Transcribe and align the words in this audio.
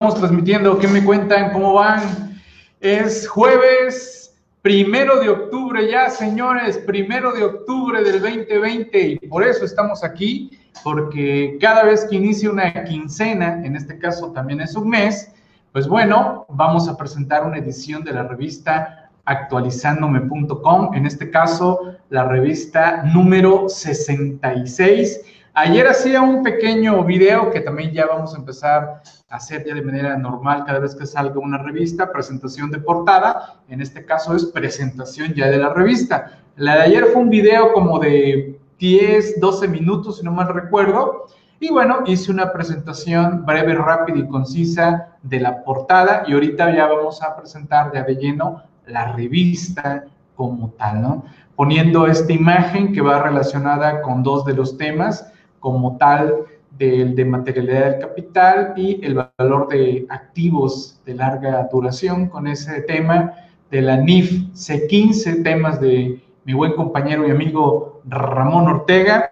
Transmitiendo, 0.00 0.78
¿qué 0.78 0.88
me 0.88 1.04
cuentan? 1.04 1.52
¿Cómo 1.52 1.74
van? 1.74 2.40
Es 2.80 3.28
jueves 3.28 4.34
primero 4.62 5.20
de 5.20 5.28
octubre 5.28 5.90
ya, 5.90 6.08
señores, 6.08 6.78
primero 6.78 7.32
de 7.32 7.44
octubre 7.44 8.02
del 8.02 8.22
2020 8.22 8.98
y 8.98 9.16
por 9.28 9.44
eso 9.44 9.66
estamos 9.66 10.02
aquí, 10.02 10.58
porque 10.82 11.58
cada 11.60 11.84
vez 11.84 12.06
que 12.06 12.16
inicia 12.16 12.50
una 12.50 12.72
quincena, 12.84 13.62
en 13.62 13.76
este 13.76 13.98
caso 13.98 14.32
también 14.32 14.62
es 14.62 14.74
un 14.74 14.88
mes, 14.88 15.34
pues 15.70 15.86
bueno, 15.86 16.46
vamos 16.48 16.88
a 16.88 16.96
presentar 16.96 17.44
una 17.44 17.58
edición 17.58 18.02
de 18.02 18.14
la 18.14 18.22
revista 18.22 19.10
actualizándome.com, 19.26 20.94
en 20.94 21.04
este 21.04 21.30
caso 21.30 21.94
la 22.08 22.24
revista 22.24 23.02
número 23.02 23.68
66 23.68 25.20
Ayer 25.54 25.88
hacía 25.88 26.22
un 26.22 26.44
pequeño 26.44 27.02
video 27.04 27.50
que 27.50 27.60
también 27.60 27.90
ya 27.90 28.06
vamos 28.06 28.34
a 28.34 28.38
empezar 28.38 29.02
a 29.28 29.36
hacer 29.36 29.64
ya 29.66 29.74
de 29.74 29.82
manera 29.82 30.16
normal 30.16 30.62
cada 30.64 30.78
vez 30.78 30.94
que 30.94 31.06
salga 31.06 31.40
una 31.40 31.58
revista, 31.58 32.12
presentación 32.12 32.70
de 32.70 32.78
portada. 32.78 33.60
En 33.68 33.80
este 33.80 34.04
caso 34.04 34.36
es 34.36 34.46
presentación 34.46 35.34
ya 35.34 35.48
de 35.48 35.58
la 35.58 35.70
revista. 35.70 36.38
La 36.54 36.76
de 36.76 36.82
ayer 36.82 37.06
fue 37.06 37.22
un 37.22 37.30
video 37.30 37.72
como 37.72 37.98
de 37.98 38.60
10, 38.78 39.40
12 39.40 39.66
minutos, 39.66 40.18
si 40.18 40.24
no 40.24 40.30
mal 40.30 40.54
recuerdo. 40.54 41.26
Y 41.58 41.70
bueno, 41.70 42.04
hice 42.06 42.30
una 42.30 42.52
presentación 42.52 43.44
breve, 43.44 43.74
rápida 43.74 44.18
y 44.18 44.28
concisa 44.28 45.16
de 45.22 45.40
la 45.40 45.64
portada 45.64 46.22
y 46.28 46.32
ahorita 46.32 46.74
ya 46.74 46.86
vamos 46.86 47.22
a 47.22 47.36
presentar 47.36 47.92
ya 47.92 48.04
de 48.04 48.14
lleno 48.14 48.62
la 48.86 49.12
revista 49.12 50.04
como 50.36 50.70
tal, 50.78 51.02
¿no? 51.02 51.24
Poniendo 51.56 52.06
esta 52.06 52.32
imagen 52.32 52.92
que 52.92 53.00
va 53.00 53.20
relacionada 53.20 54.00
con 54.00 54.22
dos 54.22 54.44
de 54.44 54.54
los 54.54 54.78
temas 54.78 55.26
como 55.60 55.96
tal 55.96 56.46
del 56.78 57.14
de 57.14 57.24
materialidad 57.24 57.90
del 57.90 58.00
capital 58.00 58.72
y 58.76 59.04
el 59.04 59.14
valor 59.38 59.68
de 59.68 60.06
activos 60.08 61.00
de 61.04 61.14
larga 61.14 61.68
duración 61.70 62.28
con 62.28 62.46
ese 62.46 62.82
tema 62.82 63.34
de 63.70 63.82
la 63.82 63.96
NIF 63.96 64.48
C15, 64.54 65.42
temas 65.44 65.80
de 65.80 66.20
mi 66.44 66.54
buen 66.54 66.72
compañero 66.72 67.26
y 67.26 67.30
amigo 67.30 68.00
Ramón 68.06 68.66
Ortega. 68.66 69.28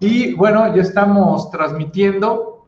Y 0.00 0.34
bueno, 0.34 0.74
ya 0.74 0.82
estamos 0.82 1.50
transmitiendo. 1.50 2.64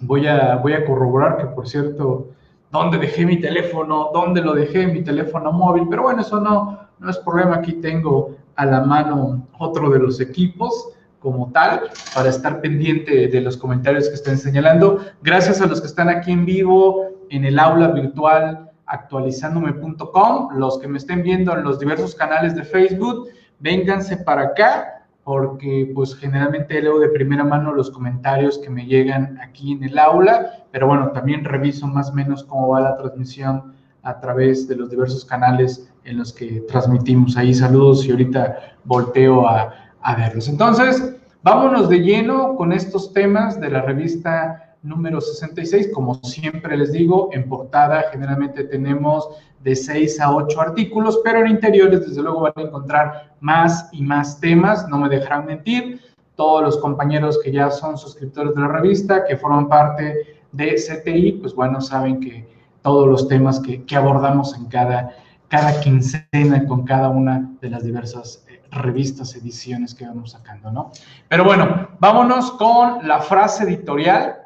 Voy 0.00 0.26
a, 0.26 0.56
voy 0.56 0.72
a 0.72 0.84
corroborar 0.84 1.38
que, 1.38 1.46
por 1.46 1.68
cierto, 1.68 2.28
dónde 2.70 2.98
dejé 2.98 3.26
mi 3.26 3.40
teléfono, 3.40 4.10
dónde 4.12 4.40
lo 4.40 4.54
dejé, 4.54 4.86
mi 4.86 5.02
teléfono 5.02 5.52
móvil. 5.52 5.86
Pero 5.90 6.02
bueno, 6.02 6.22
eso 6.22 6.40
no, 6.40 6.78
no 6.98 7.10
es 7.10 7.18
problema. 7.18 7.56
Aquí 7.56 7.74
tengo 7.74 8.36
a 8.56 8.64
la 8.66 8.80
mano 8.82 9.46
otro 9.58 9.90
de 9.90 9.98
los 9.98 10.20
equipos 10.20 10.90
como 11.24 11.50
tal 11.52 11.88
para 12.14 12.28
estar 12.28 12.60
pendiente 12.60 13.28
de 13.28 13.40
los 13.40 13.56
comentarios 13.56 14.10
que 14.10 14.14
estén 14.14 14.36
señalando. 14.36 15.00
Gracias 15.22 15.62
a 15.62 15.66
los 15.66 15.80
que 15.80 15.86
están 15.86 16.10
aquí 16.10 16.30
en 16.30 16.44
vivo 16.44 17.06
en 17.30 17.46
el 17.46 17.58
aula 17.58 17.88
virtual 17.88 18.70
actualizándome.com, 18.84 20.58
los 20.58 20.78
que 20.78 20.86
me 20.86 20.98
estén 20.98 21.22
viendo 21.22 21.56
en 21.56 21.64
los 21.64 21.78
diversos 21.78 22.14
canales 22.14 22.54
de 22.54 22.62
Facebook, 22.62 23.28
vénganse 23.58 24.18
para 24.18 24.42
acá 24.42 25.06
porque 25.24 25.90
pues 25.94 26.14
generalmente 26.14 26.82
leo 26.82 26.98
de 26.98 27.08
primera 27.08 27.42
mano 27.42 27.72
los 27.72 27.90
comentarios 27.90 28.58
que 28.58 28.68
me 28.68 28.84
llegan 28.84 29.38
aquí 29.40 29.72
en 29.72 29.82
el 29.82 29.98
aula, 29.98 30.66
pero 30.72 30.86
bueno, 30.86 31.10
también 31.12 31.42
reviso 31.42 31.86
más 31.86 32.10
o 32.10 32.12
menos 32.12 32.44
cómo 32.44 32.68
va 32.68 32.82
la 32.82 32.98
transmisión 32.98 33.72
a 34.02 34.20
través 34.20 34.68
de 34.68 34.76
los 34.76 34.90
diversos 34.90 35.24
canales 35.24 35.90
en 36.04 36.18
los 36.18 36.34
que 36.34 36.62
transmitimos. 36.68 37.38
Ahí 37.38 37.54
saludos 37.54 38.04
y 38.04 38.10
ahorita 38.10 38.76
volteo 38.84 39.48
a, 39.48 39.83
a 40.04 40.14
verlos. 40.14 40.48
Entonces, 40.48 41.16
vámonos 41.42 41.88
de 41.88 41.98
lleno 41.98 42.54
con 42.56 42.72
estos 42.72 43.12
temas 43.12 43.60
de 43.60 43.70
la 43.70 43.82
revista 43.82 44.76
número 44.82 45.20
66. 45.20 45.90
Como 45.92 46.14
siempre 46.22 46.76
les 46.76 46.92
digo, 46.92 47.30
en 47.32 47.48
portada 47.48 48.04
generalmente 48.12 48.64
tenemos 48.64 49.28
de 49.62 49.74
6 49.74 50.20
a 50.20 50.34
8 50.34 50.60
artículos, 50.60 51.20
pero 51.24 51.40
en 51.40 51.48
interiores 51.48 52.06
desde 52.06 52.22
luego 52.22 52.42
van 52.42 52.52
a 52.56 52.60
encontrar 52.60 53.34
más 53.40 53.88
y 53.92 54.02
más 54.02 54.38
temas, 54.38 54.86
no 54.88 54.98
me 54.98 55.08
dejarán 55.08 55.46
mentir. 55.46 56.00
Todos 56.36 56.62
los 56.62 56.76
compañeros 56.78 57.40
que 57.42 57.50
ya 57.50 57.70
son 57.70 57.96
suscriptores 57.96 58.54
de 58.54 58.60
la 58.60 58.68
revista, 58.68 59.24
que 59.24 59.36
forman 59.36 59.68
parte 59.68 60.42
de 60.52 60.74
CTI, 60.74 61.32
pues 61.40 61.54
bueno, 61.54 61.80
saben 61.80 62.20
que 62.20 62.46
todos 62.82 63.08
los 63.08 63.28
temas 63.28 63.60
que, 63.60 63.84
que 63.84 63.96
abordamos 63.96 64.54
en 64.54 64.66
cada, 64.66 65.10
cada 65.48 65.80
quincena 65.80 66.66
con 66.66 66.84
cada 66.84 67.08
una 67.08 67.50
de 67.62 67.70
las 67.70 67.84
diversas 67.84 68.43
revistas, 68.74 69.34
ediciones 69.34 69.94
que 69.94 70.06
vamos 70.06 70.32
sacando, 70.32 70.70
¿no? 70.70 70.92
Pero 71.28 71.44
bueno, 71.44 71.88
vámonos 72.00 72.52
con 72.52 73.06
la 73.06 73.20
frase 73.20 73.64
editorial, 73.64 74.36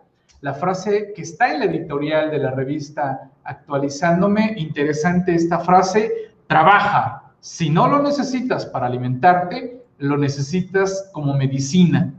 la 0.41 0.55
frase 0.55 1.13
que 1.15 1.23
está 1.23 1.53
en 1.53 1.61
la 1.61 1.65
editorial 1.67 2.31
de 2.31 2.39
la 2.39 2.51
revista 2.53 3.31
Actualizándome. 3.49 4.55
Interesante 4.59 5.35
esta 5.35 5.59
frase, 5.61 6.13
trabaja. 6.47 7.33
Si 7.41 7.71
no 7.71 7.89
lo 7.89 8.03
necesitas 8.03 8.67
para 8.67 8.87
alimentarte, 8.87 9.83
lo 9.97 10.19
necesitas 10.19 11.11
como 11.15 11.33
medicina. 11.35 12.13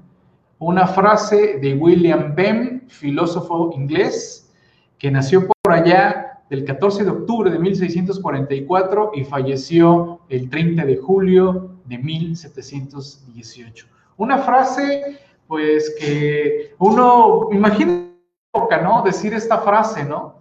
Una 0.58 0.88
frase 0.88 1.60
de 1.62 1.76
William 1.76 2.34
Bem, 2.34 2.88
filósofo 2.88 3.72
inglés, 3.76 4.52
que 4.98 5.12
nació 5.12 5.48
por 5.48 5.72
allá 5.72 6.42
del 6.50 6.66
14 6.66 7.04
de 7.04 7.12
octubre 7.12 7.52
de 7.52 7.60
1644 7.60 9.12
y 9.14 9.24
falleció 9.26 10.22
el 10.30 10.50
30 10.50 10.84
de 10.84 10.98
julio 10.98 11.76
de 11.90 11.98
1718. 11.98 13.88
Una 14.18 14.38
frase, 14.38 15.20
pues 15.48 15.96
que 16.00 16.76
uno 16.78 17.50
imagina 17.52 18.10
época, 18.54 18.82
¿no? 18.82 19.02
Decir 19.04 19.34
esta 19.34 19.60
frase, 19.60 20.04
¿no? 20.04 20.36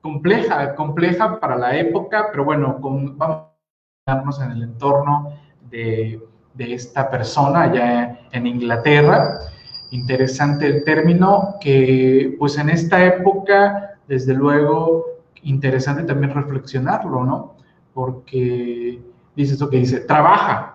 Compleja, 0.00 0.74
compleja 0.74 1.40
para 1.40 1.56
la 1.56 1.76
época, 1.76 2.28
pero 2.30 2.44
bueno, 2.44 2.78
vamos 2.80 3.46
a 4.06 4.14
vernos 4.14 4.40
en 4.40 4.50
el 4.50 4.62
entorno 4.62 5.32
de, 5.70 6.20
de 6.54 6.74
esta 6.74 7.10
persona 7.10 7.62
allá 7.62 8.20
en 8.32 8.46
Inglaterra. 8.46 9.38
Interesante 9.90 10.66
el 10.66 10.84
término 10.84 11.54
que, 11.60 12.36
pues 12.38 12.58
en 12.58 12.70
esta 12.70 13.04
época, 13.04 13.98
desde 14.06 14.34
luego, 14.34 15.04
interesante 15.42 16.02
también 16.02 16.34
reflexionarlo, 16.34 17.24
¿no? 17.24 17.54
Porque 17.92 19.00
dice 19.36 19.54
eso 19.54 19.70
que 19.70 19.78
dice, 19.78 20.00
trabaja. 20.00 20.73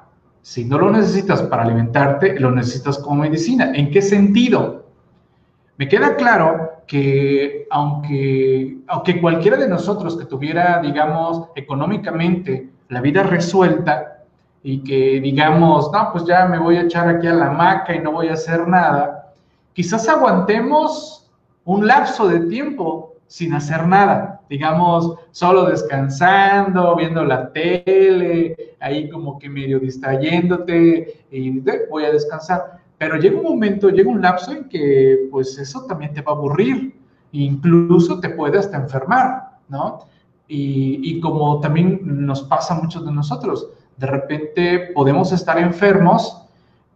Si 0.50 0.66
no 0.66 0.80
lo 0.80 0.90
necesitas 0.90 1.44
para 1.44 1.62
alimentarte, 1.62 2.40
lo 2.40 2.50
necesitas 2.50 2.98
como 2.98 3.22
medicina. 3.22 3.72
¿En 3.76 3.92
qué 3.92 4.02
sentido? 4.02 4.88
Me 5.78 5.88
queda 5.88 6.16
claro 6.16 6.82
que 6.88 7.68
aunque, 7.70 8.80
aunque 8.88 9.22
cualquiera 9.22 9.58
de 9.58 9.68
nosotros 9.68 10.18
que 10.18 10.26
tuviera, 10.26 10.82
digamos, 10.82 11.50
económicamente 11.54 12.68
la 12.88 13.00
vida 13.00 13.22
resuelta 13.22 14.24
y 14.64 14.84
que 14.84 15.20
digamos, 15.22 15.92
no, 15.92 16.12
pues 16.12 16.26
ya 16.26 16.48
me 16.48 16.58
voy 16.58 16.78
a 16.78 16.82
echar 16.82 17.08
aquí 17.08 17.28
a 17.28 17.34
la 17.34 17.50
hamaca 17.50 17.94
y 17.94 18.00
no 18.00 18.12
voy 18.12 18.30
a 18.30 18.34
hacer 18.34 18.68
nada, 18.68 19.32
quizás 19.74 20.10
aguantemos 20.10 21.30
un 21.64 21.86
lapso 21.86 22.28
de 22.28 22.40
tiempo 22.48 23.14
sin 23.28 23.54
hacer 23.54 23.86
nada, 23.86 24.39
digamos, 24.50 25.16
solo 25.32 25.66
descansando, 25.66 26.96
viendo 26.96 27.24
la 27.24 27.54
tele, 27.54 28.76
ahí 28.80 29.08
como 29.10 29.38
que 29.38 29.48
medio 29.48 29.80
distrayéndote 29.80 31.26
y 31.32 31.62
voy 31.90 32.06
a 32.06 32.12
descansar. 32.12 32.80
Pero 32.98 33.16
llega 33.18 33.38
un 33.38 33.44
momento, 33.44 33.90
llega 33.90 34.10
un 34.10 34.22
lapso 34.22 34.52
en 34.52 34.68
que 34.68 35.28
pues 35.32 35.58
eso 35.58 35.86
también 35.86 36.14
te 36.14 36.22
va 36.22 36.32
a 36.32 36.36
aburrir, 36.36 37.00
incluso 37.32 38.20
te 38.20 38.30
puede 38.32 38.58
hasta 38.58 38.78
enfermar, 38.78 39.60
¿no? 39.70 40.06
Y, 40.48 41.00
y 41.04 41.20
como 41.20 41.60
también 41.60 42.02
nos 42.04 42.42
pasa 42.42 42.74
a 42.74 42.82
muchos 42.82 43.06
de 43.06 43.12
nosotros, 43.12 43.70
de 43.98 44.08
repente 44.08 44.80
podemos 44.96 45.32
estar 45.32 45.60
enfermos, 45.60 46.44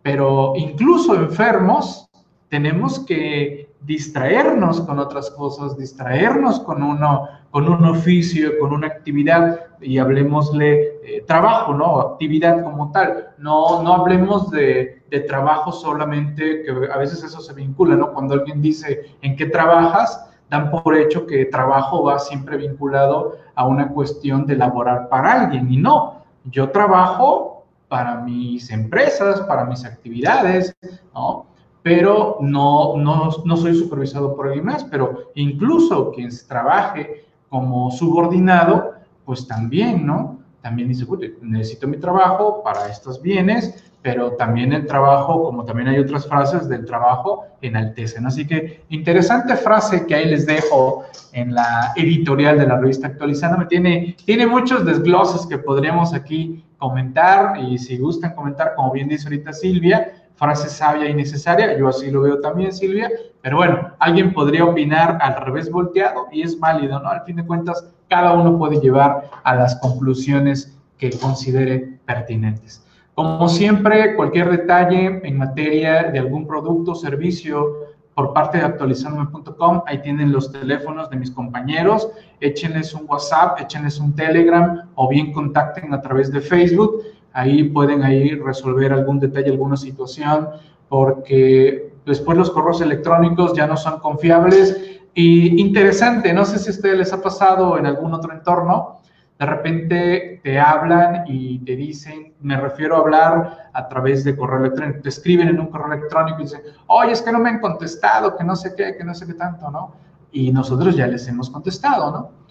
pero 0.01 0.53
incluso 0.55 1.15
enfermos 1.15 2.09
tenemos 2.49 2.99
que 2.99 3.62
distraernos 3.85 4.81
con 4.81 4.99
otras 4.99 5.29
cosas, 5.31 5.77
distraernos 5.77 6.59
con, 6.61 6.81
uno, 6.81 7.27
con 7.51 7.67
un 7.67 7.85
oficio, 7.85 8.57
con 8.59 8.73
una 8.73 8.87
actividad, 8.87 9.59
y 9.81 9.97
hablemosle 9.97 11.01
eh, 11.03 11.23
trabajo, 11.27 11.73
¿no? 11.73 11.99
Actividad 11.99 12.63
como 12.63 12.91
tal. 12.91 13.31
No, 13.37 13.83
no 13.83 13.95
hablemos 13.95 14.49
de, 14.51 15.03
de, 15.09 15.19
trabajo 15.21 15.71
solamente, 15.71 16.63
que 16.63 16.71
a 16.91 16.97
veces 16.97 17.23
eso 17.23 17.41
se 17.41 17.53
vincula, 17.53 17.95
¿no? 17.95 18.13
Cuando 18.13 18.35
alguien 18.35 18.61
dice 18.61 19.17
en 19.21 19.35
qué 19.35 19.47
trabajas, 19.47 20.29
dan 20.49 20.71
por 20.71 20.95
hecho 20.95 21.25
que 21.25 21.45
trabajo 21.45 22.03
va 22.03 22.19
siempre 22.19 22.57
vinculado 22.57 23.37
a 23.55 23.65
una 23.67 23.89
cuestión 23.89 24.45
de 24.45 24.55
laborar 24.55 25.09
para 25.09 25.43
alguien, 25.43 25.71
y 25.71 25.77
no. 25.77 26.23
Yo 26.45 26.69
trabajo 26.69 27.65
para 27.89 28.21
mis 28.21 28.71
empresas, 28.71 29.41
para 29.41 29.65
mis 29.65 29.83
actividades, 29.83 30.75
¿no? 31.13 31.47
Pero 31.83 32.37
no, 32.39 32.95
no, 32.97 33.29
no 33.43 33.57
soy 33.57 33.75
supervisado 33.75 34.35
por 34.35 34.47
alguien 34.47 34.65
más, 34.65 34.85
pero 34.85 35.31
incluso 35.35 36.11
quien 36.11 36.29
trabaje 36.47 37.25
como 37.49 37.91
subordinado, 37.91 38.93
pues 39.25 39.45
también, 39.45 40.05
¿no? 40.05 40.39
También 40.61 40.87
dice, 40.87 41.05
necesito 41.41 41.87
mi 41.87 41.97
trabajo 41.97 42.63
para 42.63 42.87
estos 42.87 43.21
bienes, 43.21 43.83
pero 44.01 44.31
también 44.33 44.71
el 44.71 44.85
trabajo, 44.85 45.43
como 45.43 45.65
también 45.65 45.89
hay 45.89 45.99
otras 45.99 46.25
frases 46.25 46.69
del 46.69 46.85
trabajo, 46.85 47.45
enaltecen. 47.61 48.25
Así 48.25 48.47
que 48.47 48.83
interesante 48.89 49.55
frase 49.57 50.05
que 50.05 50.15
ahí 50.15 50.29
les 50.29 50.45
dejo 50.45 51.03
en 51.33 51.53
la 51.53 51.93
editorial 51.95 52.57
de 52.57 52.67
la 52.67 52.77
revista 52.77 53.07
Actualizándome. 53.07 53.65
Tiene, 53.65 54.15
tiene 54.25 54.47
muchos 54.47 54.85
desgloses 54.85 55.45
que 55.45 55.57
podríamos 55.57 56.13
aquí 56.13 56.63
comentar 56.77 57.59
y 57.61 57.77
si 57.77 57.97
gustan 57.97 58.35
comentar, 58.35 58.73
como 58.75 58.91
bien 58.91 59.07
dice 59.07 59.27
ahorita 59.27 59.53
Silvia, 59.53 60.22
frase 60.35 60.69
sabia 60.69 61.09
y 61.09 61.13
necesaria, 61.13 61.77
yo 61.77 61.87
así 61.87 62.09
lo 62.09 62.21
veo 62.21 62.39
también 62.39 62.73
Silvia, 62.73 63.09
pero 63.41 63.57
bueno, 63.57 63.91
alguien 63.99 64.33
podría 64.33 64.65
opinar 64.65 65.17
al 65.21 65.35
revés 65.37 65.69
volteado 65.69 66.27
y 66.31 66.41
es 66.41 66.59
válido, 66.59 66.99
¿no? 66.99 67.09
Al 67.09 67.23
fin 67.23 67.35
de 67.35 67.45
cuentas, 67.45 67.87
cada 68.07 68.33
uno 68.33 68.57
puede 68.57 68.79
llevar 68.79 69.29
a 69.43 69.55
las 69.55 69.75
conclusiones 69.77 70.77
que 70.97 71.11
considere 71.11 71.99
pertinentes. 72.05 72.85
Como 73.15 73.47
siempre, 73.47 74.15
cualquier 74.15 74.49
detalle 74.49 75.21
en 75.23 75.37
materia 75.37 76.03
de 76.11 76.19
algún 76.19 76.47
producto 76.47 76.93
o 76.93 76.95
servicio 76.95 77.93
por 78.15 78.33
parte 78.33 78.59
de 78.59 78.65
actualizarme.com, 78.65 79.81
ahí 79.85 80.01
tienen 80.01 80.31
los 80.31 80.51
teléfonos 80.51 81.09
de 81.09 81.17
mis 81.17 81.31
compañeros, 81.31 82.09
échenles 82.39 82.93
un 82.93 83.05
WhatsApp, 83.07 83.59
échenles 83.59 83.99
un 83.99 84.15
Telegram 84.15 84.89
o 84.95 85.07
bien 85.09 85.31
contacten 85.31 85.93
a 85.93 86.01
través 86.01 86.31
de 86.31 86.41
Facebook, 86.41 87.01
ahí 87.33 87.63
pueden 87.65 88.03
ahí 88.03 88.35
resolver 88.35 88.93
algún 88.93 89.19
detalle, 89.19 89.51
alguna 89.51 89.75
situación, 89.75 90.49
porque 90.87 91.93
después 92.05 92.37
los 92.37 92.51
correos 92.51 92.81
electrónicos 92.81 93.53
ya 93.53 93.67
no 93.67 93.75
son 93.77 93.99
confiables. 93.99 95.01
Y 95.13 95.59
interesante, 95.61 96.33
no 96.33 96.45
sé 96.45 96.57
si 96.59 96.69
a 96.69 96.71
ustedes 96.71 96.97
les 96.97 97.13
ha 97.13 97.21
pasado 97.21 97.77
en 97.77 97.85
algún 97.85 98.13
otro 98.13 98.33
entorno, 98.33 98.99
de 99.39 99.45
repente 99.45 100.39
te 100.43 100.59
hablan 100.59 101.23
y 101.27 101.59
te 101.59 101.75
dicen, 101.75 102.33
me 102.41 102.55
refiero 102.55 102.95
a 102.95 102.99
hablar 102.99 103.57
a 103.73 103.87
través 103.87 104.23
de 104.23 104.35
correo 104.35 104.59
electrónico, 104.59 105.01
te 105.01 105.09
escriben 105.09 105.49
en 105.49 105.59
un 105.59 105.67
correo 105.67 105.93
electrónico 105.93 106.39
y 106.39 106.43
dicen, 106.43 106.61
oye, 106.87 107.11
es 107.11 107.21
que 107.21 107.31
no 107.31 107.39
me 107.39 107.49
han 107.49 107.59
contestado, 107.59 108.35
que 108.35 108.43
no 108.43 108.55
sé 108.55 108.73
qué, 108.75 108.95
que 108.95 109.03
no 109.03 109.13
sé 109.13 109.25
qué 109.25 109.33
tanto, 109.33 109.69
¿no? 109.69 109.95
Y 110.31 110.51
nosotros 110.51 110.95
ya 110.95 111.07
les 111.07 111.27
hemos 111.27 111.49
contestado, 111.49 112.11
¿no? 112.11 112.42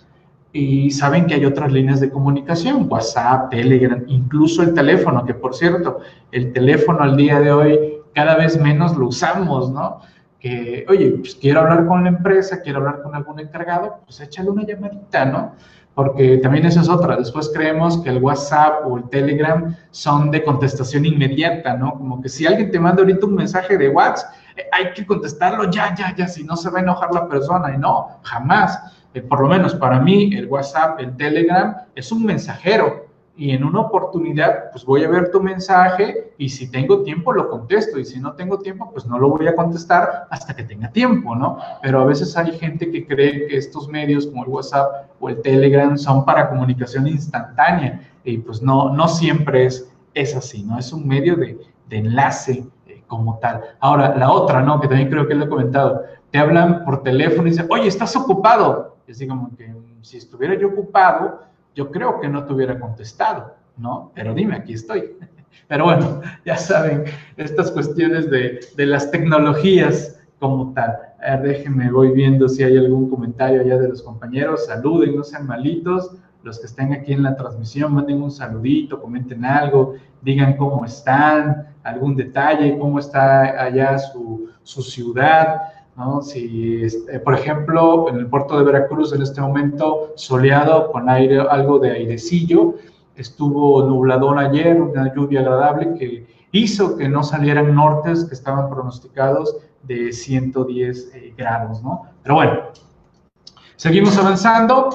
Y 0.52 0.90
saben 0.90 1.26
que 1.26 1.34
hay 1.34 1.44
otras 1.46 1.72
líneas 1.72 2.00
de 2.00 2.10
comunicación, 2.10 2.86
WhatsApp, 2.90 3.50
Telegram, 3.50 4.04
incluso 4.06 4.62
el 4.62 4.74
teléfono, 4.74 5.24
que 5.24 5.34
por 5.34 5.54
cierto, 5.54 6.00
el 6.30 6.52
teléfono 6.52 7.00
al 7.00 7.16
día 7.16 7.40
de 7.40 7.52
hoy 7.52 7.94
cada 8.14 8.36
vez 8.36 8.60
menos 8.60 8.96
lo 8.96 9.08
usamos, 9.08 9.70
¿no? 9.70 10.00
Que, 10.38 10.84
oye, 10.88 11.10
pues 11.20 11.36
quiero 11.36 11.60
hablar 11.60 11.86
con 11.86 12.02
la 12.02 12.10
empresa, 12.10 12.60
quiero 12.60 12.80
hablar 12.80 13.02
con 13.02 13.14
algún 13.14 13.40
encargado, 13.40 14.00
pues 14.04 14.20
échale 14.20 14.50
una 14.50 14.66
llamadita, 14.66 15.24
¿no? 15.24 15.52
porque 15.94 16.38
también 16.38 16.64
eso 16.66 16.80
es 16.80 16.88
otra. 16.88 17.16
Después 17.16 17.50
creemos 17.54 17.98
que 17.98 18.10
el 18.10 18.18
WhatsApp 18.18 18.86
o 18.86 18.96
el 18.96 19.08
Telegram 19.10 19.76
son 19.90 20.30
de 20.30 20.42
contestación 20.42 21.04
inmediata, 21.04 21.74
¿no? 21.74 21.92
Como 21.92 22.22
que 22.22 22.28
si 22.28 22.46
alguien 22.46 22.70
te 22.70 22.80
manda 22.80 23.02
ahorita 23.02 23.26
un 23.26 23.34
mensaje 23.34 23.76
de 23.76 23.88
WhatsApp, 23.90 24.32
eh, 24.56 24.62
hay 24.72 24.92
que 24.94 25.06
contestarlo 25.06 25.70
ya, 25.70 25.94
ya, 25.94 26.14
ya, 26.16 26.28
si 26.28 26.44
no 26.44 26.56
se 26.56 26.70
va 26.70 26.78
a 26.78 26.82
enojar 26.82 27.12
la 27.12 27.28
persona. 27.28 27.74
Y 27.74 27.78
no, 27.78 28.08
jamás. 28.22 28.78
Eh, 29.14 29.20
por 29.20 29.40
lo 29.40 29.48
menos 29.48 29.74
para 29.74 30.00
mí, 30.00 30.34
el 30.34 30.46
WhatsApp, 30.46 31.00
el 31.00 31.16
Telegram, 31.16 31.76
es 31.94 32.10
un 32.12 32.24
mensajero 32.24 33.12
y 33.36 33.50
en 33.50 33.64
una 33.64 33.80
oportunidad, 33.80 34.70
pues 34.70 34.84
voy 34.84 35.04
a 35.04 35.08
ver 35.08 35.30
tu 35.30 35.42
mensaje 35.42 36.32
y 36.36 36.50
si 36.50 36.70
tengo 36.70 37.02
tiempo 37.02 37.32
lo 37.32 37.48
contesto 37.48 37.98
y 37.98 38.04
si 38.04 38.20
no 38.20 38.34
tengo 38.34 38.58
tiempo, 38.58 38.90
pues 38.92 39.06
no 39.06 39.18
lo 39.18 39.30
voy 39.30 39.46
a 39.46 39.56
contestar 39.56 40.26
hasta 40.30 40.54
que 40.54 40.64
tenga 40.64 40.90
tiempo, 40.90 41.34
¿no? 41.34 41.58
Pero 41.82 42.00
a 42.00 42.04
veces 42.04 42.36
hay 42.36 42.52
gente 42.58 42.90
que 42.90 43.06
cree 43.06 43.46
que 43.46 43.56
estos 43.56 43.88
medios 43.88 44.26
como 44.26 44.44
el 44.44 44.50
WhatsApp 44.50 45.10
o 45.18 45.30
el 45.30 45.40
Telegram 45.40 45.96
son 45.96 46.26
para 46.26 46.50
comunicación 46.50 47.06
instantánea 47.06 48.02
y 48.22 48.38
pues 48.38 48.60
no, 48.60 48.94
no 48.94 49.08
siempre 49.08 49.64
es, 49.66 49.90
es 50.12 50.36
así, 50.36 50.62
¿no? 50.62 50.78
Es 50.78 50.92
un 50.92 51.08
medio 51.08 51.34
de, 51.36 51.58
de 51.88 51.96
enlace 51.96 52.66
eh, 52.86 53.02
como 53.06 53.38
tal. 53.38 53.62
Ahora, 53.80 54.14
la 54.14 54.30
otra, 54.30 54.60
¿no? 54.60 54.78
Que 54.78 54.88
también 54.88 55.08
creo 55.08 55.26
que 55.26 55.34
lo 55.34 55.46
he 55.46 55.48
comentado, 55.48 56.02
te 56.30 56.38
hablan 56.38 56.84
por 56.84 57.02
teléfono 57.02 57.48
y 57.48 57.52
dicen, 57.52 57.66
oye, 57.70 57.88
¿estás 57.88 58.14
ocupado? 58.14 58.91
Y 59.06 59.12
así 59.12 59.26
como 59.26 59.54
que 59.56 59.74
si 60.02 60.18
estuviera 60.18 60.54
yo 60.58 60.68
ocupado, 60.68 61.42
yo 61.74 61.90
creo 61.90 62.20
que 62.20 62.28
no 62.28 62.44
te 62.44 62.52
hubiera 62.52 62.78
contestado, 62.78 63.54
¿no? 63.76 64.12
Pero 64.14 64.34
dime, 64.34 64.56
aquí 64.56 64.74
estoy. 64.74 65.16
Pero 65.68 65.84
bueno, 65.84 66.20
ya 66.44 66.56
saben, 66.56 67.04
estas 67.36 67.70
cuestiones 67.70 68.30
de, 68.30 68.60
de 68.76 68.86
las 68.86 69.10
tecnologías 69.10 70.20
como 70.38 70.72
tal. 70.72 70.98
A 71.24 71.36
ver, 71.36 71.42
déjenme, 71.42 71.90
voy 71.90 72.10
viendo 72.10 72.48
si 72.48 72.64
hay 72.64 72.76
algún 72.76 73.08
comentario 73.08 73.62
ya 73.62 73.78
de 73.78 73.88
los 73.88 74.02
compañeros. 74.02 74.66
Saluden, 74.66 75.16
no 75.16 75.22
sean 75.22 75.46
malitos. 75.46 76.16
Los 76.42 76.58
que 76.58 76.66
estén 76.66 76.92
aquí 76.92 77.12
en 77.12 77.22
la 77.22 77.36
transmisión, 77.36 77.94
manden 77.94 78.20
un 78.20 78.32
saludito, 78.32 79.00
comenten 79.00 79.44
algo, 79.44 79.94
digan 80.22 80.56
cómo 80.56 80.84
están, 80.84 81.68
algún 81.84 82.16
detalle, 82.16 82.76
cómo 82.76 82.98
está 82.98 83.62
allá 83.62 83.96
su, 83.98 84.48
su 84.64 84.82
ciudad. 84.82 85.62
¿No? 85.96 86.22
Si, 86.22 86.82
este, 86.82 87.20
por 87.20 87.34
ejemplo, 87.34 88.08
en 88.08 88.16
el 88.16 88.26
puerto 88.26 88.58
de 88.58 88.64
Veracruz 88.64 89.12
en 89.12 89.22
este 89.22 89.40
momento 89.40 90.12
soleado 90.16 90.90
con 90.90 91.08
aire, 91.08 91.40
algo 91.40 91.78
de 91.78 91.92
airecillo, 91.92 92.74
estuvo 93.16 93.86
nubladón 93.86 94.38
ayer, 94.38 94.80
una 94.80 95.14
lluvia 95.14 95.40
agradable 95.40 95.94
que 95.98 96.26
hizo 96.52 96.96
que 96.96 97.08
no 97.08 97.22
salieran 97.22 97.74
nortes 97.74 98.24
que 98.24 98.34
estaban 98.34 98.70
pronosticados 98.70 99.56
de 99.82 100.12
110 100.12 101.14
eh, 101.14 101.34
grados, 101.36 101.82
¿no? 101.82 102.02
Pero 102.22 102.36
bueno, 102.36 102.60
seguimos 103.76 104.16
avanzando. 104.16 104.90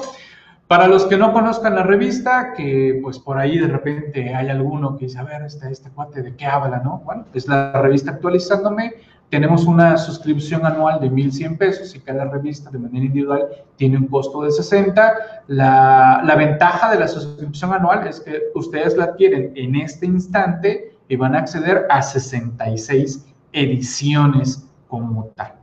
Para 0.66 0.86
los 0.86 1.06
que 1.06 1.16
no 1.16 1.32
conozcan 1.32 1.74
la 1.74 1.82
revista, 1.82 2.52
que 2.52 3.00
pues 3.02 3.18
por 3.18 3.38
ahí 3.38 3.58
de 3.58 3.68
repente 3.68 4.34
hay 4.34 4.50
alguno 4.50 4.98
que 4.98 5.06
dice, 5.06 5.18
a 5.18 5.22
ver, 5.22 5.40
este, 5.40 5.72
este 5.72 5.88
cuate 5.88 6.20
de 6.20 6.36
qué 6.36 6.44
habla, 6.44 6.80
¿no? 6.84 7.00
Bueno, 7.06 7.24
es 7.32 7.48
la 7.48 7.72
revista 7.72 8.10
actualizándome 8.10 8.92
tenemos 9.30 9.64
una 9.64 9.98
suscripción 9.98 10.64
anual 10.64 11.00
de 11.00 11.10
1.100 11.10 11.58
pesos 11.58 11.94
y 11.94 12.00
cada 12.00 12.24
revista 12.24 12.70
de 12.70 12.78
manera 12.78 13.04
individual 13.04 13.46
tiene 13.76 13.98
un 13.98 14.06
costo 14.06 14.42
de 14.42 14.50
60. 14.50 15.44
La, 15.48 16.22
la, 16.24 16.34
ventaja 16.34 16.90
de 16.90 16.98
la 16.98 17.08
suscripción 17.08 17.72
anual 17.72 18.06
es 18.06 18.20
que 18.20 18.44
ustedes 18.54 18.96
la 18.96 19.04
adquieren 19.04 19.52
en 19.54 19.76
este 19.76 20.06
instante 20.06 20.96
y 21.08 21.16
van 21.16 21.34
a 21.34 21.40
acceder 21.40 21.86
a 21.90 22.00
66 22.00 23.26
ediciones 23.52 24.66
como 24.88 25.26
tal. 25.36 25.54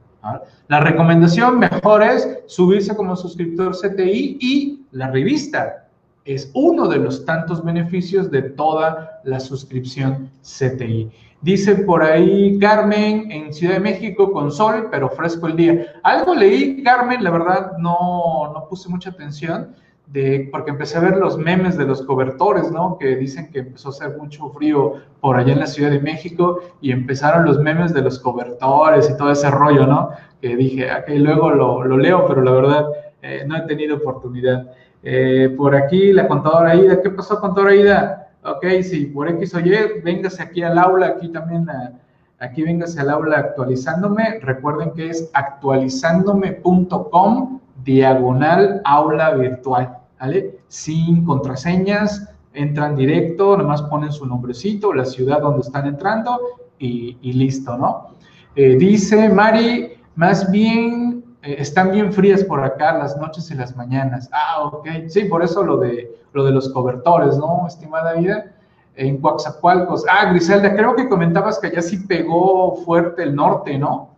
La 0.68 0.80
recomendación 0.80 1.60
mejor 1.60 2.02
es 2.02 2.40
subirse 2.48 2.96
como 2.96 3.16
suscriptor 3.16 3.76
CTI 3.76 4.38
y 4.42 4.86
la 4.92 5.12
revista 5.12 5.88
es 6.26 6.50
uno 6.56 6.88
de 6.88 6.98
los 6.98 7.24
tantos 7.26 7.64
beneficios 7.64 8.32
de 8.32 8.42
toda 8.42 9.22
la 9.24 9.40
suscripción 9.40 10.32
CTI. 10.42 11.12
Dice 11.42 11.76
por 11.76 12.02
ahí 12.02 12.58
Carmen 12.60 13.32
en 13.32 13.54
Ciudad 13.54 13.76
de 13.76 13.80
México 13.80 14.32
con 14.32 14.52
sol, 14.52 14.88
pero 14.90 15.10
fresco 15.10 15.48
el 15.48 15.56
día. 15.56 15.86
Algo 16.04 16.34
leí, 16.34 16.82
Carmen, 16.82 17.24
la 17.24 17.30
verdad 17.30 17.74
no, 17.78 18.52
no 18.54 18.66
puse 18.68 18.90
mucha 18.90 19.12
atención, 19.12 19.76
porque 20.52 20.72
empecé 20.72 20.98
a 20.98 21.02
ver 21.02 21.18
los 21.18 21.38
memes 21.38 21.78
de 21.78 21.86
los 21.86 22.02
cobertores, 22.04 22.72
¿no? 22.72 22.98
Que 22.98 23.16
dicen 23.16 23.52
que 23.52 23.60
empezó 23.60 23.90
a 23.90 23.92
hacer 23.92 24.18
mucho 24.18 24.50
frío 24.50 24.94
por 25.20 25.36
allá 25.36 25.54
en 25.54 25.60
la 25.60 25.68
Ciudad 25.68 25.92
de 25.92 26.00
México 26.00 26.62
y 26.80 26.92
empezaron 26.92 27.46
los 27.46 27.60
memes 27.60 27.94
de 27.94 28.02
los 28.02 28.20
cobertores 28.20 29.10
y 29.10 29.18
todo 29.18 29.32
ese 29.32 29.50
rollo, 29.52 29.86
¿no? 29.86 30.12
Que 30.42 30.56
dije, 30.56 30.90
ok, 30.92 31.10
luego 31.18 31.52
lo, 31.52 31.84
lo 31.84 31.98
leo, 31.98 32.26
pero 32.28 32.42
la 32.42 32.52
verdad 32.52 32.86
eh, 33.22 33.44
no 33.46 33.58
he 33.58 33.62
tenido 33.62 33.98
oportunidad. 33.98 34.72
Eh, 35.04 35.54
por 35.58 35.76
aquí 35.76 36.14
la 36.14 36.28
contadora 36.28 36.76
Ida, 36.76 37.02
¿qué 37.02 37.10
pasó 37.10 37.40
contadora 37.40 37.76
Ida? 37.76 38.25
Ok, 38.46 38.66
si 38.84 39.08
por 39.08 39.28
X 39.30 39.56
o 39.56 39.60
Y, 39.60 39.72
véngase 40.04 40.44
aquí 40.44 40.62
al 40.64 40.78
aula, 40.78 41.08
aquí 41.08 41.28
también, 41.30 41.68
aquí 42.40 42.62
véngase 42.64 43.02
al 43.02 43.10
aula 43.10 43.40
actualizándome. 43.40 44.40
Recuerden 44.42 44.92
que 44.94 45.10
es 45.10 45.30
actualizándome.com 45.34 47.60
diagonal 47.84 48.82
aula 48.86 49.34
virtual, 49.36 49.98
¿vale? 50.20 50.60
Sin 50.68 51.26
contraseñas, 51.26 52.30
entran 52.54 52.96
directo, 52.96 53.58
nomás 53.58 53.82
ponen 53.84 54.12
su 54.12 54.26
nombrecito, 54.26 54.92
la 54.94 55.06
ciudad 55.06 55.42
donde 55.42 55.62
están 55.62 55.86
entrando 55.88 56.40
y, 56.80 57.34
listo, 57.34 57.78
¿no? 57.78 58.16
Eh, 58.56 58.76
dice 58.78 59.30
Mari, 59.30 59.92
más 60.16 60.50
bien 60.50 61.05
eh, 61.46 61.58
están 61.60 61.92
bien 61.92 62.12
frías 62.12 62.44
por 62.44 62.64
acá 62.64 62.98
las 62.98 63.16
noches 63.18 63.52
y 63.52 63.54
las 63.54 63.76
mañanas. 63.76 64.28
Ah, 64.32 64.64
ok. 64.64 64.88
Sí, 65.08 65.26
por 65.26 65.44
eso 65.44 65.64
lo 65.64 65.78
de, 65.78 66.12
lo 66.34 66.44
de 66.44 66.52
los 66.52 66.70
cobertores, 66.70 67.38
¿no, 67.38 67.66
estimada 67.68 68.14
vida? 68.14 68.52
En 68.96 69.22
Coaxacualcos. 69.22 70.04
Ah, 70.10 70.26
Griselda, 70.32 70.76
creo 70.76 70.96
que 70.96 71.08
comentabas 71.08 71.60
que 71.60 71.68
allá 71.68 71.82
sí 71.84 71.98
pegó 71.98 72.76
fuerte 72.78 73.24
el 73.24 73.36
norte, 73.36 73.78
¿no? 73.78 74.10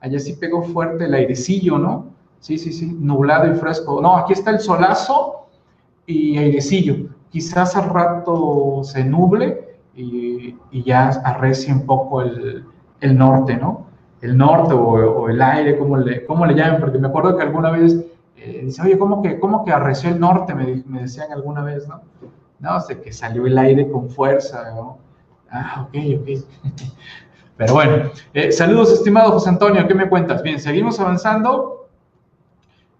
Allá 0.00 0.20
sí 0.20 0.34
pegó 0.34 0.62
fuerte 0.62 1.06
el 1.06 1.14
airecillo, 1.14 1.78
¿no? 1.78 2.06
Sí, 2.38 2.56
sí, 2.56 2.72
sí, 2.72 2.86
nublado 2.86 3.50
y 3.52 3.56
fresco. 3.56 4.00
No, 4.00 4.16
aquí 4.16 4.34
está 4.34 4.52
el 4.52 4.60
solazo 4.60 5.48
y 6.06 6.38
airecillo. 6.38 7.08
Quizás 7.30 7.74
al 7.74 7.90
rato 7.90 8.82
se 8.84 9.02
nuble 9.02 9.76
y, 9.96 10.56
ya 10.84 11.08
arrecie 11.08 11.72
un 11.72 11.84
poco 11.84 12.22
el, 12.22 12.64
el 13.00 13.18
norte, 13.18 13.56
¿no? 13.56 13.85
El 14.26 14.36
norte 14.36 14.74
o, 14.74 15.28
el 15.28 15.40
aire, 15.40 15.78
como 15.78 15.96
le, 15.96 16.24
cómo 16.26 16.44
le 16.46 16.54
llaman, 16.54 16.80
porque 16.80 16.98
me 16.98 17.08
acuerdo 17.08 17.36
que 17.36 17.44
alguna 17.44 17.70
vez 17.70 17.96
eh, 18.36 18.62
dice, 18.64 18.82
oye, 18.82 18.98
¿cómo 18.98 19.22
que, 19.22 19.38
cómo 19.38 19.64
que 19.64 19.72
arreció 19.72 20.10
el 20.10 20.18
norte? 20.18 20.54
Me, 20.54 20.82
me 20.86 21.02
decían 21.02 21.32
alguna 21.32 21.62
vez, 21.62 21.86
¿no? 21.88 22.02
No, 22.58 22.80
sé 22.80 23.00
que 23.00 23.12
salió 23.12 23.46
el 23.46 23.56
aire 23.56 23.88
con 23.88 24.10
fuerza, 24.10 24.72
¿no? 24.74 24.98
Ah, 25.50 25.86
ok, 25.86 25.94
ok. 26.20 26.28
Pero 27.56 27.72
bueno, 27.72 28.10
eh, 28.34 28.52
saludos 28.52 28.92
estimado 28.92 29.32
José 29.32 29.48
Antonio, 29.48 29.86
¿qué 29.86 29.94
me 29.94 30.08
cuentas? 30.08 30.42
Bien, 30.42 30.60
seguimos 30.60 31.00
avanzando 31.00 31.88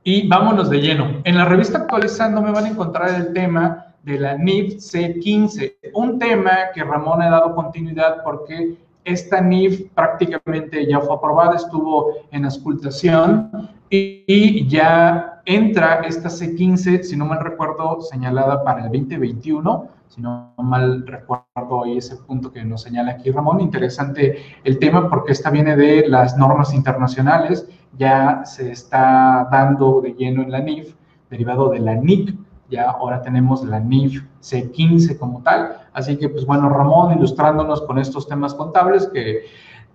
y 0.02 0.28
vámonos 0.28 0.70
de 0.70 0.80
lleno. 0.80 1.20
En 1.24 1.36
la 1.36 1.44
revista 1.44 1.78
Actualizando 1.78 2.40
me 2.40 2.52
van 2.52 2.64
a 2.64 2.68
encontrar 2.68 3.08
el 3.10 3.32
tema 3.34 3.94
de 4.02 4.18
la 4.20 4.38
NIF 4.38 4.76
C15, 4.76 5.74
un 5.92 6.18
tema 6.18 6.70
que 6.72 6.84
Ramón 6.84 7.20
ha 7.20 7.28
dado 7.28 7.54
continuidad 7.54 8.22
porque 8.22 8.76
esta 9.06 9.40
NIF 9.40 9.88
prácticamente 9.94 10.84
ya 10.84 11.00
fue 11.00 11.14
aprobada, 11.14 11.54
estuvo 11.54 12.12
en 12.32 12.44
auscultación 12.44 13.70
y, 13.88 14.66
ya 14.66 15.40
entra 15.44 16.00
esta 16.00 16.28
C15, 16.28 17.04
si 17.04 17.16
no 17.16 17.24
mal 17.24 17.38
recuerdo, 17.38 18.00
señalada 18.00 18.64
para 18.64 18.84
el 18.84 18.90
2021, 18.90 19.88
si 20.08 20.20
no 20.20 20.52
mal 20.58 21.06
recuerdo 21.06 21.84
ahí 21.84 21.98
ese 21.98 22.16
punto 22.16 22.50
que 22.52 22.64
nos 22.64 22.82
señala 22.82 23.12
aquí 23.12 23.30
Ramón. 23.30 23.60
Interesante 23.60 24.38
el 24.64 24.80
tema 24.80 25.08
porque 25.08 25.32
esta 25.32 25.50
viene 25.50 25.76
de 25.76 26.08
las 26.08 26.36
normas 26.36 26.74
internacionales, 26.74 27.68
ya 27.96 28.44
se 28.44 28.72
está 28.72 29.48
dando 29.52 30.00
de 30.00 30.14
lleno 30.14 30.42
en 30.42 30.50
la 30.50 30.58
NIF, 30.58 30.96
derivado 31.30 31.68
de 31.68 31.78
la 31.78 31.94
NIC, 31.94 32.36
ya 32.68 32.90
ahora 32.90 33.22
tenemos 33.22 33.64
la 33.64 33.78
NIF 33.78 34.24
C15 34.42 35.16
como 35.16 35.42
tal. 35.42 35.76
Así 35.96 36.18
que, 36.18 36.28
pues 36.28 36.44
bueno, 36.44 36.68
Ramón 36.68 37.16
ilustrándonos 37.16 37.80
con 37.80 37.98
estos 37.98 38.28
temas 38.28 38.52
contables 38.52 39.08
que, 39.14 39.46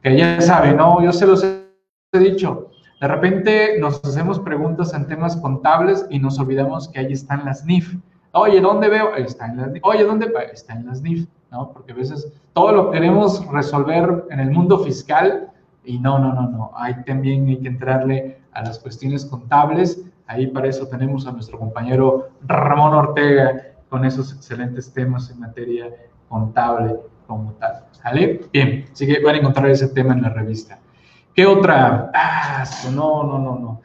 que 0.01 0.17
ya 0.17 0.41
saben, 0.41 0.77
¿no? 0.77 0.99
Yo 1.03 1.13
se 1.13 1.27
los 1.27 1.43
he 1.43 2.19
dicho. 2.19 2.71
De 2.99 3.07
repente 3.07 3.77
nos 3.79 4.03
hacemos 4.03 4.39
preguntas 4.39 4.95
en 4.95 5.05
temas 5.05 5.37
contables 5.37 6.07
y 6.09 6.17
nos 6.17 6.39
olvidamos 6.39 6.89
que 6.89 7.01
ahí 7.01 7.13
están 7.13 7.45
las 7.45 7.65
NIF. 7.65 7.95
Oye, 8.31 8.59
¿dónde 8.61 8.89
veo? 8.89 9.15
Está 9.15 9.45
en 9.45 9.57
las 9.57 9.71
NIF. 9.73 9.83
Oye, 9.85 10.03
¿dónde? 10.03 10.33
Está 10.51 10.73
en 10.73 10.87
las 10.87 11.03
NIF, 11.03 11.27
¿no? 11.51 11.71
Porque 11.71 11.91
a 11.91 11.95
veces 11.95 12.33
todo 12.53 12.71
lo 12.71 12.89
queremos 12.89 13.45
resolver 13.51 14.25
en 14.31 14.39
el 14.39 14.49
mundo 14.49 14.79
fiscal 14.79 15.51
y 15.85 15.99
no, 15.99 16.17
no, 16.17 16.33
no, 16.33 16.49
no. 16.49 16.71
Ahí 16.75 16.95
también 17.05 17.47
hay 17.47 17.59
que 17.59 17.67
entrarle 17.67 18.41
a 18.53 18.63
las 18.63 18.79
cuestiones 18.79 19.23
contables 19.23 20.03
Ahí 20.31 20.47
para 20.47 20.69
eso 20.69 20.87
tenemos 20.87 21.27
a 21.27 21.33
nuestro 21.33 21.59
compañero 21.59 22.29
Ramón 22.47 22.93
Ortega 22.93 23.70
con 23.91 24.05
esos 24.05 24.33
excelentes 24.33 24.93
temas 24.93 25.29
en 25.29 25.41
materia 25.41 25.93
contable 26.29 26.95
como 27.27 27.51
tal. 27.55 27.87
¿Sale? 27.91 28.39
Bien, 28.53 28.85
así 28.89 29.05
que 29.05 29.21
van 29.21 29.35
a 29.35 29.37
encontrar 29.39 29.69
ese 29.69 29.89
tema 29.89 30.13
en 30.13 30.21
la 30.21 30.29
revista. 30.29 30.79
¿Qué 31.35 31.45
otra? 31.45 32.09
Ah, 32.13 32.63
no, 32.93 33.23
no, 33.23 33.37
no, 33.37 33.59
no. 33.59 33.81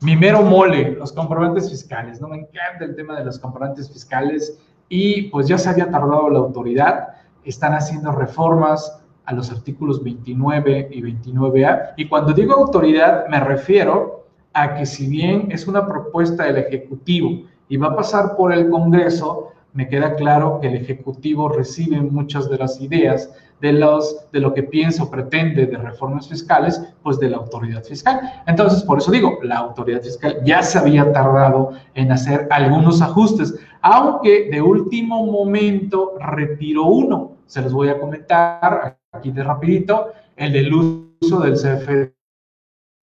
Mi 0.00 0.16
mero 0.16 0.40
mole, 0.40 0.92
los 0.92 1.12
comprobantes 1.12 1.68
fiscales. 1.68 2.22
No 2.22 2.28
me 2.28 2.38
encanta 2.38 2.86
el 2.86 2.96
tema 2.96 3.18
de 3.18 3.26
los 3.26 3.38
comprobantes 3.38 3.92
fiscales 3.92 4.58
y 4.88 5.24
pues 5.24 5.46
ya 5.46 5.58
se 5.58 5.68
había 5.68 5.90
tardado 5.90 6.30
la 6.30 6.38
autoridad. 6.38 7.08
Están 7.44 7.74
haciendo 7.74 8.12
reformas 8.12 8.98
a 9.26 9.34
los 9.34 9.50
artículos 9.50 10.02
29 10.02 10.88
y 10.90 11.02
29A. 11.02 11.92
Y 11.98 12.08
cuando 12.08 12.32
digo 12.32 12.54
autoridad 12.54 13.26
me 13.28 13.40
refiero 13.40 14.24
a 14.54 14.74
que 14.74 14.86
si 14.86 15.06
bien 15.06 15.52
es 15.52 15.66
una 15.66 15.86
propuesta 15.86 16.44
del 16.44 16.56
Ejecutivo 16.56 17.42
y 17.70 17.78
va 17.78 17.86
a 17.88 17.96
pasar 17.96 18.36
por 18.36 18.52
el 18.52 18.68
Congreso, 18.68 19.52
me 19.72 19.88
queda 19.88 20.16
claro 20.16 20.58
que 20.60 20.66
el 20.66 20.74
Ejecutivo 20.74 21.48
recibe 21.48 22.00
muchas 22.00 22.50
de 22.50 22.58
las 22.58 22.80
ideas 22.80 23.32
de, 23.60 23.72
los, 23.72 24.26
de 24.32 24.40
lo 24.40 24.52
que 24.52 24.64
piensa 24.64 25.04
o 25.04 25.10
pretende 25.10 25.66
de 25.66 25.76
reformas 25.78 26.28
fiscales, 26.28 26.82
pues 27.04 27.20
de 27.20 27.30
la 27.30 27.36
autoridad 27.36 27.84
fiscal. 27.84 28.42
Entonces, 28.48 28.82
por 28.82 28.98
eso 28.98 29.12
digo, 29.12 29.38
la 29.44 29.58
autoridad 29.58 30.02
fiscal 30.02 30.38
ya 30.44 30.64
se 30.64 30.78
había 30.78 31.12
tardado 31.12 31.70
en 31.94 32.10
hacer 32.10 32.48
algunos 32.50 33.00
ajustes, 33.00 33.54
aunque 33.82 34.50
de 34.50 34.60
último 34.60 35.24
momento 35.26 36.14
retiró 36.18 36.86
uno. 36.86 37.36
Se 37.46 37.62
los 37.62 37.72
voy 37.72 37.88
a 37.88 38.00
comentar 38.00 38.98
aquí 39.12 39.30
de 39.30 39.44
rapidito, 39.44 40.08
el 40.36 40.52
del 40.52 40.74
uso 40.74 41.38
del 41.40 41.54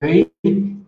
CFDI 0.02 0.30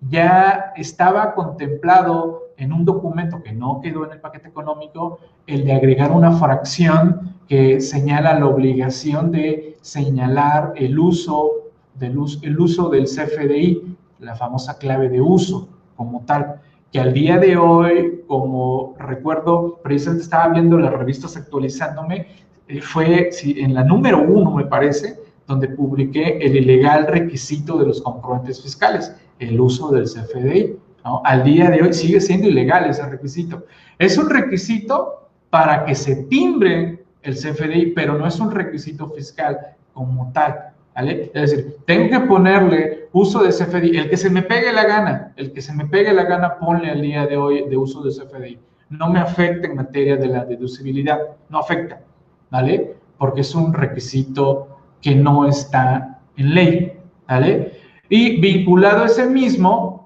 ya 0.10 0.74
estaba 0.76 1.34
contemplado 1.34 2.49
en 2.60 2.74
un 2.74 2.86
documento 2.86 3.42
que 3.42 3.54
no 3.54 3.80
quedó 3.82 4.06
en 4.06 4.12
el 4.12 4.20
paquete 4.20 4.50
económico 4.50 5.20
el 5.48 5.66
de 5.66 5.74
agregar 5.74 6.12
una 6.12 6.32
fracción 6.34 7.38
que 7.48 7.82
señala 7.82 8.38
la 8.38 8.46
obligación 8.46 9.32
de 9.32 9.78
señalar 9.82 10.74
el 10.76 11.00
uso 11.00 11.52
del, 11.96 12.18
el 12.44 12.60
uso 12.60 12.90
del 12.90 13.06
CFDI, 13.06 13.96
la 14.20 14.36
famosa 14.36 14.78
clave 14.78 15.10
de 15.10 15.22
uso 15.22 15.70
como 15.96 16.22
tal, 16.26 16.62
que 16.92 17.00
al 17.00 17.14
día 17.14 17.38
de 17.38 17.58
hoy, 17.58 18.24
como 18.28 18.96
recuerdo, 19.00 19.80
precisamente 19.84 20.24
estaba 20.24 20.50
viendo 20.50 20.78
las 20.78 20.94
revistas 20.94 21.38
actualizándome, 21.38 22.28
eh, 22.68 22.82
fue 22.82 23.30
en 23.44 23.74
la 23.74 23.84
número 23.84 24.22
uno, 24.22 24.52
me 24.52 24.66
parece, 24.66 25.20
donde 25.48 25.70
publiqué 25.70 26.38
el 26.38 26.56
ilegal 26.56 27.08
requisito 27.08 27.78
de 27.78 27.88
los 27.88 28.02
comprobantes 28.02 28.62
fiscales 28.62 29.16
el 29.40 29.60
uso 29.60 29.92
del 29.92 30.06
CFDI. 30.06 30.78
Al 31.24 31.44
día 31.44 31.70
de 31.70 31.82
hoy 31.82 31.94
sigue 31.94 32.22
siendo 32.22 32.48
ilegal 32.48 32.90
ese 32.90 33.06
requisito. 33.08 33.66
Es 33.98 34.18
un 34.18 34.30
requisito 34.30 35.30
para 35.50 35.86
que 35.86 35.96
se 35.96 36.24
timbre 36.24 37.04
el 37.22 37.36
CFDI, 37.36 37.94
pero 37.94 38.18
no 38.18 38.28
es 38.28 38.40
un 38.40 38.52
requisito 38.52 39.10
fiscal 39.10 39.58
como 39.94 40.32
tal. 40.32 40.74
¿vale? 40.96 41.32
Es 41.34 41.52
decir, 41.52 41.78
tengo 41.86 42.10
que 42.10 42.28
ponerle 42.28 43.10
uso 43.12 43.44
de 43.44 43.50
CFDI, 43.50 43.98
el 43.98 44.10
que 44.10 44.18
se 44.18 44.30
me 44.30 44.44
pegue 44.44 44.72
la 44.72 44.86
gana, 44.86 45.34
el 45.36 45.52
que 45.52 45.62
se 45.62 45.74
me 45.74 45.86
pegue 45.86 46.14
la 46.14 46.24
gana, 46.24 46.58
ponle 46.60 46.90
al 46.90 47.02
día 47.02 47.26
de 47.26 47.38
hoy 47.38 47.68
de 47.70 47.78
uso 47.78 48.02
de 48.02 48.12
CFDI. 48.12 48.60
No 48.90 49.10
me 49.10 49.20
afecta 49.20 49.68
en 49.68 49.76
materia 49.76 50.16
de 50.18 50.28
la 50.28 50.46
deducibilidad, 50.46 51.20
no 51.50 51.60
afecta, 51.60 52.02
¿vale? 52.50 52.96
Porque 53.18 53.42
es 53.42 53.54
un 53.54 53.74
requisito 53.74 54.80
que 55.02 55.16
no 55.16 55.48
está 55.48 56.20
en 56.38 56.54
ley, 56.54 56.94
¿vale? 57.28 57.74
Y 58.10 58.40
vinculado 58.42 59.04
a 59.04 59.06
ese 59.06 59.28
mismo, 59.28 59.99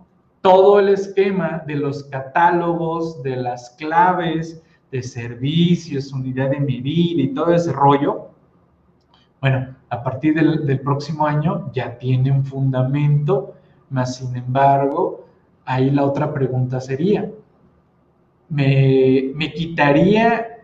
todo 0.44 0.78
el 0.80 0.90
esquema 0.90 1.64
de 1.66 1.76
los 1.76 2.04
catálogos, 2.04 3.24
de 3.24 3.38
las 3.38 3.70
claves, 3.72 4.62
de 4.92 5.02
servicios, 5.02 6.12
unidad 6.12 6.52
de 6.52 6.60
medida 6.60 7.22
y 7.22 7.34
todo 7.34 7.54
ese 7.54 7.72
rollo, 7.72 8.28
bueno, 9.40 9.74
a 9.90 10.04
partir 10.04 10.36
del, 10.36 10.82
próximo 10.82 11.26
año 11.26 11.72
ya 11.74 11.98
tiene 11.98 12.30
un 12.30 12.44
fundamento, 12.46 13.56
más 13.90 14.18
sin 14.18 14.36
embargo, 14.36 15.28
ahí 15.64 15.90
la 15.90 16.04
otra 16.04 16.34
pregunta 16.34 16.82
sería, 16.82 17.32
¿me, 18.50 19.32
me 19.36 19.54
quitaría, 19.54 20.60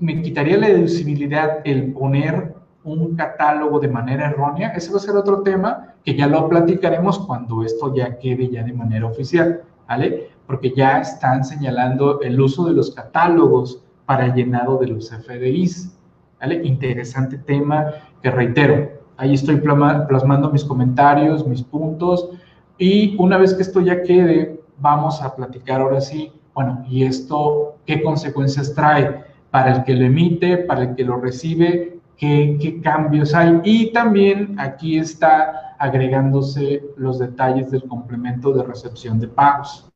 me 0.00 0.22
quitaría 0.22 0.56
la 0.56 0.68
deducibilidad 0.68 1.62
el 1.64 1.92
poner 1.92 2.51
un 2.84 3.14
catálogo 3.14 3.78
de 3.78 3.88
manera 3.88 4.30
errónea, 4.30 4.70
ese 4.70 4.90
va 4.90 4.96
a 4.96 5.00
ser 5.00 5.16
otro 5.16 5.42
tema 5.42 5.94
que 6.04 6.16
ya 6.16 6.26
lo 6.26 6.48
platicaremos 6.48 7.18
cuando 7.20 7.62
esto 7.62 7.94
ya 7.94 8.18
quede 8.18 8.48
ya 8.50 8.62
de 8.62 8.72
manera 8.72 9.06
oficial, 9.06 9.62
¿vale? 9.88 10.30
Porque 10.46 10.72
ya 10.74 11.00
están 11.00 11.44
señalando 11.44 12.20
el 12.22 12.40
uso 12.40 12.64
de 12.66 12.74
los 12.74 12.90
catálogos 12.92 13.82
para 14.06 14.26
el 14.26 14.34
llenado 14.34 14.78
de 14.78 14.88
los 14.88 15.10
FDIs, 15.10 15.96
¿vale? 16.40 16.60
Interesante 16.64 17.38
tema 17.38 17.86
que 18.20 18.30
reitero, 18.30 18.90
ahí 19.16 19.34
estoy 19.34 19.56
plasmando 19.56 20.50
mis 20.50 20.64
comentarios, 20.64 21.46
mis 21.46 21.62
puntos, 21.62 22.30
y 22.78 23.14
una 23.18 23.38
vez 23.38 23.54
que 23.54 23.62
esto 23.62 23.80
ya 23.80 24.02
quede, 24.02 24.60
vamos 24.78 25.22
a 25.22 25.36
platicar 25.36 25.80
ahora 25.80 26.00
sí, 26.00 26.32
bueno, 26.54 26.84
¿y 26.88 27.04
esto 27.04 27.76
qué 27.86 28.02
consecuencias 28.02 28.74
trae 28.74 29.24
para 29.50 29.76
el 29.76 29.84
que 29.84 29.94
lo 29.94 30.04
emite, 30.04 30.58
para 30.58 30.82
el 30.82 30.94
que 30.96 31.04
lo 31.04 31.18
recibe 31.18 32.00
qué, 32.22 32.80
cambios 32.82 33.34
hay. 33.34 33.60
Y 33.64 33.92
también 33.92 34.54
aquí 34.58 34.96
está 34.96 35.74
agregándose 35.78 36.82
los 36.96 37.18
detalles 37.18 37.70
del 37.70 37.82
complemento 37.84 38.52
de 38.52 38.62
recepción 38.62 39.18
de 39.18 39.26
pagos, 39.26 39.90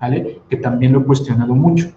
¿vale? 0.00 0.40
Que 0.48 0.56
también 0.56 0.94
lo 0.94 1.00
he 1.00 1.04
cuestionado 1.04 1.54
mucho 1.54 1.88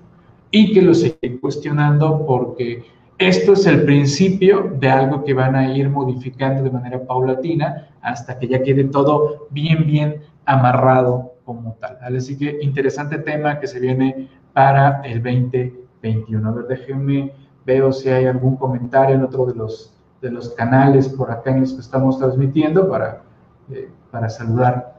y 0.51 0.73
que 0.73 0.81
lo 0.81 0.93
seguiré 0.93 1.39
cuestionando 1.39 2.25
porque 2.25 2.83
esto 3.17 3.53
es 3.53 3.65
el 3.67 3.83
principio 3.85 4.75
de 4.79 4.89
algo 4.89 5.23
que 5.23 5.33
van 5.33 5.55
a 5.55 5.73
ir 5.73 5.89
modificando 5.89 6.63
de 6.63 6.71
manera 6.71 7.05
paulatina 7.05 7.89
hasta 8.01 8.37
que 8.37 8.47
ya 8.47 8.61
quede 8.61 8.85
todo 8.85 9.47
bien, 9.49 9.85
bien 9.85 10.21
amarrado 10.45 11.33
como 11.45 11.73
tal. 11.79 11.97
¿vale? 12.01 12.17
Así 12.17 12.37
que 12.37 12.59
interesante 12.61 13.17
tema 13.19 13.59
que 13.59 13.67
se 13.67 13.79
viene 13.79 14.27
para 14.51 15.01
el 15.03 15.21
2021. 15.23 16.49
A 16.49 16.51
ver, 16.51 16.65
déjenme 16.67 17.31
Veo 17.69 17.91
si 17.93 18.09
hay 18.09 18.25
algún 18.25 18.55
comentario 18.55 19.13
en 19.13 19.23
otro 19.23 19.45
de 19.45 19.53
los, 19.53 19.93
de 20.23 20.31
los 20.31 20.49
canales 20.55 21.07
por 21.07 21.29
acá 21.29 21.51
en 21.51 21.61
los 21.61 21.73
que 21.73 21.81
estamos 21.81 22.17
transmitiendo 22.17 22.89
para, 22.89 23.21
eh, 23.69 23.91
para 24.09 24.27
saludar 24.27 24.97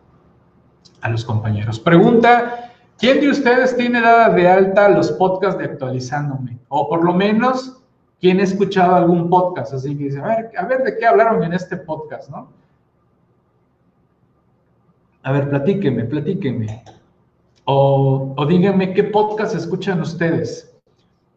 a 1.00 1.08
los 1.08 1.24
compañeros. 1.24 1.80
Pregunta, 1.80 2.70
¿quién 2.96 3.20
de 3.20 3.30
ustedes 3.30 3.76
tiene 3.76 4.00
dada 4.00 4.28
de 4.30 4.48
alta 4.48 4.88
los 4.88 5.10
podcasts 5.10 5.58
de 5.58 5.64
actualizándome? 5.64 6.60
O 6.68 6.88
por 6.88 7.02
lo 7.04 7.12
menos, 7.12 7.82
¿quién 8.20 8.38
ha 8.38 8.44
escuchado 8.44 8.94
algún 8.94 9.28
podcast? 9.28 9.74
Así 9.74 9.98
que 9.98 10.04
dice, 10.04 10.20
a 10.20 10.28
ver, 10.28 10.52
a 10.56 10.64
ver 10.64 10.84
de 10.84 10.96
qué 10.96 11.06
hablaron 11.06 11.42
en 11.42 11.54
este 11.54 11.76
podcast, 11.76 12.30
¿no? 12.30 12.52
A 15.24 15.32
ver, 15.32 15.50
platíquenme, 15.50 16.04
platíquenme. 16.04 16.84
O, 17.64 18.32
o 18.36 18.46
díganme 18.46 18.94
qué 18.94 19.02
podcast 19.02 19.56
escuchan 19.56 20.00
ustedes. 20.00 20.69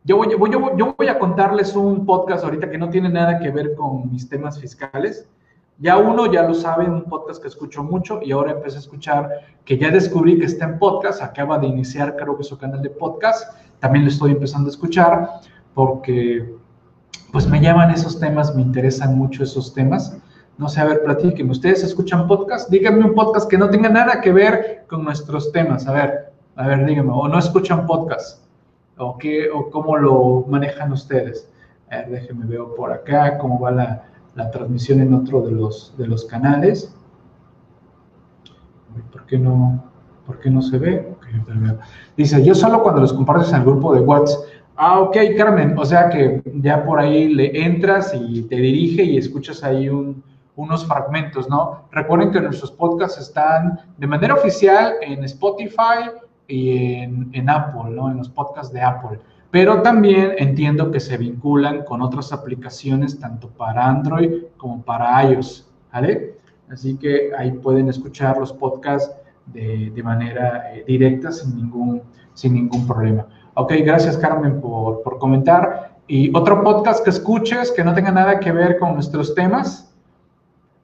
Yo 0.05 0.17
voy, 0.17 1.07
a 1.07 1.17
contarles 1.17 1.77
un 1.77 2.05
podcast 2.05 2.43
ahorita 2.43 2.69
que 2.69 2.77
no 2.77 2.89
tiene 2.89 3.07
nada 3.07 3.39
que 3.39 3.50
ver 3.51 3.74
con 3.74 4.12
mis 4.12 4.27
temas 4.27 4.60
fiscales. 4.60 5.29
Ya 5.79 5.98
uno 5.98 6.29
ya 6.29 6.43
lo 6.43 6.53
sabe, 6.53 6.89
un 6.89 7.05
podcast 7.05 7.41
que 7.41 7.48
escucho 7.48 7.83
mucho 7.83 8.19
y 8.22 8.33
ahora 8.33 8.51
empecé 8.51 8.75
a 8.75 8.79
escuchar 8.81 9.29
que 9.63 9.77
ya 9.77 9.91
descubrí 9.91 10.38
que 10.38 10.45
está 10.45 10.65
en 10.65 10.77
podcast, 10.77 11.22
acaba 11.22 11.57
de 11.57 11.67
iniciar 11.67 12.17
creo 12.17 12.38
que 12.38 12.43
su 12.43 12.57
canal 12.57 12.81
de 12.81 12.89
podcast, 12.89 13.57
también 13.79 14.03
lo 14.03 14.12
estoy 14.12 14.31
empezando 14.31 14.67
a 14.67 14.72
escuchar 14.72 15.29
porque 15.74 16.53
pues 17.31 17.48
me 17.48 17.62
llaman 17.62 17.89
esos 17.89 18.19
temas, 18.19 18.53
me 18.55 18.62
interesan 18.62 19.17
mucho 19.17 19.43
esos 19.43 19.74
temas. 19.74 20.17
No 20.57 20.67
sé, 20.67 20.81
a 20.81 20.86
ver, 20.86 21.01
platíquenme, 21.03 21.51
¿ustedes 21.51 21.81
escuchan 21.81 22.27
podcast? 22.27 22.69
Díganme 22.69 23.05
un 23.05 23.15
podcast 23.15 23.50
que 23.50 23.57
no 23.57 23.69
tenga 23.69 23.88
nada 23.88 24.19
que 24.19 24.33
ver 24.33 24.83
con 24.89 25.03
nuestros 25.05 25.51
temas, 25.53 25.88
a 25.88 25.93
ver, 25.93 26.33
a 26.57 26.67
ver, 26.67 26.86
díganme, 26.86 27.12
o 27.13 27.27
no 27.29 27.39
escuchan 27.39 27.88
podcast, 27.88 28.42
o, 28.97 29.17
qué, 29.17 29.50
o 29.50 29.69
cómo 29.69 29.97
lo 29.97 30.45
manejan 30.47 30.91
ustedes. 30.91 31.50
Ver, 31.89 32.09
déjenme 32.09 32.45
ver 32.45 32.62
por 32.75 32.91
acá 32.91 33.38
cómo 33.38 33.59
va 33.59 33.71
la, 33.71 34.03
la 34.35 34.51
transmisión 34.51 35.01
en 35.01 35.13
otro 35.13 35.41
de 35.41 35.51
los, 35.51 35.95
de 35.97 36.07
los 36.07 36.25
canales. 36.25 36.95
¿Por 39.12 39.25
qué 39.25 39.38
no, 39.38 39.83
por 40.25 40.39
qué 40.39 40.50
no 40.50 40.62
se 40.62 40.77
ve? 40.77 41.15
Dice, 42.15 42.43
yo 42.43 42.53
solo 42.53 42.83
cuando 42.83 43.01
los 43.01 43.13
compartes 43.13 43.50
en 43.50 43.57
el 43.57 43.63
grupo 43.63 43.93
de 43.93 44.01
WhatsApp. 44.01 44.41
Ah, 44.75 45.00
ok, 45.00 45.17
Carmen. 45.38 45.75
O 45.77 45.85
sea 45.85 46.09
que 46.09 46.41
ya 46.55 46.83
por 46.83 47.00
ahí 47.00 47.33
le 47.33 47.63
entras 47.63 48.13
y 48.13 48.43
te 48.43 48.55
dirige 48.55 49.03
y 49.03 49.17
escuchas 49.17 49.63
ahí 49.63 49.89
unos 50.55 50.85
fragmentos, 50.85 51.50
¿no? 51.50 51.88
Recuerden 51.91 52.31
que 52.31 52.41
nuestros 52.41 52.71
podcasts 52.71 53.19
están 53.19 53.79
de 53.97 54.07
manera 54.07 54.33
oficial 54.35 54.93
en 55.01 55.23
Spotify 55.23 56.09
y 56.53 56.98
en, 56.98 57.29
en 57.33 57.50
Apple, 57.50 57.89
¿no? 57.91 58.12
En 58.12 58.17
los 58.17 58.29
podcasts 58.29 58.74
de 58.74 58.81
Apple 58.81 59.19
pero 59.53 59.83
también 59.83 60.33
entiendo 60.39 60.89
que 60.89 61.00
se 61.00 61.15
vinculan 61.15 61.83
con 61.83 62.01
otras 62.01 62.33
aplicaciones 62.33 63.19
tanto 63.19 63.50
para 63.50 63.86
Android 63.86 64.45
como 64.57 64.81
para 64.81 65.24
iOS, 65.29 65.69
¿vale? 65.93 66.39
Así 66.72 66.98
que 66.98 67.29
ahí 67.38 67.51
pueden 67.51 67.88
escuchar 67.88 68.39
los 68.39 68.51
podcasts 68.51 69.15
de, 69.45 69.91
de 69.91 70.01
manera 70.01 70.74
eh, 70.74 70.83
directa 70.88 71.31
sin 71.31 71.55
ningún, 71.55 72.01
sin 72.33 72.55
ningún 72.55 72.88
problema. 72.88 73.27
Ok, 73.53 73.74
gracias 73.86 74.17
Carmen 74.17 74.60
por, 74.60 75.03
por 75.03 75.19
comentar. 75.19 75.98
Y 76.07 76.36
otro 76.36 76.63
podcast 76.63 77.03
que 77.03 77.12
escuches 77.12 77.72
que 77.72 77.83
no 77.83 77.93
tenga 77.93 78.10
nada 78.10 78.39
que 78.39 78.51
ver 78.51 78.79
con 78.79 78.95
nuestros 78.95 79.36
temas, 79.36 79.92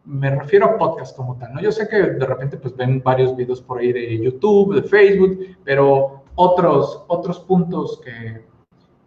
me 0.10 0.32
refiero 0.36 0.66
a 0.66 0.78
podcast 0.78 1.16
como 1.16 1.38
tal, 1.38 1.54
¿no? 1.54 1.62
Yo 1.62 1.72
sé 1.72 1.88
que 1.88 1.98
de 1.98 2.26
repente 2.26 2.58
pues 2.58 2.76
ven 2.76 3.02
varios 3.04 3.36
videos 3.36 3.62
por 3.62 3.78
ahí 3.78 3.94
de 3.94 4.18
YouTube, 4.18 4.74
de 4.76 4.82
Facebook, 4.82 5.40
pero 5.64 6.24
otros, 6.34 7.04
otros 7.08 7.40
puntos 7.42 8.02
que, 8.04 8.44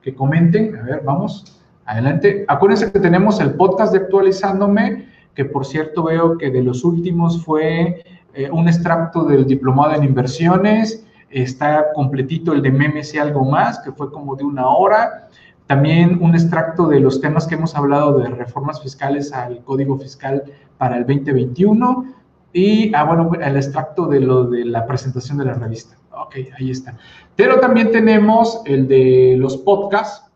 que 0.01 0.15
comenten. 0.15 0.77
A 0.77 0.83
ver, 0.83 1.03
vamos 1.05 1.61
adelante. 1.87 2.45
Acuérdense 2.47 2.93
que 2.93 3.01
tenemos 3.01 3.41
el 3.41 3.55
podcast 3.55 3.93
de 3.93 3.99
Actualizándome, 3.99 5.09
que 5.35 5.45
por 5.45 5.67
cierto 5.67 6.05
veo 6.05 6.39
que 6.39 6.51
de 6.51 6.63
los 6.63 6.85
últimos 6.85 7.45
fue 7.45 8.05
eh, 8.35 8.49
un 8.51 8.69
extracto 8.69 9.25
del 9.25 9.45
diplomado 9.45 9.95
en 9.95 10.05
inversiones. 10.05 11.05
Está 11.31 11.93
completito 11.95 12.53
el 12.53 12.63
de 12.63 12.71
memes 12.71 13.13
y 13.15 13.19
algo 13.19 13.45
más, 13.45 13.81
que 13.81 13.91
fue 13.91 14.13
como 14.13 14.37
de 14.37 14.45
una 14.45 14.69
hora. 14.69 15.29
También 15.67 16.23
un 16.23 16.35
extracto 16.35 16.87
de 16.87 17.01
los 17.01 17.21
temas 17.21 17.47
que 17.47 17.55
hemos 17.55 17.75
hablado 17.75 18.19
de 18.19 18.29
reformas 18.29 18.81
fiscales 18.83 19.33
al 19.33 19.65
Código 19.65 19.99
Fiscal 19.99 20.45
para 20.83 20.97
el 20.97 21.07
2021. 21.07 22.13
Y, 22.53 22.93
ah, 22.93 23.05
bueno, 23.05 23.31
el 23.41 23.55
extracto 23.55 24.09
de 24.09 24.19
lo 24.19 24.43
de 24.51 24.65
la 24.65 24.85
presentación 24.85 25.39
de 25.39 25.45
la 25.45 25.55
revista. 25.55 25.97
Ok, 26.11 26.35
ahí 26.59 26.73
está. 26.73 26.97
Pero 27.37 27.61
también 27.61 27.93
tenemos 27.93 28.63
el 28.67 28.89
de 28.89 29.37
los 29.39 29.59
podcasts 29.59 30.29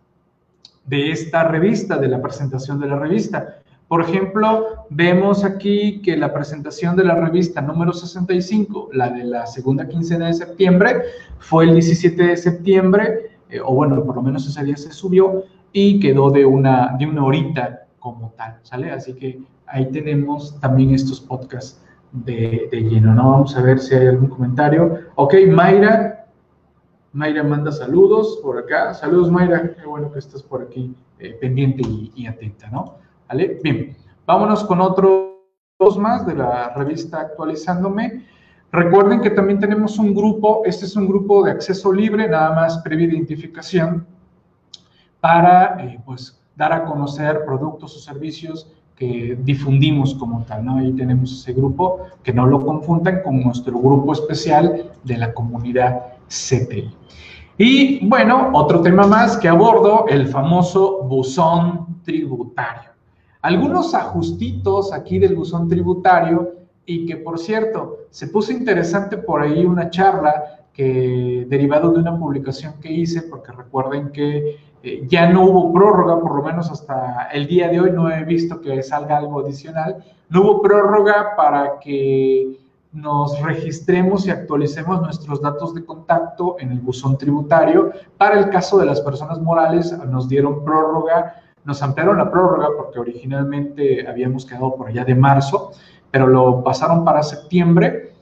de 0.85 1.11
esta 1.11 1.49
revista, 1.49 1.99
de 1.99 2.07
la 2.07 2.23
presentación 2.23 2.79
de 2.79 2.87
la 2.87 2.97
revista. 2.97 3.57
Por 3.89 4.03
ejemplo, 4.03 4.87
vemos 4.89 5.43
aquí 5.43 6.01
que 6.01 6.17
la 6.17 6.33
presentación 6.33 6.95
de 6.95 7.03
la 7.03 7.17
revista 7.17 7.61
número 7.61 7.93
65, 7.93 8.91
la 8.93 9.11
de 9.11 9.25
la 9.25 9.49
segunda 9.49 9.89
quincena 9.89 10.29
de 10.29 10.35
septiembre, 10.35 11.03
fue 11.41 11.65
el 11.65 11.73
17 11.73 12.23
de 12.23 12.37
septiembre, 12.37 13.31
eh, 13.51 13.59
o 13.59 13.75
bueno, 13.75 14.05
por 14.05 14.15
lo 14.15 14.23
menos 14.23 14.47
ese 14.47 14.63
día 14.63 14.77
se 14.77 14.93
subió 14.93 15.43
y 15.73 15.99
quedó 15.99 16.31
de 16.31 16.47
una, 16.47 16.95
de 16.97 17.07
una 17.07 17.25
horita 17.25 17.89
como 17.99 18.31
tal, 18.37 18.61
¿sale? 18.63 18.93
Así 18.93 19.13
que 19.15 19.41
ahí 19.67 19.91
tenemos 19.91 20.59
también 20.61 20.95
estos 20.95 21.21
podcasts 21.21 21.81
de, 22.13 22.69
lleno, 22.73 23.15
¿no? 23.15 23.31
Vamos 23.31 23.57
a 23.57 23.63
ver 23.63 23.79
si 23.79 23.95
hay 23.95 24.07
algún 24.07 24.29
comentario. 24.29 25.01
Ok, 25.17 25.35
Mayra. 25.49 26.27
Mayra 27.13 27.43
manda 27.43 27.73
saludos 27.73 28.39
por 28.43 28.59
acá. 28.59 28.95
Saludos, 28.95 29.31
Mayra. 29.31 29.75
Qué 29.75 29.87
bueno 29.87 30.13
que 30.13 30.19
estás 30.19 30.43
por 30.43 30.63
aquí 30.63 30.95
eh, 31.19 31.37
pendiente 31.41 31.83
y, 32.15 32.27
atenta, 32.27 32.69
¿no? 32.71 32.97
¿Vale? 33.29 33.59
Bien, 33.63 33.97
vámonos 34.27 34.65
con 34.65 34.81
otros 34.81 35.37
más 35.99 36.27
de 36.27 36.35
la 36.35 36.73
revista 36.75 37.21
Actualizándome. 37.21 38.25
Recuerden 38.73 39.21
que 39.21 39.31
también 39.31 39.59
tenemos 39.61 39.99
un 39.99 40.15
grupo, 40.15 40.63
este 40.65 40.87
es 40.87 40.97
un 40.97 41.07
grupo 41.07 41.45
de 41.45 41.53
acceso 41.53 41.93
libre, 41.93 42.29
nada 42.29 42.55
más 42.55 42.79
previa 42.79 43.07
identificación, 43.07 44.07
para 45.21 45.83
eh, 45.83 46.01
pues 46.05 46.43
dar 46.57 46.73
a 46.73 46.85
conocer 46.85 47.45
productos 47.45 47.97
o 47.97 48.01
servicios 48.01 48.73
que 48.97 49.39
difundimos 49.43 50.15
como 50.15 50.45
tal, 50.45 50.65
¿no? 50.65 50.79
Ahí 50.79 50.93
tenemos 50.93 51.31
ese 51.33 51.53
grupo, 51.53 52.01
que 52.23 52.33
no 52.33 52.47
lo 52.47 52.65
confundan 52.65 53.23
con 53.23 53.43
nuestro 53.43 53.79
grupo 53.79 54.15
especial 54.15 54.91
de 55.05 55.19
la 55.19 55.35
comunidad 55.35 56.15
CTI. 56.29 56.91
Y 57.59 58.07
bueno, 58.07 58.51
otro 58.55 58.81
tema 58.81 59.07
más 59.07 59.37
que 59.37 59.49
abordo, 59.49 60.07
el 60.09 60.27
famoso 60.29 61.03
buzón 61.05 62.03
tributario. 62.05 62.91
Algunos 63.43 63.95
ajustitos 63.95 64.93
aquí 64.93 65.19
del 65.19 65.37
buzón 65.37 65.69
tributario 65.69 66.55
y 66.87 67.05
que 67.05 67.17
por 67.17 67.39
cierto, 67.39 67.99
se 68.11 68.29
puso 68.29 68.53
interesante 68.53 69.19
por 69.19 69.43
ahí 69.43 69.65
una 69.65 69.91
charla 69.91 70.56
que 70.77 71.47
derivado 71.49 71.91
de 71.91 72.01
una 72.01 72.19
publicación 72.19 72.75
que 72.81 72.93
hice, 72.93 73.23
porque 73.23 73.51
recuerden 73.51 74.13
que 74.13 74.59
eh, 74.83 75.07
ya 75.09 75.31
no 75.31 75.45
hubo 75.45 75.73
prórroga, 75.73 76.21
por 76.21 76.37
lo 76.37 76.43
menos 76.43 76.71
hasta 76.71 77.29
el 77.33 77.47
día 77.47 77.69
de 77.69 77.81
hoy 77.81 77.93
no 77.93 78.11
he 78.11 78.23
visto 78.25 78.61
que 78.61 78.83
salga 78.83 79.17
algo 79.17 79.41
adicional. 79.41 80.05
No 80.29 80.43
hubo 80.43 80.63
prórroga 80.63 81.35
para 81.35 81.79
que 81.81 82.59
nos 82.93 83.41
registremos 83.41 84.27
y 84.27 84.31
actualicemos 84.31 85.01
nuestros 85.01 85.41
datos 85.41 85.75
de 85.75 85.85
contacto 85.85 86.57
en 86.59 86.73
el 86.73 86.81
buzón 86.81 87.17
tributario. 87.17 87.93
Para 88.19 88.39
el 88.39 88.51
caso 88.51 88.79
de 88.79 88.87
las 88.87 89.01
personas 89.01 89.41
morales, 89.41 89.97
nos 90.09 90.29
dieron 90.29 90.63
prórroga, 90.63 91.43
nos 91.65 91.83
ampliaron 91.83 92.19
la 92.19 92.31
prórroga 92.31 92.69
porque 92.77 92.99
originalmente 92.99 94.07
habíamos 94.07 94.45
quedado 94.45 94.77
por 94.77 94.89
allá 94.89 95.07
de 95.07 95.15
marzo, 95.15 95.73
pero 96.11 96.27
lo 96.27 96.63
pasaron 96.63 97.03
para 97.03 97.23
septiembre 97.23 98.16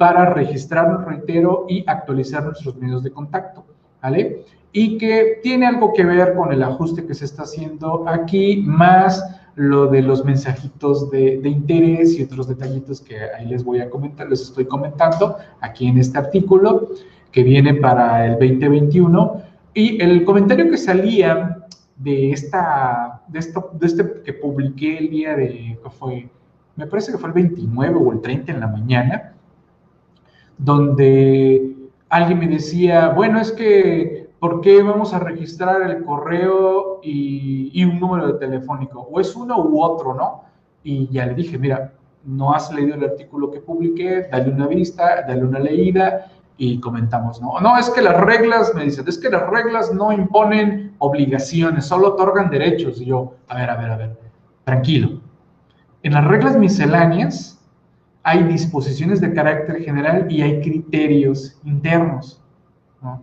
para 0.00 0.24
registrarnos, 0.24 1.04
reitero, 1.04 1.66
y 1.68 1.84
actualizar 1.86 2.42
nuestros 2.42 2.74
medios 2.76 3.02
de 3.02 3.10
contacto. 3.12 3.66
¿Vale? 4.02 4.46
y 4.72 4.98
que 4.98 5.40
tiene 5.42 5.66
algo 5.66 5.92
que 5.92 6.04
ver 6.04 6.34
con 6.34 6.52
el 6.52 6.62
ajuste 6.62 7.06
que 7.06 7.14
se 7.14 7.24
está 7.24 7.42
haciendo 7.42 8.08
aquí, 8.08 8.62
más 8.64 9.24
lo 9.56 9.88
de 9.88 10.00
los 10.00 10.24
mensajitos 10.24 11.10
de, 11.10 11.40
interés 11.44 12.18
y 12.18 12.22
otros 12.22 12.48
detallitos 12.48 13.00
que 13.00 13.16
ahí 13.20 13.46
les 13.46 13.64
voy 13.64 13.80
a 13.80 13.90
comentar, 13.90 14.28
les 14.30 14.42
estoy 14.42 14.66
comentando 14.66 15.36
aquí 15.60 15.88
en 15.88 15.98
este 15.98 16.18
artículo 16.18 16.90
que 17.32 17.42
viene 17.42 17.74
para 17.74 18.26
el 18.26 18.32
2021. 18.32 19.42
Y 19.74 20.00
el 20.00 20.24
comentario 20.24 20.70
que 20.70 20.78
salía 20.78 21.58
de 21.96 22.30
esta, 22.30 23.22
de 23.28 23.38
esto, 23.38 23.70
de 23.74 23.86
este 23.86 24.22
que 24.24 24.32
publiqué 24.32 24.98
el 24.98 25.10
día 25.10 25.34
de, 25.34 25.78
que 25.82 25.90
fue, 25.90 26.28
me 26.76 26.86
parece 26.86 27.12
que 27.12 27.18
fue 27.18 27.28
el 27.28 27.34
29 27.34 27.98
o 28.00 28.12
el 28.12 28.20
30 28.20 28.52
en 28.52 28.60
la 28.60 28.68
mañana, 28.68 29.34
donde 30.62 31.76
alguien 32.08 32.38
me 32.38 32.48
decía, 32.48 33.08
bueno, 33.10 33.40
es 33.40 33.52
que 33.52 34.30
¿por 34.40 34.62
qué 34.62 34.82
vamos 34.82 35.12
a 35.14 35.20
registrar 35.20 35.82
el 35.82 36.02
correo 36.04 37.00
y, 37.02 37.84
un 37.84 38.00
número 38.00 38.26
de 38.26 38.38
telefónico? 38.38 39.00
O 39.00 39.20
es 39.20 39.36
uno 39.36 39.62
u 39.62 39.82
otro, 39.82 40.14
¿no? 40.14 40.44
Y 40.82 41.08
ya 41.12 41.26
le 41.26 41.34
dije, 41.34 41.58
mira, 41.58 41.92
no 42.24 42.52
has 42.52 42.72
leído 42.72 42.94
el 42.94 43.04
artículo 43.04 43.50
que 43.50 43.60
publiqué, 43.60 44.28
dale 44.30 44.50
una 44.50 44.66
vista, 44.66 45.22
dale 45.26 45.44
una 45.44 45.58
leída 45.58 46.26
y 46.56 46.80
comentamos, 46.80 47.40
¿no? 47.40 47.60
No, 47.60 47.78
es 47.78 47.88
que 47.90 48.02
las 48.02 48.18
reglas, 48.18 48.74
me 48.74 48.84
dicen, 48.84 49.06
es 49.06 49.18
que 49.18 49.30
las 49.30 49.48
reglas 49.48 49.92
no 49.94 50.12
imponen 50.12 50.94
obligaciones, 50.98 51.86
solo 51.86 52.08
otorgan 52.08 52.50
derechos. 52.50 53.00
Y 53.00 53.06
yo, 53.06 53.34
a 53.48 53.56
ver, 53.56 53.70
a 53.70 53.76
ver, 53.76 53.90
a 53.90 53.96
ver, 53.96 54.18
tranquilo. 54.64 55.20
En 56.02 56.14
las 56.14 56.24
reglas 56.24 56.56
misceláneas 56.56 57.59
hay 58.22 58.44
disposiciones 58.44 59.20
de 59.20 59.32
carácter 59.32 59.82
general 59.82 60.30
y 60.30 60.42
hay 60.42 60.60
criterios 60.60 61.58
internos, 61.64 62.42
¿no? 63.02 63.22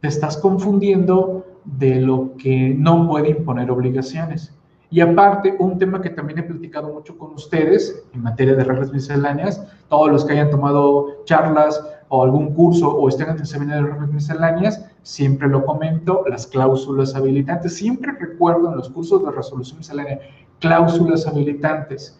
te 0.00 0.08
estás 0.08 0.36
confundiendo 0.36 1.46
de 1.64 2.00
lo 2.00 2.36
que 2.36 2.74
no 2.76 3.08
puede 3.08 3.30
imponer 3.30 3.70
obligaciones. 3.70 4.54
Y 4.92 5.00
aparte, 5.00 5.54
un 5.58 5.78
tema 5.78 6.02
que 6.02 6.10
también 6.10 6.40
he 6.40 6.42
platicado 6.42 6.92
mucho 6.92 7.16
con 7.16 7.32
ustedes 7.34 8.04
en 8.12 8.22
materia 8.22 8.54
de 8.54 8.64
reglas 8.64 8.92
misceláneas, 8.92 9.64
todos 9.88 10.10
los 10.10 10.24
que 10.24 10.32
hayan 10.32 10.50
tomado 10.50 11.24
charlas 11.24 11.80
o 12.08 12.24
algún 12.24 12.54
curso 12.54 12.90
o 12.90 13.08
estén 13.08 13.28
en 13.28 13.38
el 13.38 13.46
seminario 13.46 13.84
de 13.84 13.90
reglas 13.92 14.10
misceláneas, 14.10 14.84
siempre 15.02 15.48
lo 15.48 15.64
comento, 15.64 16.24
las 16.28 16.46
cláusulas 16.46 17.14
habilitantes. 17.14 17.76
Siempre 17.76 18.12
recuerdo 18.18 18.70
en 18.70 18.78
los 18.78 18.90
cursos 18.90 19.24
de 19.24 19.30
resolución 19.30 19.78
miscelánea, 19.78 20.18
cláusulas 20.58 21.26
habilitantes. 21.26 22.19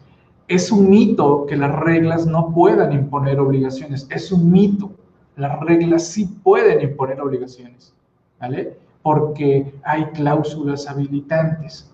Es 0.50 0.72
un 0.72 0.90
mito 0.90 1.46
que 1.46 1.56
las 1.56 1.72
reglas 1.76 2.26
no 2.26 2.52
puedan 2.52 2.92
imponer 2.92 3.38
obligaciones. 3.38 4.08
Es 4.10 4.32
un 4.32 4.50
mito. 4.50 4.90
Las 5.36 5.60
reglas 5.60 6.08
sí 6.08 6.26
pueden 6.42 6.80
imponer 6.80 7.20
obligaciones, 7.20 7.94
¿vale? 8.40 8.76
Porque 9.00 9.72
hay 9.84 10.06
cláusulas 10.06 10.88
habilitantes. 10.88 11.88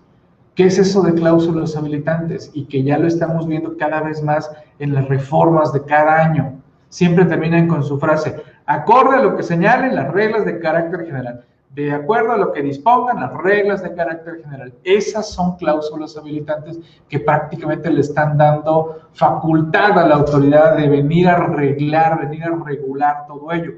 ¿Qué 0.55 0.65
es 0.65 0.79
eso 0.79 1.03
de 1.03 1.13
cláusulas 1.13 1.77
habilitantes? 1.77 2.49
Y 2.51 2.65
que 2.65 2.81
ya 2.81 2.97
lo 2.97 3.05
estamos 3.05 3.45
viendo 3.45 3.77
cada 3.77 4.01
vez 4.01 4.23
más 4.23 4.49
en 4.79 4.95
las 4.95 5.07
reformas 5.07 5.71
de 5.71 5.83
cada 5.83 6.25
año. 6.25 6.59
Siempre 6.89 7.25
terminan 7.25 7.67
con 7.67 7.83
su 7.83 7.99
frase, 7.99 8.37
acorde 8.65 9.17
a 9.17 9.21
lo 9.21 9.37
que 9.37 9.43
señalen 9.43 9.95
las 9.95 10.11
reglas 10.11 10.45
de 10.45 10.57
carácter 10.57 11.05
general, 11.05 11.45
de 11.69 11.91
acuerdo 11.91 12.31
a 12.31 12.37
lo 12.37 12.51
que 12.51 12.61
dispongan 12.61 13.19
las 13.19 13.33
reglas 13.33 13.83
de 13.83 13.93
carácter 13.93 14.41
general. 14.43 14.73
Esas 14.83 15.29
son 15.29 15.57
cláusulas 15.57 16.17
habilitantes 16.17 16.79
que 17.07 17.19
prácticamente 17.19 17.91
le 17.91 18.01
están 18.01 18.37
dando 18.37 19.01
facultad 19.13 19.99
a 19.99 20.07
la 20.07 20.15
autoridad 20.15 20.75
de 20.77 20.89
venir 20.89 21.27
a 21.27 21.35
arreglar, 21.35 22.27
venir 22.27 22.43
a 22.45 22.55
regular 22.65 23.27
todo 23.27 23.51
ello. 23.51 23.73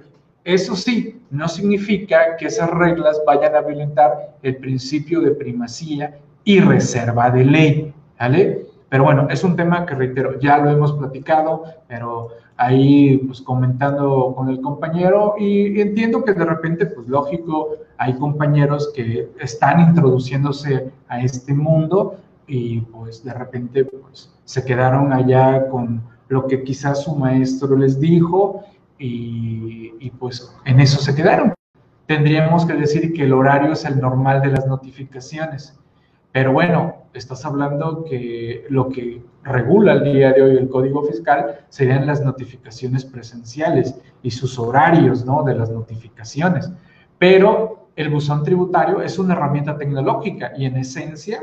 Eso 0.46 0.76
sí, 0.76 1.22
no 1.30 1.48
significa 1.48 2.38
que 2.38 2.46
esas 2.46 2.70
reglas 2.70 3.22
vayan 3.28 3.56
a 3.56 3.62
violentar 3.62 4.36
el 4.42 4.56
principio 4.58 5.20
de 5.20 5.32
primacía 5.32 6.18
y 6.44 6.62
reserva 6.62 7.30
de 7.30 7.44
ley, 7.44 7.94
¿vale? 8.18 8.66
Pero 8.90 9.04
bueno, 9.04 9.28
es 9.30 9.44
un 9.44 9.56
tema 9.56 9.86
que 9.86 9.94
reitero, 9.94 10.40
ya 10.40 10.58
lo 10.58 10.72
hemos 10.72 10.94
platicado, 10.94 11.66
pero 11.88 12.30
ahí 12.60 13.18
pues 13.20 13.42
comentando 13.42 14.34
con 14.36 14.50
el 14.50 14.60
compañero 14.60 15.36
y, 15.40 15.80
entiendo 15.80 16.26
que 16.26 16.34
de 16.34 16.44
repente, 16.44 16.86
pues 16.88 17.08
lógico, 17.08 17.78
hay 17.98 18.14
compañeros 18.16 18.92
que 18.94 19.30
están 19.40 19.80
introduciéndose 19.80 20.92
a 21.08 21.22
este 21.22 21.54
mundo 21.54 22.18
y 22.48 22.82
pues 22.82 23.24
de 23.24 23.34
repente 23.34 23.86
pues 23.86 24.30
se 24.44 24.66
quedaron 24.66 25.14
allá 25.14 25.70
con 25.70 26.02
lo 26.28 26.48
que 26.48 26.64
quizás 26.64 27.04
su 27.04 27.16
maestro 27.16 27.78
les 27.78 27.98
dijo 27.98 28.66
y, 28.98 29.94
y 29.98 30.10
pues 30.12 30.54
en 30.66 30.82
eso 30.82 31.02
se 31.02 31.16
quedaron. 31.16 31.54
Tendríamos 32.08 32.66
que 32.66 32.74
decir 32.74 33.14
que 33.14 33.24
el 33.24 33.32
horario 33.32 33.72
es 33.72 33.86
el 33.86 34.02
normal 34.02 34.42
de 34.42 34.50
las 34.50 34.68
notificaciones 34.68 35.80
pero 36.32 36.54
bueno, 36.54 36.96
estás 37.14 37.44
hablando 37.46 38.04
que 38.04 38.66
lo 38.70 38.90
que 38.90 39.22
regula 39.44 39.94
el 39.94 40.04
día 40.04 40.32
de 40.32 40.42
hoy 40.42 40.58
el 40.58 40.70
Código 40.70 41.04
Fiscal 41.04 41.62
serían 41.70 42.06
las 42.06 42.24
notificaciones 42.24 43.04
presenciales 43.06 44.00
y 44.22 44.32
sus 44.32 44.60
horarios 44.60 45.26
¿no? 45.26 45.44
de 45.44 45.56
las 45.56 45.72
notificaciones. 45.72 46.72
Pero 47.18 47.90
el 47.96 48.10
buzón 48.10 48.44
tributario 48.44 49.02
es 49.02 49.18
una 49.18 49.34
herramienta 49.34 49.78
tecnológica 49.78 50.54
y 50.56 50.66
en 50.66 50.78
esencia, 50.78 51.42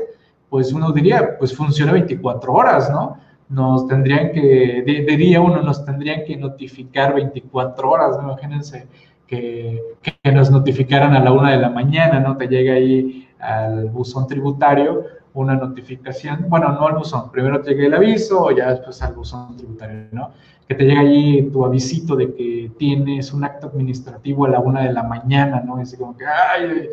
pues 0.49 0.71
uno 0.71 0.91
diría, 0.91 1.37
pues 1.37 1.55
funciona 1.55 1.91
24 1.91 2.53
horas, 2.53 2.89
¿no? 2.89 3.19
Nos 3.49 3.87
tendrían 3.87 4.31
que, 4.31 4.83
de, 4.85 5.17
día 5.17 5.39
uno 5.39 5.61
nos 5.61 5.85
tendrían 5.85 6.23
que 6.25 6.35
notificar 6.35 7.13
24 7.13 7.89
horas, 7.89 8.17
¿no? 8.17 8.31
imagínense 8.31 8.87
que, 9.25 9.81
que, 10.01 10.31
nos 10.31 10.49
notificaran 10.49 11.13
a 11.13 11.19
la 11.19 11.31
una 11.31 11.51
de 11.51 11.57
la 11.57 11.69
mañana, 11.69 12.19
¿no? 12.19 12.37
Te 12.37 12.47
llega 12.47 12.73
ahí 12.73 13.26
al 13.39 13.89
buzón 13.89 14.27
tributario 14.27 15.03
una 15.37 15.55
notificación, 15.55 16.45
bueno, 16.49 16.71
no 16.71 16.87
al 16.87 16.95
buzón, 16.95 17.29
primero 17.31 17.61
te 17.61 17.71
llega 17.71 17.87
el 17.87 17.93
aviso 17.93 18.45
o 18.45 18.51
ya 18.51 18.71
después 18.71 19.01
al 19.03 19.13
buzón 19.13 19.55
tributario, 19.55 20.07
¿no? 20.11 20.31
Que 20.67 20.73
te 20.73 20.83
llega 20.83 21.01
allí 21.01 21.43
tu 21.51 21.63
avisito 21.63 22.15
de 22.15 22.33
que 22.33 22.71
tienes 22.77 23.31
un 23.31 23.43
acto 23.43 23.67
administrativo 23.67 24.45
a 24.45 24.49
la 24.49 24.59
una 24.59 24.81
de 24.81 24.91
la 24.91 25.03
mañana, 25.03 25.61
¿no? 25.61 25.79
Es 25.79 25.95
como 25.95 26.17
que, 26.17 26.25
ay, 26.25 26.89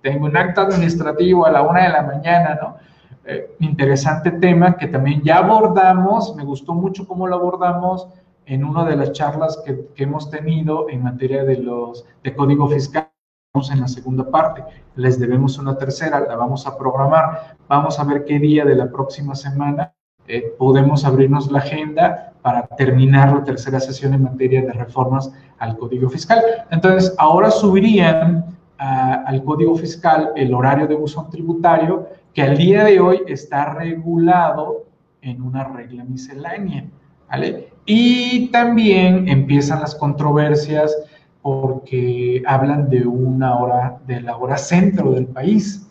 tengo 0.00 0.26
un 0.26 0.36
acto 0.36 0.60
administrativo 0.60 1.44
a 1.44 1.50
la 1.50 1.62
una 1.62 1.82
de 1.82 1.88
la 1.88 2.02
mañana, 2.02 2.58
¿no? 2.62 2.76
Eh, 3.24 3.56
interesante 3.58 4.30
tema 4.30 4.76
que 4.76 4.86
también 4.86 5.20
ya 5.22 5.38
abordamos, 5.38 6.34
me 6.36 6.44
gustó 6.44 6.74
mucho 6.74 7.06
cómo 7.06 7.26
lo 7.26 7.34
abordamos 7.34 8.08
en 8.46 8.64
una 8.64 8.84
de 8.84 8.96
las 8.96 9.12
charlas 9.12 9.60
que, 9.66 9.88
que 9.94 10.04
hemos 10.04 10.30
tenido 10.30 10.88
en 10.88 11.02
materia 11.02 11.44
de 11.44 11.58
los 11.58 12.06
de 12.22 12.34
código 12.34 12.68
fiscal 12.68 13.07
en 13.70 13.80
la 13.80 13.88
segunda 13.88 14.30
parte. 14.30 14.62
Les 14.94 15.18
debemos 15.18 15.58
una 15.58 15.76
tercera, 15.76 16.20
la 16.20 16.36
vamos 16.36 16.66
a 16.66 16.78
programar. 16.78 17.56
Vamos 17.68 17.98
a 17.98 18.04
ver 18.04 18.24
qué 18.24 18.38
día 18.38 18.64
de 18.64 18.76
la 18.76 18.90
próxima 18.90 19.34
semana 19.34 19.92
eh, 20.26 20.54
podemos 20.58 21.04
abrirnos 21.04 21.50
la 21.50 21.58
agenda 21.58 22.32
para 22.42 22.66
terminar 22.66 23.32
la 23.32 23.44
tercera 23.44 23.80
sesión 23.80 24.14
en 24.14 24.22
materia 24.22 24.62
de 24.62 24.72
reformas 24.72 25.32
al 25.58 25.76
Código 25.76 26.08
Fiscal. 26.08 26.40
Entonces, 26.70 27.14
ahora 27.18 27.50
subirían 27.50 28.56
al 28.78 29.42
Código 29.42 29.74
Fiscal 29.74 30.30
el 30.36 30.54
horario 30.54 30.86
de 30.86 30.94
buzón 30.94 31.28
tributario 31.30 32.06
que 32.32 32.42
al 32.42 32.56
día 32.56 32.84
de 32.84 33.00
hoy 33.00 33.22
está 33.26 33.74
regulado 33.74 34.84
en 35.20 35.42
una 35.42 35.64
regla 35.64 36.04
miscelánea. 36.04 36.84
¿vale? 37.28 37.70
Y 37.86 38.48
también 38.48 39.28
empiezan 39.28 39.80
las 39.80 39.94
controversias 39.94 40.94
porque 41.48 42.42
hablan 42.46 42.88
de 42.90 43.06
una 43.06 43.56
hora, 43.56 43.98
de 44.06 44.20
la 44.20 44.36
hora 44.36 44.56
centro 44.56 45.12
del 45.12 45.26
país. 45.26 45.84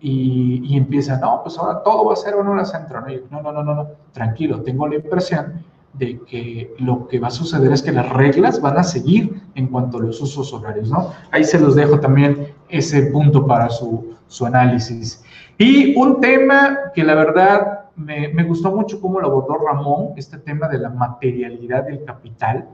Y, 0.00 0.60
y 0.64 0.76
empiezan, 0.76 1.20
no, 1.20 1.40
pues 1.42 1.56
ahora 1.58 1.82
todo 1.82 2.04
va 2.04 2.12
a 2.12 2.16
ser 2.16 2.36
una 2.36 2.50
hora 2.50 2.64
centro. 2.64 3.00
No, 3.30 3.42
no, 3.42 3.52
no, 3.52 3.62
no, 3.64 3.74
no, 3.74 3.88
tranquilo, 4.12 4.60
tengo 4.60 4.86
la 4.86 4.96
impresión 4.96 5.64
de 5.94 6.20
que 6.26 6.74
lo 6.78 7.06
que 7.08 7.18
va 7.18 7.28
a 7.28 7.30
suceder 7.30 7.72
es 7.72 7.82
que 7.82 7.92
las 7.92 8.08
reglas 8.10 8.60
van 8.60 8.76
a 8.78 8.82
seguir 8.82 9.42
en 9.54 9.68
cuanto 9.68 9.98
a 9.98 10.02
los 10.02 10.20
usos 10.20 10.52
horarios, 10.52 10.90
¿no? 10.90 11.10
Ahí 11.30 11.44
se 11.44 11.58
los 11.58 11.74
dejo 11.74 12.00
también 12.00 12.48
ese 12.68 13.06
punto 13.06 13.46
para 13.46 13.70
su, 13.70 14.14
su 14.26 14.44
análisis. 14.44 15.24
Y 15.56 15.96
un 15.96 16.20
tema 16.20 16.92
que 16.94 17.04
la 17.04 17.14
verdad 17.14 17.84
me, 17.96 18.28
me, 18.28 18.42
gustó 18.42 18.74
mucho 18.74 19.00
cómo 19.00 19.20
lo 19.20 19.28
abordó 19.28 19.56
Ramón, 19.64 20.14
este 20.16 20.38
tema 20.38 20.66
de 20.68 20.78
la 20.78 20.90
materialidad 20.90 21.84
del 21.84 22.04
capital. 22.04 22.68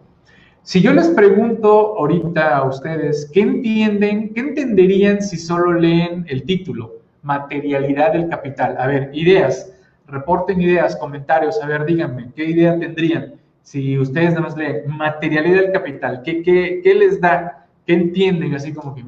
Si 0.62 0.82
yo 0.82 0.92
les 0.92 1.08
pregunto 1.08 1.96
ahorita 1.98 2.58
a 2.58 2.68
ustedes, 2.68 3.30
¿qué 3.32 3.40
entienden, 3.40 4.34
qué 4.34 4.40
entenderían 4.40 5.22
si 5.22 5.36
solo 5.38 5.72
leen 5.72 6.26
el 6.28 6.44
título? 6.44 6.96
Materialidad 7.22 8.12
del 8.12 8.28
capital. 8.28 8.76
A 8.78 8.86
ver, 8.86 9.10
ideas, 9.14 9.72
reporten 10.06 10.60
ideas, 10.60 10.96
comentarios, 10.96 11.58
a 11.62 11.66
ver, 11.66 11.86
díganme, 11.86 12.30
¿qué 12.36 12.44
idea 12.44 12.78
tendrían? 12.78 13.34
Si 13.62 13.98
ustedes 13.98 14.30
nada 14.30 14.42
más 14.42 14.56
leen 14.56 14.86
materialidad 14.86 15.62
del 15.62 15.72
capital, 15.72 16.22
¿qué, 16.22 16.42
qué, 16.42 16.80
qué 16.84 16.94
les 16.94 17.20
da? 17.20 17.66
¿Qué 17.86 17.94
entienden? 17.94 18.54
Así 18.54 18.74
como 18.74 18.94
que 18.94 19.02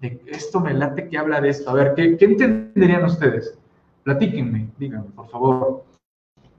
de 0.00 0.20
esto 0.26 0.60
me 0.60 0.74
late 0.74 1.08
que 1.08 1.16
habla 1.16 1.40
de 1.40 1.48
esto. 1.48 1.70
A 1.70 1.74
ver, 1.74 1.94
¿qué, 1.94 2.16
qué 2.18 2.26
entenderían 2.26 3.04
ustedes? 3.04 3.58
Platíquenme, 4.04 4.68
díganme, 4.78 5.08
por 5.16 5.28
favor, 5.28 5.84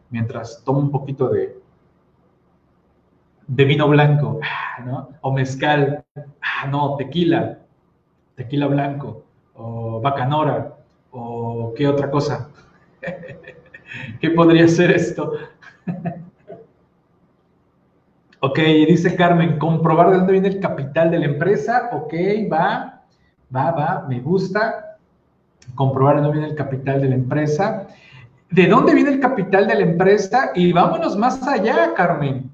mientras 0.10 0.64
tomo 0.64 0.80
un 0.80 0.92
poquito 0.92 1.30
de, 1.30 1.61
de 3.52 3.66
vino 3.66 3.88
blanco, 3.90 4.40
ah, 4.42 4.82
¿no? 4.82 5.10
O 5.20 5.34
mezcal, 5.34 6.06
ah, 6.16 6.68
no, 6.68 6.96
tequila, 6.96 7.60
tequila 8.36 8.68
blanco, 8.68 9.26
o 9.56 10.00
bacanora, 10.00 10.78
o 11.12 11.74
qué 11.76 11.86
otra 11.86 12.10
cosa. 12.10 12.50
¿Qué 14.22 14.30
podría 14.30 14.70
ser 14.70 14.92
esto? 14.92 15.34
ok, 18.40 18.58
dice 18.88 19.18
Carmen, 19.18 19.60
comprobar 19.60 20.12
de 20.12 20.18
dónde 20.18 20.32
viene 20.32 20.48
el 20.48 20.62
capital 20.62 21.12
de 21.12 21.20
la 21.20 21.26
empresa. 21.26 21.90
Ok, 21.92 22.14
va, 22.50 23.04
va, 23.54 23.72
va, 23.72 24.06
me 24.08 24.22
gusta. 24.22 24.98
Comprobar 25.76 26.16
de 26.16 26.22
dónde 26.22 26.38
viene 26.38 26.52
el 26.54 26.58
capital 26.58 27.02
de 27.02 27.10
la 27.10 27.16
empresa. 27.16 27.88
¿De 28.50 28.68
dónde 28.68 28.94
viene 28.94 29.10
el 29.10 29.20
capital 29.20 29.68
de 29.68 29.76
la 29.76 29.82
empresa? 29.82 30.52
Y 30.56 30.72
vámonos 30.72 31.18
más 31.18 31.46
allá, 31.46 31.94
Carmen. 31.94 32.50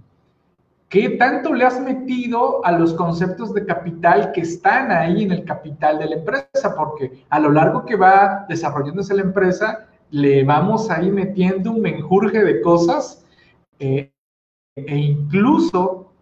¿Qué 0.89 1.09
tanto 1.09 1.53
le 1.53 1.65
has 1.65 1.81
metido 1.81 2.65
a 2.65 2.71
los 2.71 2.93
conceptos 2.93 3.53
de 3.53 3.65
capital 3.65 4.31
que 4.31 4.41
están 4.41 4.89
ahí 4.89 5.23
en 5.23 5.33
el 5.33 5.43
capital 5.43 5.99
de 5.99 6.05
la 6.05 6.15
empresa? 6.15 6.75
Porque 6.77 7.25
a 7.29 7.39
lo 7.39 7.51
largo 7.51 7.85
que 7.85 7.97
va 7.97 8.45
desarrollándose 8.47 9.13
la 9.13 9.23
empresa, 9.23 9.87
le 10.11 10.45
vamos 10.45 10.89
ahí 10.89 11.11
metiendo 11.11 11.71
un 11.71 11.81
menjurje 11.81 12.41
de 12.41 12.61
cosas 12.61 13.25
eh, 13.79 14.13
e 14.77 14.95
incluso 14.95 16.13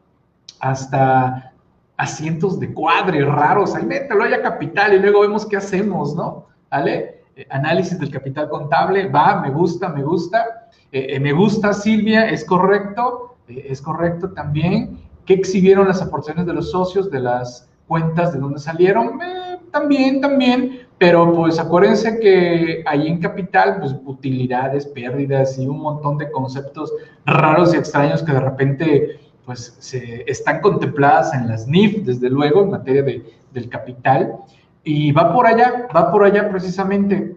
hasta 0.59 1.53
asientos 1.97 2.59
de 2.59 2.73
cuadres 2.73 3.27
raros. 3.27 3.75
Ahí 3.75 3.85
mételo 3.85 4.23
a 4.23 4.41
capital 4.41 4.95
y 4.95 4.99
luego 4.99 5.21
vemos 5.21 5.45
qué 5.45 5.57
hacemos, 5.57 6.15
¿no? 6.15 6.47
¿Vale? 6.71 7.21
Eh, 7.35 7.45
análisis 7.51 7.99
del 7.99 8.09
capital 8.09 8.49
contable, 8.49 9.09
va, 9.09 9.41
me 9.41 9.51
gusta, 9.51 9.89
me 9.89 10.01
gusta. 10.01 10.69
Eh, 10.91 11.19
me 11.19 11.33
gusta, 11.33 11.71
Silvia, 11.71 12.27
es 12.29 12.43
correcto 12.43 13.34
es 13.47 13.81
correcto 13.81 14.31
también. 14.31 14.99
¿Qué 15.25 15.33
exhibieron 15.33 15.87
las 15.87 16.01
aportaciones 16.01 16.45
de 16.45 16.53
los 16.53 16.71
socios 16.71 17.09
de 17.09 17.19
las 17.19 17.69
cuentas 17.87 18.33
de 18.33 18.39
dónde 18.39 18.59
salieron? 18.59 19.19
Eh, 19.21 19.57
también, 19.71 20.21
también, 20.21 20.87
pero 20.97 21.33
pues 21.33 21.59
acuérdense 21.59 22.19
que 22.19 22.83
ahí 22.85 23.07
en 23.07 23.19
capital, 23.19 23.79
pues 23.79 23.95
utilidades, 24.05 24.87
pérdidas 24.87 25.57
y 25.57 25.67
un 25.67 25.79
montón 25.79 26.17
de 26.17 26.31
conceptos 26.31 26.93
raros 27.25 27.73
y 27.73 27.77
extraños 27.77 28.23
que 28.23 28.31
de 28.31 28.39
repente 28.39 29.19
pues 29.45 29.75
se, 29.79 30.23
están 30.27 30.61
contempladas 30.61 31.33
en 31.33 31.47
las 31.47 31.67
NIF, 31.67 32.03
desde 32.05 32.29
luego, 32.29 32.63
en 32.63 32.71
materia 32.71 33.03
de, 33.03 33.23
del 33.51 33.69
capital, 33.69 34.37
y 34.83 35.11
va 35.11 35.33
por 35.33 35.45
allá, 35.45 35.87
va 35.95 36.11
por 36.11 36.23
allá 36.23 36.49
precisamente. 36.49 37.35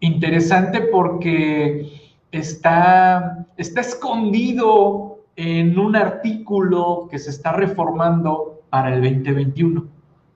Interesante 0.00 0.80
porque 0.80 2.05
está, 2.38 3.46
está 3.56 3.80
escondido 3.80 5.20
en 5.36 5.78
un 5.78 5.96
artículo 5.96 7.08
que 7.10 7.18
se 7.18 7.30
está 7.30 7.52
reformando 7.52 8.60
para 8.70 8.94
el 8.94 9.02
2021. 9.02 9.86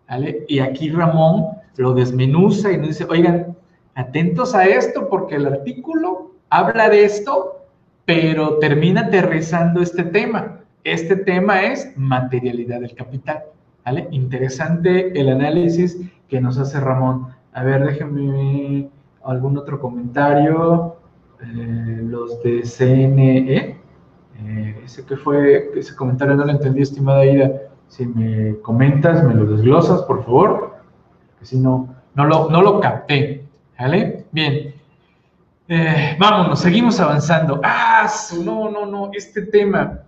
¿vale? 0.09 0.45
Y 0.49 0.61
aquí 0.61 0.91
Ramón 0.91 1.47
lo 1.77 1.95
desmenuza 1.95 2.73
y 2.73 2.79
nos 2.79 2.89
dice, 2.89 3.07
oigan, 3.09 3.57
atentos 3.95 4.55
a 4.55 4.65
esto 4.65 5.09
porque 5.09 5.37
el 5.37 5.47
artículo 5.47 6.33
habla 6.51 6.89
de 6.89 7.05
esto, 7.05 7.65
pero 8.05 8.59
termina 8.59 9.03
aterrizando 9.03 9.81
este 9.81 10.05
tema. 10.05 10.61
Este 10.85 11.17
tema 11.17 11.63
es 11.63 11.93
materialidad 11.97 12.81
del 12.81 12.95
capital. 12.95 13.45
¿vale? 13.85 14.09
Interesante 14.11 15.19
el 15.19 15.29
análisis 15.29 15.99
que 16.29 16.41
nos 16.41 16.59
hace 16.59 16.81
Ramón. 16.81 17.29
A 17.53 17.63
ver, 17.63 17.85
déjenme 17.85 18.89
algún 19.25 19.59
otro 19.59 19.81
comentario. 19.81 20.97
Eh, 21.43 22.01
los 22.03 22.43
de 22.43 22.63
CNE. 22.63 23.77
Eh, 24.43 24.81
ese 24.85 25.05
que 25.05 25.17
fue, 25.17 25.71
ese 25.75 25.95
comentario 25.97 26.35
no 26.35 26.45
lo 26.45 26.53
entendí, 26.53 26.83
estimada 26.83 27.25
Ida. 27.25 27.51
Si 27.89 28.07
me 28.07 28.59
comentas, 28.61 29.25
me 29.25 29.35
lo 29.35 29.47
desglosas, 29.47 30.03
por 30.03 30.25
favor. 30.25 30.77
Que 31.39 31.47
si 31.47 31.59
no, 31.59 31.95
no 32.15 32.25
lo, 32.25 32.51
no 32.51 32.63
lo 32.63 32.81
capté. 32.81 33.45
¿Vale? 33.79 34.27
Bien. 34.31 34.75
Eh, 35.69 36.17
vámonos, 36.19 36.61
seguimos 36.61 37.01
avanzando. 37.01 37.61
Ah, 37.63 38.09
no, 38.45 38.71
no, 38.71 38.87
no, 38.87 39.11
este 39.15 39.43
tema. 39.43 40.01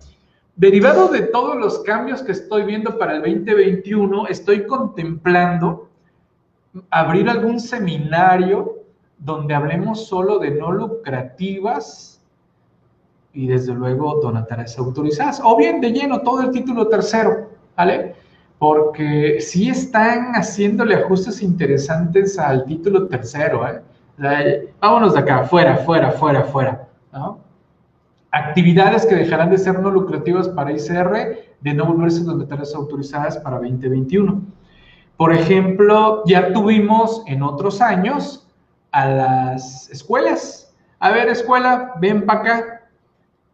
Derivado 0.55 1.09
de 1.09 1.23
todos 1.23 1.57
los 1.57 1.79
cambios 1.81 2.23
que 2.23 2.33
estoy 2.33 2.65
viendo 2.65 2.99
para 2.99 3.17
el 3.17 3.23
2021, 3.23 4.27
estoy 4.27 4.67
contemplando 4.67 5.89
abrir 6.91 7.29
algún 7.29 7.59
seminario 7.59 8.82
donde 9.25 9.55
hablemos 9.55 10.07
solo 10.07 10.39
de 10.39 10.51
no 10.51 10.73
lucrativas 10.73 12.21
y 13.33 13.47
desde 13.47 13.73
luego 13.73 14.21
donatarias 14.21 14.79
autorizadas, 14.79 15.41
o 15.43 15.57
bien 15.57 15.81
de 15.81 15.93
lleno 15.93 16.21
todo 16.21 16.43
el 16.43 16.51
título 16.51 16.89
tercero, 16.89 17.51
¿vale? 17.77 18.15
Porque 18.59 19.41
sí 19.41 19.71
están 19.71 20.33
haciéndole 20.33 20.97
ajustes 20.97 21.43
interesantes 21.43 22.39
al 22.39 22.65
título 22.65 23.07
tercero, 23.09 23.67
¿eh? 23.67 23.83
vámonos 24.81 25.15
de 25.15 25.21
acá, 25.21 25.45
fuera, 25.45 25.79
fuera, 25.79 26.11
fuera, 26.13 26.43
fuera. 26.45 26.89
Actividades 28.31 29.07
que 29.07 29.15
dejarán 29.15 29.51
de 29.51 29.59
ser 29.59 29.79
no 29.81 29.91
lucrativas 29.91 30.49
para 30.49 30.73
ICR, 30.73 31.39
de 31.61 31.75
no 31.75 31.87
volverse 31.87 32.23
donatarias 32.23 32.75
autorizadas 32.75 33.39
para 33.39 33.57
2021. 33.59 34.43
Por 35.17 35.33
ejemplo, 35.33 36.23
ya 36.27 36.53
tuvimos 36.53 37.23
en 37.27 37.43
otros 37.43 37.81
años 37.81 38.42
a 38.93 39.09
las 39.09 39.91
escuelas. 39.91 40.73
A 41.01 41.11
ver, 41.11 41.29
escuela, 41.29 41.95
ven 42.01 42.25
para 42.25 42.41
acá. 42.41 42.83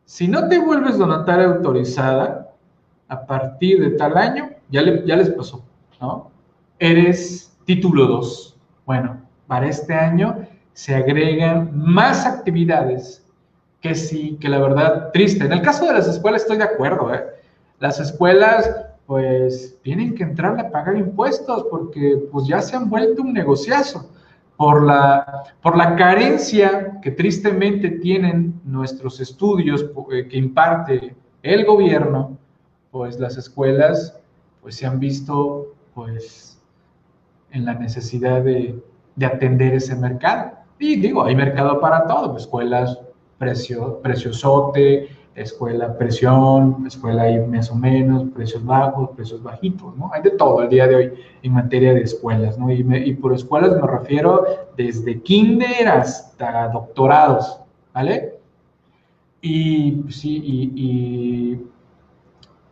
Si 0.04 0.28
no 0.28 0.48
te 0.48 0.58
vuelves 0.58 0.98
donataria 0.98 1.46
autorizada, 1.46 2.52
a 3.08 3.26
partir 3.26 3.80
de 3.80 3.96
tal 3.96 4.16
año, 4.18 4.50
ya, 4.68 4.82
ya 5.04 5.16
les 5.16 5.30
pasó, 5.30 5.64
¿no? 6.00 6.30
Eres 6.78 7.56
título 7.64 8.06
2. 8.06 8.56
Bueno, 8.84 9.20
para 9.46 9.66
este 9.66 9.94
año 9.94 10.46
se 10.74 10.94
agregan 10.94 11.70
más 11.74 12.26
actividades 12.26 13.24
que 13.80 13.94
sí, 13.94 14.36
que 14.40 14.48
la 14.48 14.58
verdad, 14.58 15.10
triste. 15.12 15.44
En 15.44 15.52
el 15.52 15.62
caso 15.62 15.86
de 15.86 15.94
las 15.94 16.06
escuelas 16.06 16.42
estoy 16.42 16.58
de 16.58 16.64
acuerdo, 16.64 17.14
¿eh? 17.14 17.24
Las 17.78 18.00
escuelas, 18.00 18.70
pues, 19.06 19.78
tienen 19.82 20.14
que 20.14 20.24
entrar 20.24 20.58
a 20.58 20.70
pagar 20.70 20.96
impuestos 20.96 21.64
porque, 21.70 22.28
pues, 22.30 22.46
ya 22.46 22.60
se 22.60 22.76
han 22.76 22.90
vuelto 22.90 23.22
un 23.22 23.32
negociazo 23.32 24.10
por 24.58 24.84
la, 24.84 25.44
por 25.62 25.76
la 25.76 25.94
carencia 25.94 26.98
que 27.00 27.12
tristemente 27.12 27.90
tienen 27.90 28.60
nuestros 28.64 29.20
estudios 29.20 29.86
eh, 30.10 30.26
que 30.28 30.36
imparte 30.36 31.14
el 31.44 31.64
gobierno, 31.64 32.36
pues 32.90 33.20
las 33.20 33.36
escuelas 33.36 34.20
pues 34.60 34.74
se 34.74 34.84
han 34.84 34.98
visto 34.98 35.76
pues 35.94 36.60
en 37.52 37.64
la 37.66 37.74
necesidad 37.74 38.42
de, 38.42 38.82
de 39.14 39.26
atender 39.26 39.74
ese 39.74 39.94
mercado. 39.94 40.50
Y 40.80 40.96
digo, 40.96 41.22
hay 41.22 41.36
mercado 41.36 41.80
para 41.80 42.08
todo, 42.08 42.36
escuelas 42.36 42.98
precio, 43.38 44.00
preciosote, 44.02 45.08
escuela 45.40 45.96
presión, 45.96 46.84
escuela 46.86 47.22
ahí 47.22 47.38
más 47.40 47.70
o 47.70 47.74
menos, 47.74 48.24
precios 48.34 48.64
bajos, 48.64 49.10
precios 49.16 49.42
bajitos, 49.42 49.96
¿no? 49.96 50.10
Hay 50.12 50.22
de 50.22 50.30
todo 50.30 50.62
el 50.62 50.68
día 50.68 50.86
de 50.86 50.94
hoy 50.94 51.12
en 51.42 51.52
materia 51.52 51.94
de 51.94 52.02
escuelas, 52.02 52.58
¿no? 52.58 52.70
Y, 52.70 52.80
y 52.80 53.14
por 53.14 53.34
escuelas 53.34 53.72
me 53.80 53.86
refiero 53.86 54.44
desde 54.76 55.20
kinder 55.22 55.88
hasta 55.88 56.68
doctorados, 56.68 57.60
¿vale? 57.94 58.38
Y 59.40 60.04
sí, 60.08 60.42
y, 60.44 60.72
y, 60.74 61.66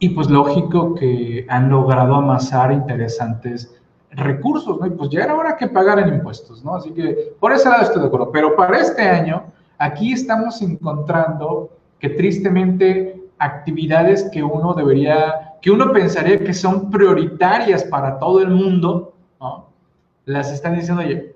y, 0.00 0.08
pues 0.10 0.28
lógico 0.28 0.94
que 0.94 1.46
han 1.48 1.70
logrado 1.70 2.16
amasar 2.16 2.72
interesantes 2.72 3.72
recursos, 4.10 4.80
¿no? 4.80 4.86
Y 4.86 4.90
pues 4.90 5.10
ya 5.10 5.24
era 5.24 5.36
hora 5.36 5.56
que 5.56 5.68
pagaran 5.68 6.08
impuestos, 6.08 6.64
¿no? 6.64 6.74
Así 6.74 6.90
que 6.90 7.34
por 7.38 7.52
ese 7.52 7.68
lado 7.68 7.82
estoy 7.82 8.00
de 8.02 8.08
acuerdo. 8.08 8.32
Pero 8.32 8.56
para 8.56 8.80
este 8.80 9.02
año, 9.02 9.44
aquí 9.78 10.12
estamos 10.12 10.60
encontrando 10.60 11.70
tristemente 12.10 13.22
actividades 13.38 14.28
que 14.32 14.42
uno 14.42 14.74
debería, 14.74 15.56
que 15.60 15.70
uno 15.70 15.92
pensaría 15.92 16.38
que 16.38 16.54
son 16.54 16.90
prioritarias 16.90 17.84
para 17.84 18.18
todo 18.18 18.40
el 18.40 18.48
mundo, 18.48 19.14
¿no? 19.40 19.68
las 20.24 20.52
están 20.52 20.76
diciendo, 20.76 21.02
oye, 21.02 21.34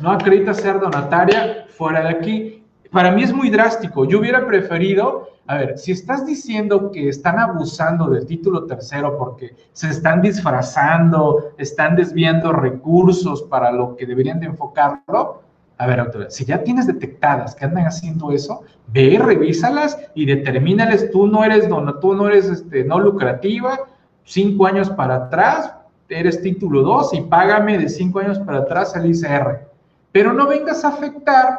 no 0.00 0.10
acredita 0.10 0.54
ser 0.54 0.78
donataria 0.78 1.66
fuera 1.68 2.02
de 2.02 2.08
aquí. 2.08 2.64
Para 2.90 3.10
mí 3.10 3.22
es 3.22 3.32
muy 3.32 3.50
drástico. 3.50 4.04
Yo 4.04 4.20
hubiera 4.20 4.46
preferido, 4.46 5.28
a 5.46 5.56
ver, 5.56 5.78
si 5.78 5.92
estás 5.92 6.24
diciendo 6.24 6.90
que 6.90 7.08
están 7.08 7.38
abusando 7.38 8.08
del 8.08 8.26
título 8.26 8.64
tercero 8.64 9.18
porque 9.18 9.56
se 9.72 9.88
están 9.88 10.22
disfrazando, 10.22 11.52
están 11.58 11.96
desviando 11.96 12.52
recursos 12.52 13.42
para 13.42 13.72
lo 13.72 13.96
que 13.96 14.06
deberían 14.06 14.40
de 14.40 14.46
enfocarlo, 14.46 15.42
a 15.78 15.86
ver, 15.86 16.00
autoridad, 16.00 16.30
si 16.30 16.44
ya 16.44 16.62
tienes 16.64 16.88
detectadas 16.88 17.54
que 17.54 17.64
andan 17.64 17.86
haciendo 17.86 18.32
eso, 18.32 18.62
ve, 18.88 19.18
revísalas 19.22 19.96
y 20.14 20.26
determínales, 20.26 21.10
tú 21.12 21.28
no 21.28 21.44
eres, 21.44 21.68
no, 21.68 21.94
tú 22.00 22.14
no 22.14 22.28
eres 22.28 22.46
este, 22.46 22.82
no 22.84 22.98
lucrativa, 22.98 23.78
cinco 24.24 24.66
años 24.66 24.90
para 24.90 25.14
atrás, 25.14 25.72
eres 26.08 26.42
título 26.42 26.82
2 26.82 27.14
y 27.14 27.20
págame 27.22 27.78
de 27.78 27.88
cinco 27.88 28.18
años 28.18 28.38
para 28.40 28.58
atrás 28.58 28.96
el 28.96 29.06
ICR. 29.06 29.68
Pero 30.10 30.32
no 30.32 30.46
vengas 30.48 30.84
a 30.84 30.88
afectar 30.88 31.58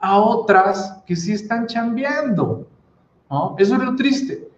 a 0.00 0.20
otras 0.20 1.02
que 1.06 1.16
sí 1.16 1.32
están 1.32 1.66
chambeando, 1.66 2.66
¿no? 3.30 3.56
Eso 3.58 3.76
es 3.76 3.82
lo 3.82 3.96
triste. 3.96 4.48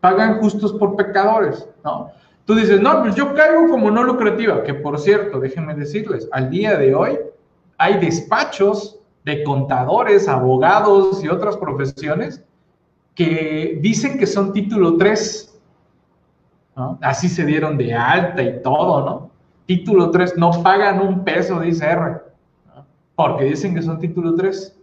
Pagan 0.00 0.40
justos 0.40 0.72
por 0.74 0.96
pecadores, 0.96 1.66
¿no? 1.84 2.10
Tú 2.44 2.54
dices, 2.56 2.80
no, 2.82 3.02
pues 3.02 3.14
yo 3.14 3.34
caigo 3.34 3.68
como 3.70 3.90
no 3.90 4.02
lucrativa, 4.02 4.64
que 4.64 4.74
por 4.74 4.98
cierto, 4.98 5.38
déjenme 5.38 5.74
decirles, 5.74 6.28
al 6.32 6.50
día 6.50 6.76
de 6.76 6.94
hoy, 6.94 7.18
hay 7.82 7.98
despachos 7.98 9.00
de 9.24 9.42
contadores, 9.42 10.28
abogados 10.28 11.22
y 11.24 11.28
otras 11.28 11.56
profesiones 11.56 12.40
que 13.12 13.80
dicen 13.82 14.18
que 14.18 14.26
son 14.28 14.52
título 14.52 14.96
3. 14.96 15.60
Así 17.00 17.28
se 17.28 17.44
dieron 17.44 17.76
de 17.76 17.92
alta 17.92 18.40
y 18.40 18.62
todo, 18.62 19.04
¿no? 19.04 19.30
Título 19.66 20.12
3, 20.12 20.36
no 20.36 20.62
pagan 20.62 21.00
un 21.00 21.24
peso 21.24 21.58
dice 21.58 21.86
R, 21.86 22.20
porque 23.16 23.46
dicen 23.46 23.74
que 23.74 23.82
son 23.82 23.98
título 23.98 24.36
3. 24.36 24.78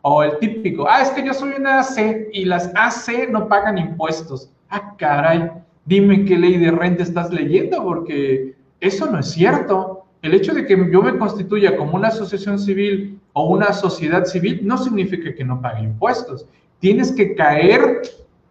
O 0.00 0.22
el 0.22 0.38
típico, 0.38 0.86
ah, 0.88 1.02
es 1.02 1.10
que 1.10 1.22
yo 1.22 1.34
soy 1.34 1.52
una 1.58 1.80
AC 1.80 2.30
y 2.32 2.46
las 2.46 2.72
AC 2.74 3.28
no 3.30 3.48
pagan 3.48 3.76
impuestos. 3.76 4.50
Ah, 4.70 4.94
caray, 4.96 5.50
dime 5.84 6.24
qué 6.24 6.38
ley 6.38 6.56
de 6.56 6.70
renta 6.70 7.02
estás 7.02 7.30
leyendo, 7.30 7.84
porque 7.84 8.56
eso 8.80 9.10
no 9.10 9.18
es 9.18 9.30
cierto 9.30 10.02
el 10.22 10.34
hecho 10.34 10.54
de 10.54 10.64
que 10.64 10.76
yo 10.90 11.02
me 11.02 11.18
constituya 11.18 11.76
como 11.76 11.96
una 11.96 12.08
asociación 12.08 12.58
civil 12.58 13.20
o 13.32 13.48
una 13.48 13.72
sociedad 13.72 14.24
civil 14.24 14.60
no 14.62 14.78
significa 14.78 15.34
que 15.34 15.44
no 15.44 15.60
pague 15.60 15.82
impuestos. 15.82 16.46
Tienes 16.78 17.10
que 17.12 17.34
caer 17.34 18.02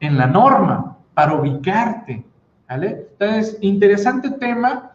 en 0.02 0.18
la 0.18 0.28
norma 0.28 0.98
para 1.14 1.34
ubicarte. 1.34 2.24
¿vale? 2.68 3.08
Entonces, 3.12 3.58
interesante 3.62 4.32
tema, 4.32 4.92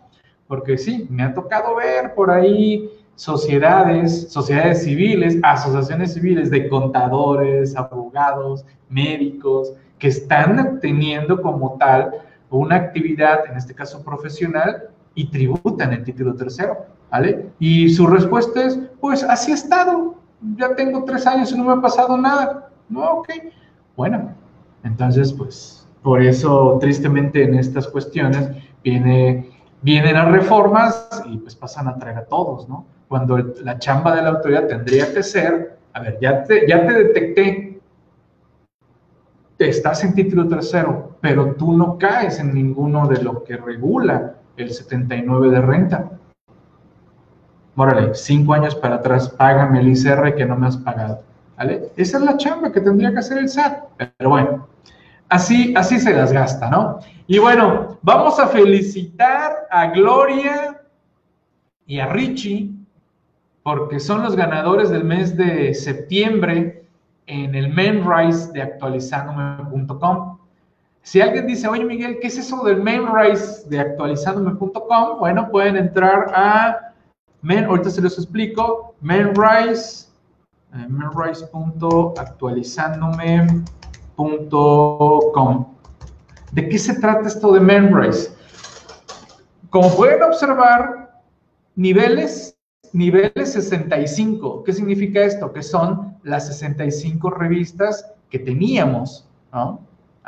porque 0.47 0.77
sí, 0.77 1.07
me 1.11 1.23
ha 1.23 1.33
tocado 1.33 1.77
ver 1.77 2.15
por 2.15 2.31
ahí 2.31 2.91
sociedades, 3.15 4.31
sociedades 4.31 4.85
civiles, 4.85 5.39
asociaciones 5.43 6.13
civiles 6.13 6.51
de 6.51 6.69
contadores, 6.69 7.75
abogados, 7.75 8.67
médicos, 8.91 9.73
que 9.99 10.09
están 10.09 10.79
teniendo 10.81 11.41
como 11.41 11.79
tal 11.79 12.13
una 12.51 12.77
actividad, 12.77 13.47
en 13.51 13.57
este 13.57 13.75
caso 13.75 14.05
profesional, 14.05 14.91
y 15.17 15.27
tributan 15.29 15.93
el 15.95 16.05
título 16.05 16.37
tercero, 16.37 16.87
¿vale? 17.11 17.51
Y 17.59 17.89
su 17.89 18.07
respuesta 18.07 18.65
es, 18.65 18.79
pues 19.01 19.25
así 19.25 19.51
ha 19.51 19.55
estado, 19.55 20.15
ya 20.57 20.77
tengo 20.77 21.03
tres 21.05 21.27
años 21.27 21.51
y 21.51 21.57
no 21.57 21.65
me 21.65 21.73
ha 21.73 21.81
pasado 21.81 22.17
nada. 22.17 22.69
No, 22.89 23.01
ok. 23.15 23.31
Bueno, 23.97 24.31
Entonces, 24.85 25.33
pues, 25.33 25.89
por 26.03 26.23
eso, 26.23 26.79
tristemente, 26.81 27.43
en 27.43 27.55
estas 27.55 27.89
cuestiones 27.89 28.49
viene, 28.85 29.51
vienen 29.83 30.15
las 30.15 30.31
reformas 30.31 31.09
y 31.29 31.39
pues 31.39 31.57
pasan 31.57 31.89
a 31.89 31.99
traer 31.99 32.19
a 32.19 32.25
todos, 32.27 32.69
¿no? 32.69 32.85
Cuando 33.09 33.39
la 33.39 33.79
chamba 33.79 34.15
de 34.15 34.23
la 34.23 34.29
autoridad 34.29 34.69
tendría 34.69 35.13
que 35.13 35.23
ser, 35.23 35.79
a 35.95 36.01
ver, 36.01 36.19
ya 36.21 36.45
te, 36.45 36.69
ya 36.69 36.87
te 36.87 36.93
detecté, 36.93 37.81
te 39.57 39.69
estás 39.71 40.05
en 40.05 40.15
título 40.15 40.47
tercero, 40.47 41.17
pero 41.21 41.55
tú 41.55 41.73
no 41.77 41.97
caes 41.99 42.39
en 42.39 42.55
ninguno 42.55 43.09
de 43.09 43.23
lo 43.23 43.43
que 43.43 43.57
regula 43.57 44.37
el 44.57 44.73
79 44.73 45.51
de 45.51 45.61
renta. 45.61 46.11
Órale, 47.77 48.15
cinco 48.15 48.55
años 48.55 48.75
para 48.75 48.97
atrás, 48.97 49.29
págame 49.29 49.81
el 49.81 49.89
ICR 49.89 50.35
que 50.35 50.47
no 50.47 50.57
me 50.57 50.67
has 50.67 50.77
pagado. 50.79 51.23
¿Vale? 51.59 51.91
Esa 51.97 52.19
es 52.19 52.25
la 52.25 52.37
chamba 52.37 52.73
que 52.73 52.81
tendría 52.81 53.13
que 53.13 53.19
hacer 53.19 53.39
el 53.39 53.49
SAT. 53.49 53.85
Pero 53.97 54.31
bueno, 54.31 54.69
así, 55.29 55.75
así 55.77 55.99
se 55.99 56.15
las 56.15 56.33
gasta, 56.33 56.71
¿no? 56.71 57.01
Y 57.27 57.39
bueno, 57.39 57.99
vamos 58.03 58.39
a 58.39 58.47
felicitar 58.47 59.67
a 59.71 59.87
Gloria 59.89 60.81
y 61.87 61.99
a 61.99 62.07
Richie 62.07 62.73
porque 63.63 63.99
son 63.99 64.23
los 64.23 64.37
ganadores 64.37 64.91
del 64.91 65.03
mes 65.05 65.37
de 65.37 65.75
septiembre 65.75 66.85
en 67.27 67.55
el 67.55 67.69
Menrise 67.75 68.53
de 68.53 68.63
actualizandome.com. 68.63 70.36
Si 71.07 71.21
alguien 71.21 71.47
dice, 71.47 71.69
oye 71.69 71.85
Miguel, 71.85 72.19
¿qué 72.21 72.27
es 72.27 72.37
eso 72.37 72.65
del 72.65 72.83
Menrise 72.83 73.63
de 73.69 73.79
actualizandome.com? 73.79 75.21
Bueno, 75.21 75.49
pueden 75.53 75.77
entrar 75.77 76.33
a 76.35 76.95
Men, 77.43 77.67
ahorita 77.67 77.91
se 77.91 78.03
los 78.03 78.19
explico, 78.19 78.97
Menrise, 79.01 80.09
eh. 80.75 80.89
¿De 86.51 86.69
qué 86.69 86.77
se 86.77 86.95
trata 86.99 87.29
esto 87.29 87.53
de 87.53 87.61
Menrise? 87.61 88.33
Como 89.71 89.95
pueden 89.95 90.25
observar, 90.25 91.21
niveles, 91.77 92.59
niveles 92.93 93.53
65. 93.53 94.65
¿Qué 94.65 94.73
significa 94.73 95.21
esto? 95.21 95.53
Que 95.53 95.63
son 95.63 96.17
las 96.25 96.49
65 96.49 97.31
revistas 97.31 98.13
que 98.29 98.41
teníamos 98.41 99.29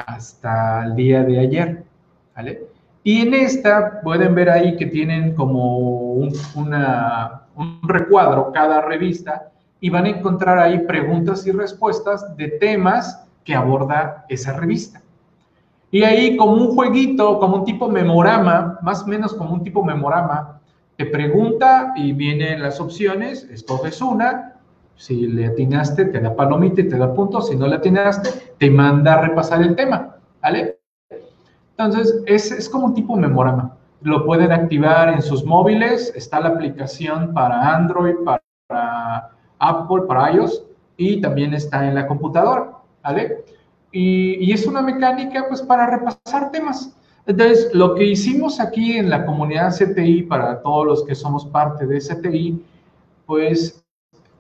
hasta 0.06 0.84
el 0.84 0.96
día 0.96 1.24
de 1.24 1.38
ayer. 1.38 1.84
¿vale? 2.34 2.62
Y 3.02 3.22
en 3.22 3.34
esta 3.34 4.00
pueden 4.02 4.34
ver 4.34 4.50
ahí 4.50 4.76
que 4.76 4.87
tienen 4.87 5.34
como 5.34 5.78
un, 5.78 6.32
recuadro 7.82 8.52
cada 8.52 8.82
revista 8.82 9.50
y 9.80 9.90
van 9.90 10.04
a 10.04 10.11
encontrar 10.11 10.58
ahí 10.58 10.80
preguntas 10.80 11.46
y 11.46 11.52
respuestas 11.52 12.37
de 12.37 12.48
temas 12.48 13.26
que 13.44 13.54
aborda 13.54 14.26
esa 14.28 14.52
revista. 14.52 15.00
Y 15.90 16.02
ahí 16.02 16.37
como 16.37 16.52
un 16.52 16.74
jueguito, 16.74 17.40
como 17.40 17.56
un 17.56 17.64
tipo 17.64 17.88
memorama, 17.88 18.78
más 18.82 19.02
o 19.02 19.06
menos 19.06 19.34
como 19.34 19.54
un 19.54 19.62
tipo 19.62 19.82
memorama, 19.82 20.61
te 20.96 21.06
pregunta 21.06 21.94
y 21.96 22.12
vienen 22.12 22.61
las 22.61 22.78
opciones, 22.78 23.44
escoges 23.44 24.02
una, 24.02 24.58
si 24.98 25.28
le 25.28 25.46
atinaste 25.46 26.06
te 26.06 26.20
da 26.20 26.34
palomita 26.34 26.80
y 26.80 26.88
te 26.88 26.98
da 26.98 27.14
puntos, 27.14 27.48
si 27.48 27.56
no 27.56 27.66
le 27.66 27.76
atinaste 27.76 28.54
te 28.58 28.68
manda 28.70 29.14
a 29.14 29.22
repasar 29.22 29.62
el 29.62 29.76
tema, 29.76 30.16
¿vale? 30.42 30.78
Entonces, 31.70 32.22
es, 32.26 32.50
es 32.50 32.68
como 32.68 32.87
un 32.87 32.94
tipo 32.94 33.16
memorama. 33.16 33.76
Lo 34.02 34.26
pueden 34.26 34.50
activar 34.50 35.11
en 35.11 35.22
sus 35.22 35.44
móviles, 35.44 36.12
está 36.16 36.40
la 36.40 36.48
aplicación 36.48 37.32
para 37.32 37.76
Android, 37.76 38.16
para 38.24 39.30
Apple, 39.61 40.02
para 40.08 40.32
iOS, 40.32 40.64
y 40.96 41.20
también 41.20 41.54
está 41.54 41.87
en 41.87 41.94
la 41.94 42.08
computadora, 42.08 42.72
¿vale? 43.04 43.44
Y, 43.92 44.44
y, 44.44 44.52
es 44.52 44.66
una 44.66 44.82
mecánica, 44.82 45.46
pues, 45.48 45.62
para 45.62 45.87
repasar 45.87 46.50
temas. 46.50 46.96
Entonces, 47.26 47.70
lo 47.72 47.94
que 47.94 48.04
hicimos 48.04 48.58
aquí 48.58 48.96
en 48.96 49.08
la 49.08 49.24
comunidad 49.24 49.72
CTI, 49.72 50.24
para 50.24 50.61
todos 50.61 50.84
los 50.84 51.04
que 51.04 51.14
somos 51.14 51.46
parte 51.46 51.87
de 51.87 51.98
CTI, 52.00 52.61
pues, 53.24 53.84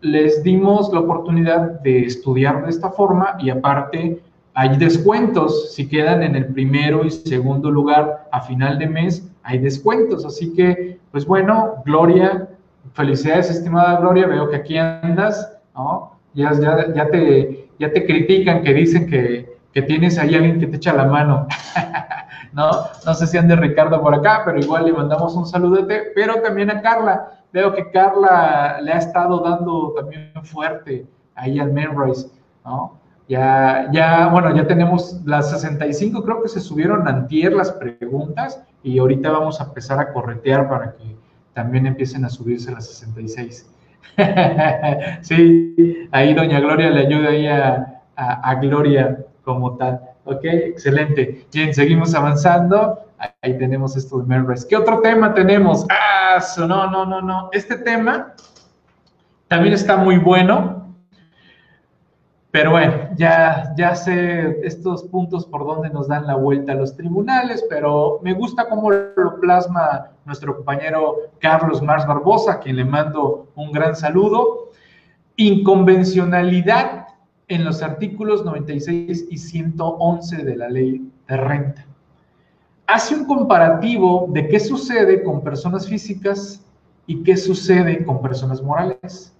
les 0.00 0.42
dimos 0.42 0.92
la 0.92 1.00
oportunidad 1.00 1.80
de 1.80 2.04
estudiar 2.04 2.64
de 2.64 2.70
esta 2.70 2.90
forma 2.90 3.36
y 3.40 3.50
aparte 3.50 4.22
hay 4.54 4.76
descuentos, 4.76 5.72
si 5.74 5.88
quedan 5.88 6.22
en 6.24 6.34
el 6.34 6.46
primero 6.46 7.04
y 7.04 7.10
segundo 7.10 7.70
lugar 7.70 8.28
a 8.32 8.40
final 8.40 8.78
de 8.78 8.88
mes, 8.88 9.30
hay 9.44 9.58
descuentos. 9.58 10.24
Así 10.24 10.52
que, 10.52 10.98
pues 11.12 11.24
bueno, 11.24 11.76
Gloria, 11.84 12.48
felicidades, 12.92 13.50
estimada 13.50 14.00
Gloria, 14.00 14.26
veo 14.26 14.50
que 14.50 14.56
aquí 14.56 14.76
andas, 14.76 15.58
¿no? 15.76 16.18
Ya, 16.34 16.52
ya, 16.54 16.92
ya, 16.92 17.08
te, 17.08 17.70
ya 17.78 17.92
te 17.92 18.04
critican, 18.04 18.64
que 18.64 18.74
dicen 18.74 19.08
que, 19.08 19.58
que 19.72 19.82
tienes 19.82 20.18
ahí 20.18 20.34
alguien 20.34 20.58
que 20.58 20.66
te 20.66 20.76
echa 20.76 20.92
la 20.92 21.04
mano. 21.04 21.46
no, 22.52 22.68
no 23.06 23.14
sé 23.14 23.28
si 23.28 23.38
ande 23.38 23.54
Ricardo 23.54 24.02
por 24.02 24.12
acá, 24.12 24.42
pero 24.44 24.58
igual 24.58 24.86
le 24.86 24.92
mandamos 24.92 25.36
un 25.36 25.46
saludete, 25.46 26.10
pero 26.16 26.42
también 26.42 26.70
a 26.70 26.82
Carla. 26.82 27.37
Veo 27.52 27.74
que 27.74 27.90
Carla 27.90 28.80
le 28.82 28.92
ha 28.92 28.98
estado 28.98 29.40
dando 29.40 29.94
también 29.96 30.32
fuerte 30.42 31.06
ahí 31.34 31.58
al 31.58 31.72
Menrise, 31.72 32.30
¿no? 32.64 32.98
Ya, 33.28 33.88
ya, 33.92 34.28
bueno, 34.28 34.54
ya 34.56 34.66
tenemos 34.66 35.20
las 35.26 35.50
65, 35.50 36.24
creo 36.24 36.42
que 36.42 36.48
se 36.48 36.60
subieron 36.60 37.06
antier 37.06 37.52
las 37.52 37.70
preguntas 37.72 38.62
y 38.82 38.98
ahorita 38.98 39.30
vamos 39.30 39.60
a 39.60 39.64
empezar 39.64 40.00
a 40.00 40.12
corretear 40.14 40.66
para 40.66 40.94
que 40.94 41.14
también 41.52 41.86
empiecen 41.86 42.24
a 42.24 42.30
subirse 42.30 42.72
las 42.72 42.86
66. 42.86 43.70
sí, 45.20 46.08
ahí 46.10 46.32
doña 46.32 46.60
Gloria 46.60 46.90
le 46.90 47.06
ayuda 47.06 47.28
ahí 47.28 47.46
a, 47.46 48.02
a, 48.16 48.54
Gloria 48.56 49.18
como 49.44 49.76
tal. 49.76 50.00
Ok, 50.24 50.44
excelente. 50.44 51.46
Bien, 51.52 51.74
seguimos 51.74 52.14
avanzando. 52.14 53.00
Ahí 53.42 53.58
tenemos 53.58 53.96
esto 53.96 54.18
de. 54.18 54.64
¿Qué 54.64 54.76
otro 54.76 55.00
tema 55.00 55.34
tenemos? 55.34 55.86
Ah, 55.90 56.38
no, 56.58 56.90
no, 56.90 57.04
no, 57.04 57.20
no. 57.20 57.48
Este 57.52 57.76
tema 57.76 58.34
también 59.48 59.74
está 59.74 59.96
muy 59.96 60.18
bueno. 60.18 60.78
Pero 62.50 62.70
bueno, 62.70 63.10
ya, 63.16 63.74
ya 63.76 63.94
sé 63.94 64.66
estos 64.66 65.04
puntos 65.04 65.44
por 65.44 65.66
donde 65.66 65.90
nos 65.90 66.08
dan 66.08 66.26
la 66.26 66.34
vuelta 66.34 66.72
a 66.72 66.76
los 66.76 66.96
tribunales, 66.96 67.64
pero 67.68 68.20
me 68.22 68.32
gusta 68.32 68.68
cómo 68.70 68.90
lo 68.90 69.38
plasma 69.38 70.12
nuestro 70.24 70.56
compañero 70.56 71.16
Carlos 71.40 71.82
Mars 71.82 72.06
Barbosa, 72.06 72.52
a 72.52 72.60
quien 72.60 72.76
le 72.76 72.86
mando 72.86 73.48
un 73.54 73.70
gran 73.70 73.94
saludo. 73.94 74.70
Inconvencionalidad 75.36 77.08
en 77.48 77.64
los 77.64 77.82
artículos 77.82 78.44
96 78.44 79.26
y 79.30 79.36
111 79.36 80.44
de 80.44 80.56
la 80.56 80.68
ley 80.68 81.10
de 81.28 81.36
renta. 81.36 81.87
Hace 82.88 83.14
un 83.14 83.26
comparativo 83.26 84.28
de 84.30 84.48
qué 84.48 84.58
sucede 84.58 85.22
con 85.22 85.42
personas 85.42 85.86
físicas 85.86 86.64
y 87.06 87.22
qué 87.22 87.36
sucede 87.36 88.02
con 88.02 88.22
personas 88.22 88.62
morales. 88.62 89.36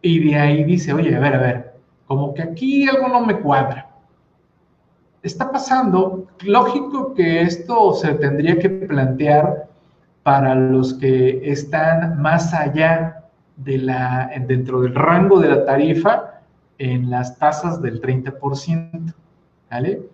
Y 0.00 0.30
de 0.30 0.36
ahí 0.36 0.64
dice, 0.64 0.94
oye, 0.94 1.14
a 1.14 1.20
ver, 1.20 1.34
a 1.34 1.38
ver, 1.38 1.74
como 2.06 2.32
que 2.32 2.40
aquí 2.40 2.88
algo 2.88 3.08
no 3.08 3.26
me 3.26 3.40
cuadra. 3.40 3.90
Está 5.22 5.52
pasando, 5.52 6.26
lógico 6.46 7.12
que 7.12 7.42
esto 7.42 7.92
se 7.92 8.14
tendría 8.14 8.58
que 8.58 8.70
plantear 8.70 9.68
para 10.22 10.54
los 10.54 10.94
que 10.94 11.52
están 11.52 12.22
más 12.22 12.54
allá 12.54 13.24
de 13.58 13.76
la, 13.76 14.30
dentro 14.46 14.80
del 14.80 14.94
rango 14.94 15.40
de 15.40 15.48
la 15.48 15.66
tarifa 15.66 16.40
en 16.78 17.10
las 17.10 17.38
tasas 17.38 17.82
del 17.82 18.00
30%, 18.00 19.12
¿vale? 19.70 20.08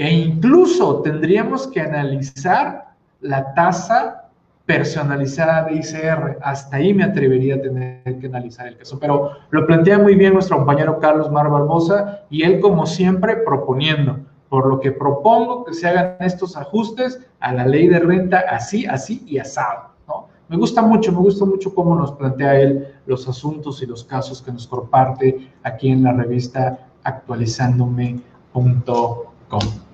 E 0.00 0.10
incluso 0.10 1.02
tendríamos 1.02 1.66
que 1.66 1.78
analizar 1.78 2.94
la 3.20 3.52
tasa 3.52 4.30
personalizada 4.64 5.64
de 5.64 5.74
ICR. 5.74 6.38
Hasta 6.40 6.78
ahí 6.78 6.94
me 6.94 7.04
atrevería 7.04 7.56
a 7.56 7.60
tener 7.60 8.18
que 8.18 8.26
analizar 8.26 8.68
el 8.68 8.78
caso. 8.78 8.98
Pero 8.98 9.32
lo 9.50 9.66
plantea 9.66 9.98
muy 9.98 10.14
bien 10.14 10.32
nuestro 10.32 10.56
compañero 10.56 10.98
Carlos 11.00 11.30
Mar 11.30 11.50
Barbosa 11.50 12.22
y 12.30 12.44
él, 12.44 12.60
como 12.60 12.86
siempre, 12.86 13.36
proponiendo. 13.44 14.16
Por 14.48 14.68
lo 14.68 14.80
que 14.80 14.90
propongo 14.90 15.66
que 15.66 15.74
se 15.74 15.86
hagan 15.86 16.16
estos 16.20 16.56
ajustes 16.56 17.20
a 17.38 17.52
la 17.52 17.66
ley 17.66 17.86
de 17.86 17.98
renta 17.98 18.42
así, 18.48 18.86
así 18.86 19.22
y 19.26 19.36
asado. 19.36 19.90
¿no? 20.08 20.28
Me 20.48 20.56
gusta 20.56 20.80
mucho, 20.80 21.12
me 21.12 21.18
gusta 21.18 21.44
mucho 21.44 21.74
cómo 21.74 21.94
nos 21.94 22.12
plantea 22.12 22.58
él 22.58 22.88
los 23.04 23.28
asuntos 23.28 23.82
y 23.82 23.86
los 23.86 24.02
casos 24.04 24.40
que 24.40 24.50
nos 24.50 24.66
comparte 24.66 25.46
aquí 25.62 25.90
en 25.90 26.04
la 26.04 26.14
revista 26.14 26.88
actualizándome.com. 27.04 29.89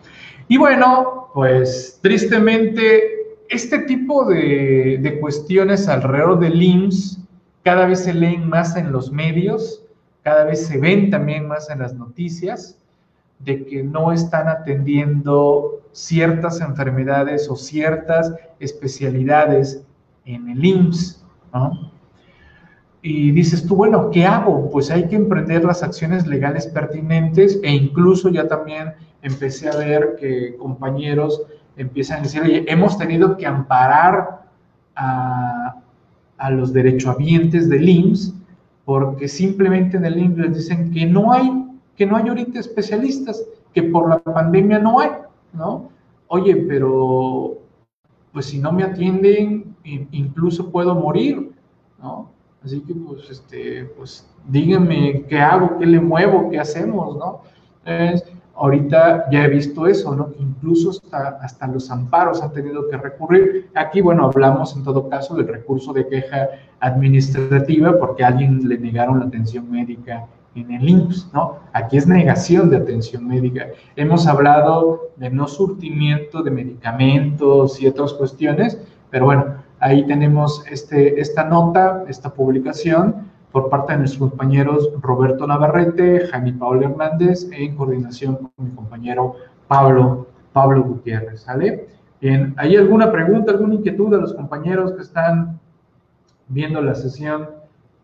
Y 0.49 0.59
bueno, 0.59 1.29
pues 1.35 1.99
tristemente 2.03 3.17
este 3.49 3.81
tipo 3.81 4.25
de, 4.25 5.19
cuestiones 5.21 5.89
alrededor 5.89 6.39
del 6.39 6.63
IMSS 6.63 7.21
cada 7.63 7.87
vez 7.87 8.05
se 8.05 8.15
leen 8.15 8.49
más 8.49 8.77
en 8.77 8.93
los 8.93 9.11
medios, 9.11 9.83
cada 10.23 10.45
vez 10.45 10.67
se 10.67 10.79
ven 10.79 11.11
también 11.11 11.49
más 11.49 11.69
en 11.69 11.81
las 11.81 11.95
noticias, 11.95 12.79
de 13.41 13.67
que 13.67 13.83
no 13.83 14.13
están 14.13 14.47
atendiendo 14.47 15.83
ciertas 15.91 16.61
enfermedades 16.61 17.49
o 17.51 17.57
ciertas 17.57 18.33
especialidades 18.61 19.83
en 20.25 20.49
el 20.49 20.65
IMSS. 20.65 21.25
y 23.03 23.33
dices 23.33 23.67
tú, 23.67 23.77
bueno, 23.77 24.11
¿qué 24.11 24.25
hago? 24.25 24.71
Pues 24.71 24.91
hay 24.91 25.09
que 25.09 25.17
emprender 25.17 25.65
las 25.65 25.83
acciones 25.83 26.27
legales 26.27 26.67
pertinentes 26.69 27.59
e 27.63 27.73
incluso 27.73 28.29
ya 28.29 28.47
también 28.47 28.95
empecé 29.27 29.69
a 29.69 29.77
ver 29.77 30.17
que 30.19 30.57
compañeros 30.57 31.43
empiezan 31.77 32.21
a 32.21 32.23
decir, 32.23 32.43
oye, 32.43 32.65
hemos 32.69 32.97
tenido 32.97 33.37
que 33.37 33.47
amparar 33.47 34.47
a, 34.95 35.77
a 36.39 36.51
los 36.51 36.73
derechohabientes 36.73 37.69
del 37.69 37.89
IMSS 37.89 38.35
porque 38.85 39.27
simplemente 39.27 39.97
en 39.97 40.05
el 40.05 40.19
IMSS 40.19 40.39
les 40.39 40.57
dicen 40.57 40.91
que 40.93 41.07
no 41.07 41.33
hay, 41.33 41.67
que 41.97 42.07
no 42.07 42.17
hay 42.17 42.29
ahorita 42.29 42.61
especialistas, 42.61 43.45
que 43.75 43.83
por 43.83 44.09
la 44.09 44.19
pandemia 44.21 44.79
no 44.79 45.01
hay, 45.01 45.11
¿no? 45.53 45.91
Oye, 46.29 46.57
pero 46.57 47.59
pues 48.33 48.47
si 48.47 48.59
no 48.59 48.71
me 48.71 48.85
atienden, 48.85 49.75
incluso 49.83 50.71
puedo 50.71 50.95
morir, 50.95 51.53
¿no? 52.01 52.31
Así 52.63 52.81
que, 52.81 52.95
pues, 52.95 53.31
este, 53.31 53.85
pues, 53.97 54.29
díganme 54.49 55.25
qué 55.29 55.39
hago, 55.39 55.79
qué 55.79 55.87
le 55.87 56.01
muevo, 56.01 56.51
qué 56.51 56.59
hacemos, 56.59 57.17
¿no? 57.17 57.41
Entonces, 57.85 58.36
ahorita 58.57 59.31
ya 59.31 59.45
he 59.45 59.49
visto 59.49 59.87
eso, 59.87 60.15
¿no? 60.15 60.31
Incluso 60.39 60.91
hasta, 60.91 61.39
hasta 61.43 61.67
los 61.67 61.91
amparos 61.91 62.43
han 62.43 62.53
tenido 62.53 62.89
que 62.89 62.97
recurrir. 62.97 63.71
Aquí, 63.75 64.01
bueno, 64.01 64.25
hablamos 64.25 64.75
en 64.77 64.85
todo 64.85 65.09
caso 65.09 65.35
del 65.37 65.49
recurso 65.49 65.93
de 65.93 66.07
queja 66.09 66.49
administrativa 66.81 67.99
porque 67.99 68.25
a 68.25 68.29
alguien 68.29 68.67
le 68.69 68.79
negaron 68.79 69.21
la 69.21 69.27
atención 69.27 69.71
médica 69.71 70.27
en 70.55 70.71
el 70.73 70.89
IMSS, 70.89 71.31
¿no? 71.35 71.59
Aquí 71.73 71.99
es 71.99 72.07
negación 72.07 72.71
de 72.71 72.79
atención 72.79 73.27
médica. 73.29 73.67
Hemos 73.95 74.27
hablado 74.27 75.11
de 75.17 75.31
no 75.31 75.47
surtimiento 75.47 76.43
de 76.43 76.51
medicamentos 76.51 77.81
y 77.81 77.87
otras 77.87 78.15
cuestiones, 78.15 78.81
pero 79.11 79.27
bueno, 79.27 79.45
ahí 79.81 80.07
tenemos 80.07 80.65
este, 80.71 81.21
esta 81.21 81.45
nota, 81.45 82.05
esta 82.09 82.33
publicación 82.33 83.27
por 83.57 83.71
parte 83.71 83.95
de 83.95 84.01
nuestros 84.01 84.29
compañeros 84.29 84.91
Roberto 85.01 85.47
Navarrete, 85.47 86.27
Jaime 86.27 86.53
Pablo 86.53 86.91
Hernández, 86.91 87.49
en 87.53 87.75
coordinación 87.75 88.37
con 88.37 88.51
mi 88.59 88.71
compañero 88.73 89.37
Pablo, 89.67 90.27
Pablo 90.53 90.83
Gutiérrez, 90.83 91.41
¿sale? 91.41 91.89
¿hay 92.59 92.77
alguna 92.77 93.11
pregunta, 93.11 93.53
alguna 93.53 93.77
inquietud 93.77 94.11
de 94.11 94.21
los 94.21 94.35
compañeros 94.35 94.93
que 94.93 95.01
están 95.01 95.59
viendo 96.49 96.83
la 96.83 96.95
sesión 96.95 97.49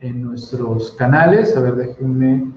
en 0.01 0.23
nuestros 0.23 0.93
canales? 0.93 1.55
A 1.55 1.61
ver, 1.61 1.77
déjenme 1.77 2.51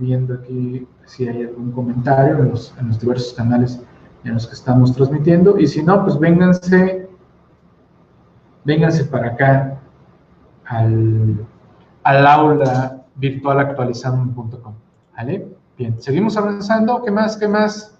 viendo 0.00 0.34
aquí 0.34 0.84
si 1.04 1.28
hay 1.28 1.44
algún 1.44 1.70
comentario 1.70 2.38
en 2.38 2.48
los, 2.50 2.74
en 2.80 2.88
los 2.88 2.98
diversos 2.98 3.34
canales 3.34 3.80
en 4.24 4.34
los 4.34 4.48
que 4.48 4.54
estamos 4.54 4.92
transmitiendo. 4.96 5.60
Y 5.60 5.68
si 5.68 5.80
no, 5.80 6.02
pues 6.02 6.18
vénganse 6.18 7.08
vénganse 8.64 9.04
para 9.04 9.28
acá 9.28 9.78
al, 10.64 11.46
al 12.06 12.24
aula 12.24 13.02
virtual 13.16 13.58
actualizando.com. 13.58 14.74
¿Vale? 15.16 15.48
Bien, 15.76 16.00
seguimos 16.00 16.36
avanzando. 16.36 17.02
¿Qué 17.02 17.10
más? 17.10 17.36
¿Qué 17.36 17.48
más? 17.48 17.98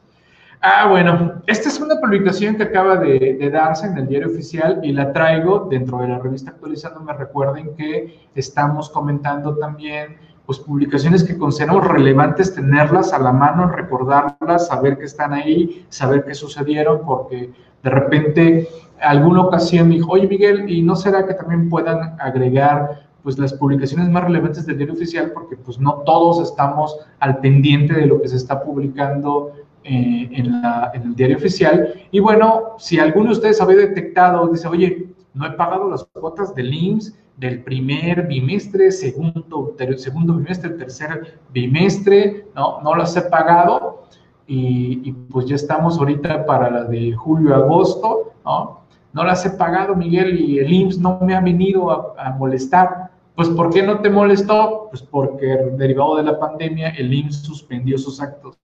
Ah, 0.61 0.86
bueno, 0.88 1.42
esta 1.48 1.68
es 1.68 1.80
una 1.80 1.96
publicación 2.00 2.54
que 2.54 2.62
acaba 2.62 2.96
de, 2.96 3.50
darse 3.52 3.86
en 3.86 3.98
el 3.98 4.07
diario 4.07 4.28
oficial 4.28 4.78
y 4.84 4.92
la 4.92 5.12
traigo 5.12 5.66
dentro 5.68 5.98
de 5.98 6.09
la 6.09 6.20
revista 6.20 6.52
Actualizando. 6.52 7.00
Me 7.00 7.14
recuerden 7.14 7.74
que 7.76 8.28
estamos 8.36 8.88
comentando 8.90 9.57
también 9.57 10.16
pues 10.46 10.61
publicaciones 10.61 11.24
que 11.24 11.36
consideramos 11.36 11.88
relevantes 11.88 12.54
tenerlas 12.54 13.12
a 13.12 13.18
la 13.18 13.32
mano, 13.32 13.68
recordarlas, 13.68 14.68
saber 14.68 14.98
que 14.98 15.07
están 15.07 15.32
ahí, 15.34 15.84
saber 15.88 16.24
qué 16.24 16.34
sucedieron, 16.34 17.04
porque 17.04 17.50
de 17.82 17.90
repente 17.90 18.68
alguna 19.00 19.42
ocasión 19.42 19.90
dijo, 19.90 20.12
oye 20.12 20.28
Miguel, 20.28 20.70
¿y 20.70 20.82
no 20.82 20.94
será 20.94 21.26
que 21.26 21.34
también 21.34 21.68
puedan 21.68 22.16
agregar 22.20 23.05
pues 23.27 23.41
las 23.41 23.55
publicaciones 23.55 24.09
más 24.09 24.22
relevantes 24.22 24.66
del 24.66 24.77
diario 24.77 24.95
oficial? 24.95 25.33
Porque 25.35 25.57
pues 25.57 25.81
no 25.81 25.95
todos 26.07 26.49
estamos 26.49 26.97
al 27.18 27.39
pendiente 27.39 27.93
de 27.93 28.07
lo 28.07 28.22
que 28.22 28.29
se 28.29 28.37
está 28.37 28.62
publicando 28.62 29.51
eh, 29.83 30.29
en, 30.31 30.62
la, 30.62 30.93
en, 30.95 31.03
el 31.03 31.16
diario 31.16 31.37
oficial. 31.37 31.93
Y 32.12 32.20
bueno, 32.20 32.77
si 32.79 33.01
alguno 33.01 33.31
de 33.31 33.33
ustedes 33.33 33.61
había 33.61 33.79
detectado, 33.79 34.47
dice, 34.47 34.68
oye, 34.68 35.09
no 35.35 35.45
he 35.45 35.51
pagado 35.51 35.91
las 35.91 36.05
cuotas 36.05 36.55
del 36.55 36.72
IMSS 36.72 37.18
del 37.37 37.64
primer 37.64 38.29
bimestre, 38.29 38.93
segundo, 38.93 39.74
segundo 39.97 40.35
bimestre, 40.35 40.70
tercer 40.70 41.41
bimestre, 41.53 42.47
no, 42.55 42.81
no 42.81 42.95
las 42.95 43.16
he 43.16 43.22
pagado. 43.22 44.05
Y, 44.47 45.01
y, 45.03 45.11
pues 45.33 45.47
ya 45.47 45.57
estamos 45.57 45.99
ahorita 45.99 46.47
para 46.47 46.70
la 46.70 46.85
de 46.85 47.11
julio-agosto, 47.11 48.35
¿no? 48.45 48.87
no 49.16 49.24
las 49.24 49.47
he 49.47 49.51
pagado, 49.51 49.97
Miguel, 49.97 50.39
y 50.39 50.59
el 50.59 50.70
IMSS 50.70 50.99
no 50.99 51.18
me 51.22 51.35
ha 51.35 51.41
venido 51.41 51.91
a, 52.20 52.33
molestar. 52.33 53.05
Pues, 53.37 53.51
¿por 53.51 53.70
qué 53.70 53.82
no 53.82 54.01
te 54.01 54.09
molestó? 54.09 54.89
Pues 54.89 55.03
porque 55.03 55.47
derivado 55.72 56.16
de 56.16 56.22
la 56.22 56.39
pandemia, 56.39 56.89
el 56.91 57.12
IMSS 57.12 57.43
suspendió 57.43 57.99
sus 57.99 58.20
actos, 58.20 58.57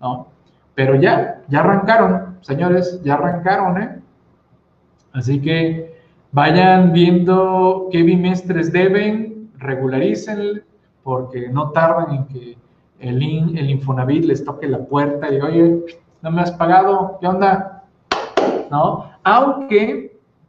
¿no? 0.00 0.28
Pero 0.74 0.94
ya, 0.94 1.42
ya 1.48 1.60
arrancaron, 1.60 2.38
señores, 2.40 3.00
ya 3.04 3.14
arrancaron, 3.14 3.82
¿eh? 3.82 4.00
Así 5.12 5.40
que 5.40 5.96
vayan 6.32 6.92
viendo 6.92 7.88
qué 7.92 8.02
bimestres 8.02 8.72
deben, 8.72 9.50
regularicen, 9.58 10.64
porque 11.02 11.48
no 11.50 11.70
tardan 11.70 12.14
en 12.14 12.26
que 12.26 12.58
el, 12.98 13.22
el 13.56 13.70
Infonavit 13.70 14.24
les 14.24 14.44
toque 14.44 14.66
la 14.66 14.78
puerta 14.78 15.32
y 15.32 15.40
oye, 15.40 15.84
no 16.22 16.30
me 16.30 16.40
has 16.42 16.52
pagado, 16.52 17.18
¿qué 17.20 17.26
onda? 17.26 17.84
¿No? 18.70 19.10
Aunque, 19.24 20.05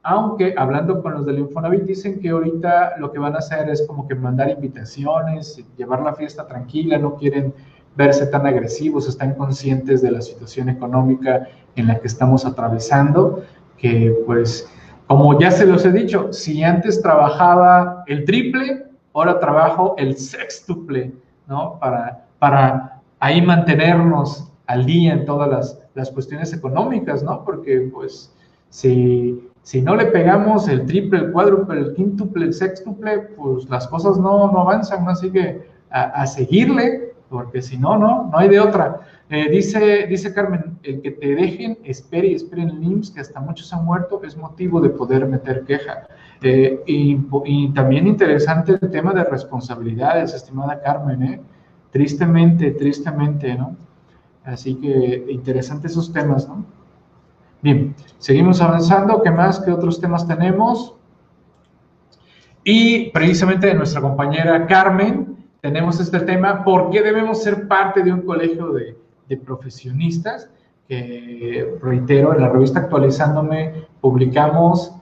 aunque 0.10 0.56
hablando 0.58 1.02
con 1.02 1.16
los 1.16 1.26
del 1.26 1.40
Infonavit, 1.40 1.82
dicen 1.82 2.22
que 2.22 2.30
ahorita 2.30 2.94
lo 2.98 3.12
que 3.12 3.20
van 3.20 3.36
a 3.36 3.40
hacer 3.40 3.70
es 3.70 3.86
como 3.86 4.08
que 4.08 4.16
mandar 4.16 4.50
invitaciones, 4.50 5.62
llevar 5.76 6.02
la 6.02 6.16
fiesta 6.16 6.48
tranquila, 6.48 6.98
no 6.98 7.16
quieren 7.16 7.54
verse 7.98 8.26
tan 8.28 8.48
agresivos, 8.48 9.10
están 9.10 9.34
conscientes 9.34 10.02
de 10.02 10.12
la 10.12 10.22
situación 10.22 10.70
económica 10.70 11.50
en 11.76 11.88
la 11.88 12.00
que 12.00 12.08
estamos 12.08 12.46
atravesando, 12.46 13.44
que 13.78 14.16
pues, 14.26 14.72
como 15.08 15.38
ya 15.42 15.52
se 15.52 15.66
los 15.66 15.84
he 15.84 15.92
dicho, 15.92 16.32
si 16.32 16.64
antes 16.64 17.02
trabajaba 17.02 18.06
el 18.08 18.24
triple, 18.24 18.86
ahora 19.14 19.42
trabajo 19.42 19.94
el 19.98 20.16
sextuple, 20.18 21.12
¿no? 21.48 21.78
Para, 21.82 22.28
para 22.40 23.02
ahí 23.20 23.42
mantenernos 23.42 24.50
al 24.68 24.86
día 24.86 25.12
en 25.12 25.26
todas 25.26 25.50
las, 25.50 25.82
las 25.96 26.10
cuestiones 26.12 26.54
económicas, 26.54 27.24
¿no? 27.24 27.44
Porque 27.44 27.90
pues 27.94 28.34
si, 28.70 29.50
si 29.62 29.82
no 29.82 29.96
le 29.96 30.06
pegamos 30.08 30.68
el 30.68 30.86
triple, 30.86 31.20
el 31.20 31.32
cuádruple, 31.32 31.80
el 31.80 31.94
quíntuple, 31.94 32.46
el 32.46 32.54
sextuple, 32.54 33.20
pues 33.38 33.70
las 33.70 33.88
cosas 33.88 34.18
no, 34.18 34.52
no 34.52 34.62
avanzan, 34.62 35.08
así 35.08 35.30
que 35.32 35.68
a, 35.90 36.04
a, 36.22 36.28
seguirle, 36.28 37.14
porque 37.30 37.62
si 37.62 37.78
no, 37.78 37.98
no, 37.98 38.30
no 38.32 38.38
hay 38.38 38.50
de 38.50 38.60
otra. 38.60 39.02
Eh, 39.30 39.50
dice, 39.50 40.08
dice 40.08 40.34
Carmen, 40.34 40.80
el 40.84 41.02
que 41.02 41.12
te 41.12 41.36
dejen, 41.36 41.78
espere 41.84 42.28
y 42.28 42.36
espere 42.36 42.62
en 42.62 42.82
IMSS, 42.82 43.12
que 43.12 43.20
hasta 43.20 43.42
muchos 43.42 43.74
han 43.74 43.84
muerto, 43.84 44.22
es 44.24 44.38
motivo 44.38 44.80
de 44.80 44.90
poder 44.90 45.28
meter 45.28 45.66
queja. 45.66 46.08
Eh, 46.42 46.82
y, 46.86 47.20
y, 47.46 47.74
también 47.74 48.08
interesante 48.08 48.78
el 48.82 48.90
tema 48.90 49.14
de 49.14 49.26
responsabilidades, 49.26 50.34
estimada 50.34 50.82
Carmen, 50.82 51.24
¿eh? 51.24 51.42
Tristemente, 51.92 52.72
tristemente, 52.72 53.56
¿no? 53.56 53.76
Así 54.46 54.76
que 54.76 55.26
interesantes 55.30 55.92
esos 55.92 56.14
temas, 56.14 56.48
¿no? 56.48 56.77
Bien, 57.68 57.94
seguimos 58.18 58.62
avanzando. 58.62 59.22
¿Qué 59.22 59.30
más? 59.30 59.60
¿Qué 59.60 59.74
otros 59.74 60.00
temas 60.00 60.26
tenemos? 60.26 60.96
Y 62.64 63.10
precisamente 63.12 63.68
de 63.68 63.74
nuestra 63.74 64.00
compañera 64.00 64.66
Carmen, 64.68 65.36
tenemos 65.60 66.00
este 66.00 66.22
tema, 66.22 66.64
¿por 66.64 66.90
qué 66.92 67.02
debemos 67.02 67.44
ser 67.44 67.68
parte 67.68 68.04
de 68.04 68.14
un 68.14 68.22
colegio 68.22 68.72
de, 68.72 68.96
profesionistas? 69.36 70.50
Que, 70.88 71.78
reitero, 71.82 72.34
en 72.34 72.40
la 72.40 72.48
revista 72.48 72.80
Actualizándome 72.80 73.86
publicamos, 74.00 74.94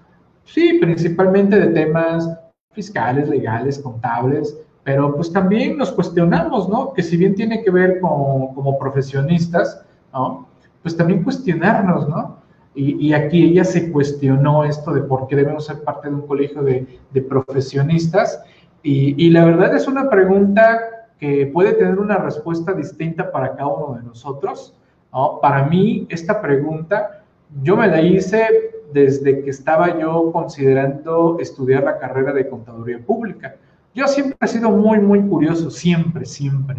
sí, 0.43 0.79
principalmente 0.81 1.59
de 1.59 1.67
temas 1.67 2.27
fiscales, 2.71 3.29
legales, 3.29 3.77
contables, 3.77 4.59
pero 4.83 5.15
pues 5.15 5.31
también 5.31 5.77
nos 5.77 5.91
cuestionamos, 5.91 6.67
¿no? 6.67 6.93
Que 6.93 7.03
si 7.03 7.15
bien 7.15 7.35
tiene 7.35 7.63
que 7.63 7.69
ver 7.69 7.99
con, 7.99 8.55
como 8.55 8.79
profesionistas, 8.79 9.85
¿no? 10.11 10.47
Pues 10.81 10.97
también 10.97 11.21
cuestionarnos, 11.21 12.09
¿no? 12.09 12.43
Y, 12.77 13.13
aquí 13.13 13.45
ella 13.45 13.63
se 13.63 13.89
cuestionó 13.89 14.65
esto 14.65 14.93
de 14.93 15.01
por 15.01 15.27
qué 15.27 15.37
debemos 15.37 15.65
ser 15.65 15.81
parte 15.83 16.09
de 16.09 16.15
un 16.15 16.27
colegio 16.27 16.61
de, 16.61 16.85
profesionistas. 17.29 18.43
Y, 18.83 19.29
la 19.29 19.45
verdad 19.45 19.73
es 19.75 19.87
una 19.87 20.09
pregunta 20.09 20.79
que 21.17 21.47
puede 21.47 21.73
tener 21.73 21.97
una 21.97 22.17
respuesta 22.17 22.73
distinta 22.73 23.31
para 23.31 23.55
cada 23.55 23.67
uno 23.67 23.95
de 23.97 24.03
nosotros. 24.03 24.75
Para 25.41 25.65
mí, 25.65 26.05
esta 26.09 26.41
pregunta, 26.41 27.23
yo 27.63 27.77
me 27.77 27.87
la 27.87 28.01
hice 28.01 28.73
desde 28.91 29.41
que 29.41 29.49
estaba 29.49 29.97
yo 29.97 30.31
considerando 30.33 31.37
estudiar 31.39 31.83
la 31.83 31.97
carrera 31.97 32.33
de 32.33 32.49
contaduría 32.49 32.99
pública. 32.99 33.55
Yo 33.93 34.07
siempre 34.07 34.37
he 34.41 34.47
sido 34.47 34.69
muy, 34.71 34.99
muy 34.99 35.21
curioso, 35.21 35.71
siempre, 35.71 36.25
siempre. 36.25 36.75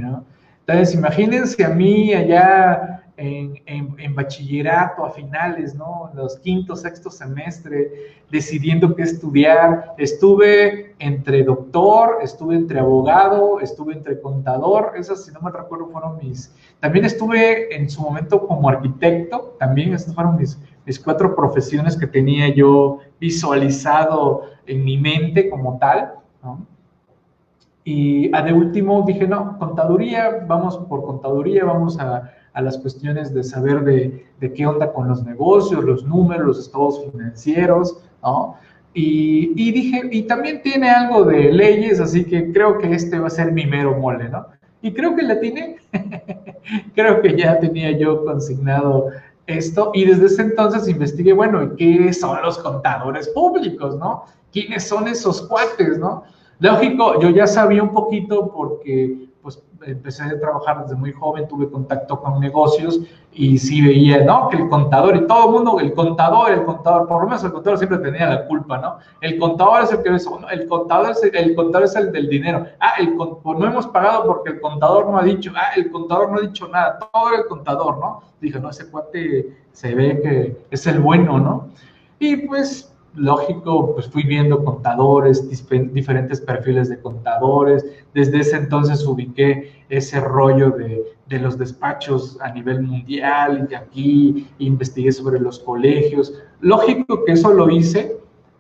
Entonces, 0.67 0.95
imagínense 0.95 1.65
a 1.65 1.71
mí 1.71 2.13
allá 2.13 3.06
en, 3.17 3.63
en, 3.67 4.15
bachillerato 4.15 5.05
a 5.05 5.11
finales, 5.11 5.75
¿no? 5.75 6.11
Los 6.15 6.39
quinto, 6.39 6.77
sexto 6.77 7.11
semestre, 7.11 8.23
decidiendo 8.31 8.95
qué 8.95 9.03
estudiar. 9.03 9.95
Estuve 9.97 10.95
entre 10.99 11.43
doctor, 11.43 12.19
estuve 12.23 12.57
entre 12.57 12.79
abogado, 12.79 13.61
estuve 13.61 13.95
entre 13.95 14.21
contador, 14.21 14.93
esas, 14.97 15.25
si 15.25 15.33
no 15.33 15.41
me 15.41 15.51
recuerdo, 15.51 15.87
fueron 15.87 16.19
mis... 16.19 16.55
También 16.81 17.07
estuve 17.07 17.75
en 17.75 17.89
su 17.89 18.03
momento 18.03 18.47
como 18.47 18.69
arquitecto, 18.69 19.57
también 19.59 19.95
esas 19.95 20.15
fueron 20.15 20.37
mis, 20.37 20.59
mis 20.85 21.01
cuatro 21.01 21.35
profesiones 21.35 21.97
que 21.97 22.07
tenía 22.07 22.55
yo 22.55 22.99
visualizado 23.19 24.43
en 24.67 24.85
mi 24.85 24.99
mente 24.99 25.49
como 25.49 25.79
tal, 25.79 26.15
¿no? 26.43 26.67
Y 27.89 28.35
a 28.35 28.43
de 28.43 28.53
último 28.53 29.05
dije, 29.07 29.29
no, 29.29 29.57
contaduría, 29.59 30.45
vamos 30.45 30.77
por 30.77 31.05
contaduría, 31.05 31.65
vamos 31.65 31.97
a, 32.01 32.33
a 32.57 32.63
las 32.63 32.79
cuestiones 32.79 33.35
de 33.35 33.45
saber 33.45 33.85
de, 33.85 34.25
de, 34.41 34.53
qué 34.55 34.67
onda 34.67 34.91
con 34.91 35.09
los 35.09 35.23
negocios, 35.25 35.85
los 35.85 36.05
números, 36.05 36.47
los 36.47 36.59
estados 36.61 37.05
financieros, 37.13 37.99
¿no? 38.23 38.57
Y, 38.95 39.53
y, 39.57 39.73
dije, 39.73 40.09
y 40.11 40.23
también 40.23 40.63
tiene 40.63 40.89
algo 40.89 41.25
de 41.25 41.53
leyes, 41.53 42.01
así 42.01 42.25
que 42.25 42.51
creo 42.53 42.79
que 42.79 42.95
este 42.95 43.19
va 43.19 43.27
a 43.27 43.31
ser 43.31 43.53
mi 43.53 43.67
mero 43.67 43.99
mole, 43.99 44.31
¿no? 44.31 44.47
Y 44.81 44.95
creo 44.95 45.15
que 45.15 45.23
la 45.23 45.39
tiene, 45.41 45.77
creo 46.95 47.21
que 47.21 47.37
ya 47.37 47.61
tenía 47.61 47.91
yo 47.91 48.25
consignado 48.25 49.11
esto 49.47 49.91
y 49.93 50.07
desde 50.07 50.25
ese 50.25 50.41
entonces 50.41 50.89
investigué, 50.89 51.35
bueno, 51.35 51.77
¿qué 51.77 52.11
son 52.15 52.41
los 52.41 52.57
contadores 52.59 53.29
públicos, 53.29 53.99
no? 53.99 54.25
¿Quiénes 54.51 54.89
son 54.89 55.09
esos 55.09 55.43
cuates, 55.43 55.99
no? 55.99 56.25
Lógico, 56.61 57.21
yo 57.21 57.29
ya 57.29 57.47
sabía 57.47 57.83
un 57.83 57.93
poquito 57.93 58.51
porque 58.51 59.26
pues 59.47 59.63
empecé 59.83 60.25
a 60.25 60.41
trabajar 60.41 60.83
desde 60.83 60.97
muy 60.97 61.13
joven, 61.13 61.47
tuve 61.47 61.71
contacto 61.71 62.21
con 62.21 62.41
negocios 62.41 62.99
y 63.33 63.57
sí 63.59 63.81
veía, 63.81 64.25
¿no? 64.25 64.49
Que 64.49 64.57
el 64.57 64.69
contador 64.69 65.15
y 65.15 65.25
todo 65.29 65.47
el 65.47 65.53
mundo, 65.53 65.79
el 65.79 65.95
contador, 65.95 66.51
el 66.51 66.65
contador, 66.65 67.07
por 67.07 67.23
lo 67.23 67.29
menos 67.29 67.45
el 67.45 67.53
contador 67.53 67.79
siempre 67.79 67.99
tenía 67.99 68.29
la 68.29 68.45
culpa, 68.47 68.79
¿no? 68.79 68.99
El 69.21 69.39
contador 69.39 69.85
es 69.85 69.93
el 69.93 70.03
que 70.03 70.17
eso, 70.17 70.41
el 70.51 70.67
contador 70.67 71.13
es 71.13 71.23
el, 71.23 71.55
contador 71.55 71.85
es 71.85 71.95
el 71.95 72.11
del 72.11 72.29
dinero. 72.29 72.67
Ah, 72.81 72.95
el 72.99 73.15
pues 73.15 73.57
no 73.57 73.67
hemos 73.69 73.87
pagado 73.87 74.27
porque 74.27 74.51
el 74.51 74.61
contador 74.61 75.09
no 75.09 75.17
ha 75.17 75.23
dicho, 75.23 75.53
ah, 75.55 75.75
el 75.77 75.93
contador 75.93 76.33
no 76.33 76.39
ha 76.39 76.41
dicho 76.41 76.67
nada, 76.67 76.99
todo 76.99 77.33
el 77.33 77.47
contador, 77.47 77.99
¿no? 77.99 78.23
Dije, 78.41 78.59
no, 78.59 78.71
ese 78.71 78.91
cuate 78.91 79.57
se 79.71 79.95
ve 79.95 80.21
que 80.23 80.57
es 80.73 80.85
el 80.89 80.99
bueno, 80.99 81.39
¿no? 81.39 81.69
Y 82.19 82.49
pues 82.49 82.93
lógico, 83.17 83.95
pues 83.95 84.09
fui 84.09 84.23
viendo 84.23 84.65
contadores, 84.65 85.49
diferentes 85.93 86.41
perfiles 86.41 86.89
de 86.89 87.01
contadores. 87.01 87.85
Desde 88.15 88.41
ese 88.41 88.57
entonces 88.57 89.05
ubiqué 89.07 89.85
ese 89.89 90.21
rollo 90.21 90.71
de, 90.71 91.05
de, 91.27 91.39
los 91.39 91.59
despachos 91.59 92.39
a 92.41 92.53
nivel 92.53 92.83
mundial 92.83 93.69
y 93.71 93.75
aquí 93.75 94.49
investigué 94.59 95.11
sobre 95.13 95.41
los 95.41 95.59
colegios. 95.59 96.35
Lógico 96.61 97.25
que 97.25 97.33
eso 97.33 97.53
lo 97.53 97.71
hice 97.71 98.17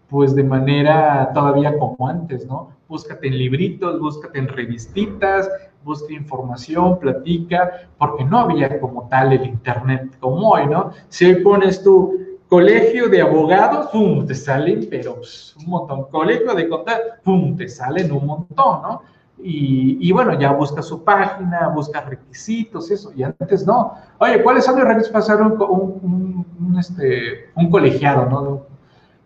pues 0.09 0.34
de 0.34 0.44
manera 0.44 1.30
todavía 1.34 1.76
como 1.78 2.09
antes, 2.09 2.46
¿no? 2.46 2.70
Búscate 2.88 3.26
en 3.26 3.38
libritos, 3.38 3.98
búscate 3.98 4.38
en 4.38 4.48
revistitas, 4.48 5.50
busca 5.82 6.12
información, 6.12 6.98
platica, 6.98 7.88
porque 7.98 8.24
no 8.24 8.40
había 8.40 8.80
como 8.80 9.09
tal 9.09 9.32
el 9.32 9.44
internet 9.44 10.16
como 10.20 10.50
hoy, 10.50 10.66
¿no? 10.66 10.90
Si 11.09 11.24
hoy 11.24 11.42
pones 11.42 11.82
tú 11.82 12.26
Colegio 12.49 13.09
de 13.09 13.20
abogados, 13.20 13.88
¡pum! 13.90 14.24
te 14.24 14.34
salen, 14.34 14.86
pero 14.88 15.20
un 15.59 15.70
montón. 15.70 16.05
Colegio 16.11 16.55
de 16.55 16.68
contadores, 16.68 17.14
¡pum! 17.24 17.57
te 17.57 17.68
salen 17.68 18.12
un 18.12 18.26
montón, 18.26 18.82
¿no? 18.82 19.03
Y, 19.38 20.11
bueno, 20.12 20.38
ya 20.38 20.53
busca 20.53 20.80
su 20.80 21.05
página, 21.05 21.68
busca 21.68 22.01
requisitos, 22.01 22.90
eso, 22.90 23.12
y 23.14 23.22
antes 23.22 23.66
no. 23.66 23.92
Oye, 24.18 24.42
¿cuáles 24.42 24.64
son 24.64 24.78
los 24.78 24.88
requisitos 24.88 25.12
para 25.12 25.24
ser 25.24 25.42
un, 25.42 26.47
un, 26.59 26.78
este, 26.78 27.51
un 27.55 27.70
colegiado, 27.70 28.26
no? 28.26 28.62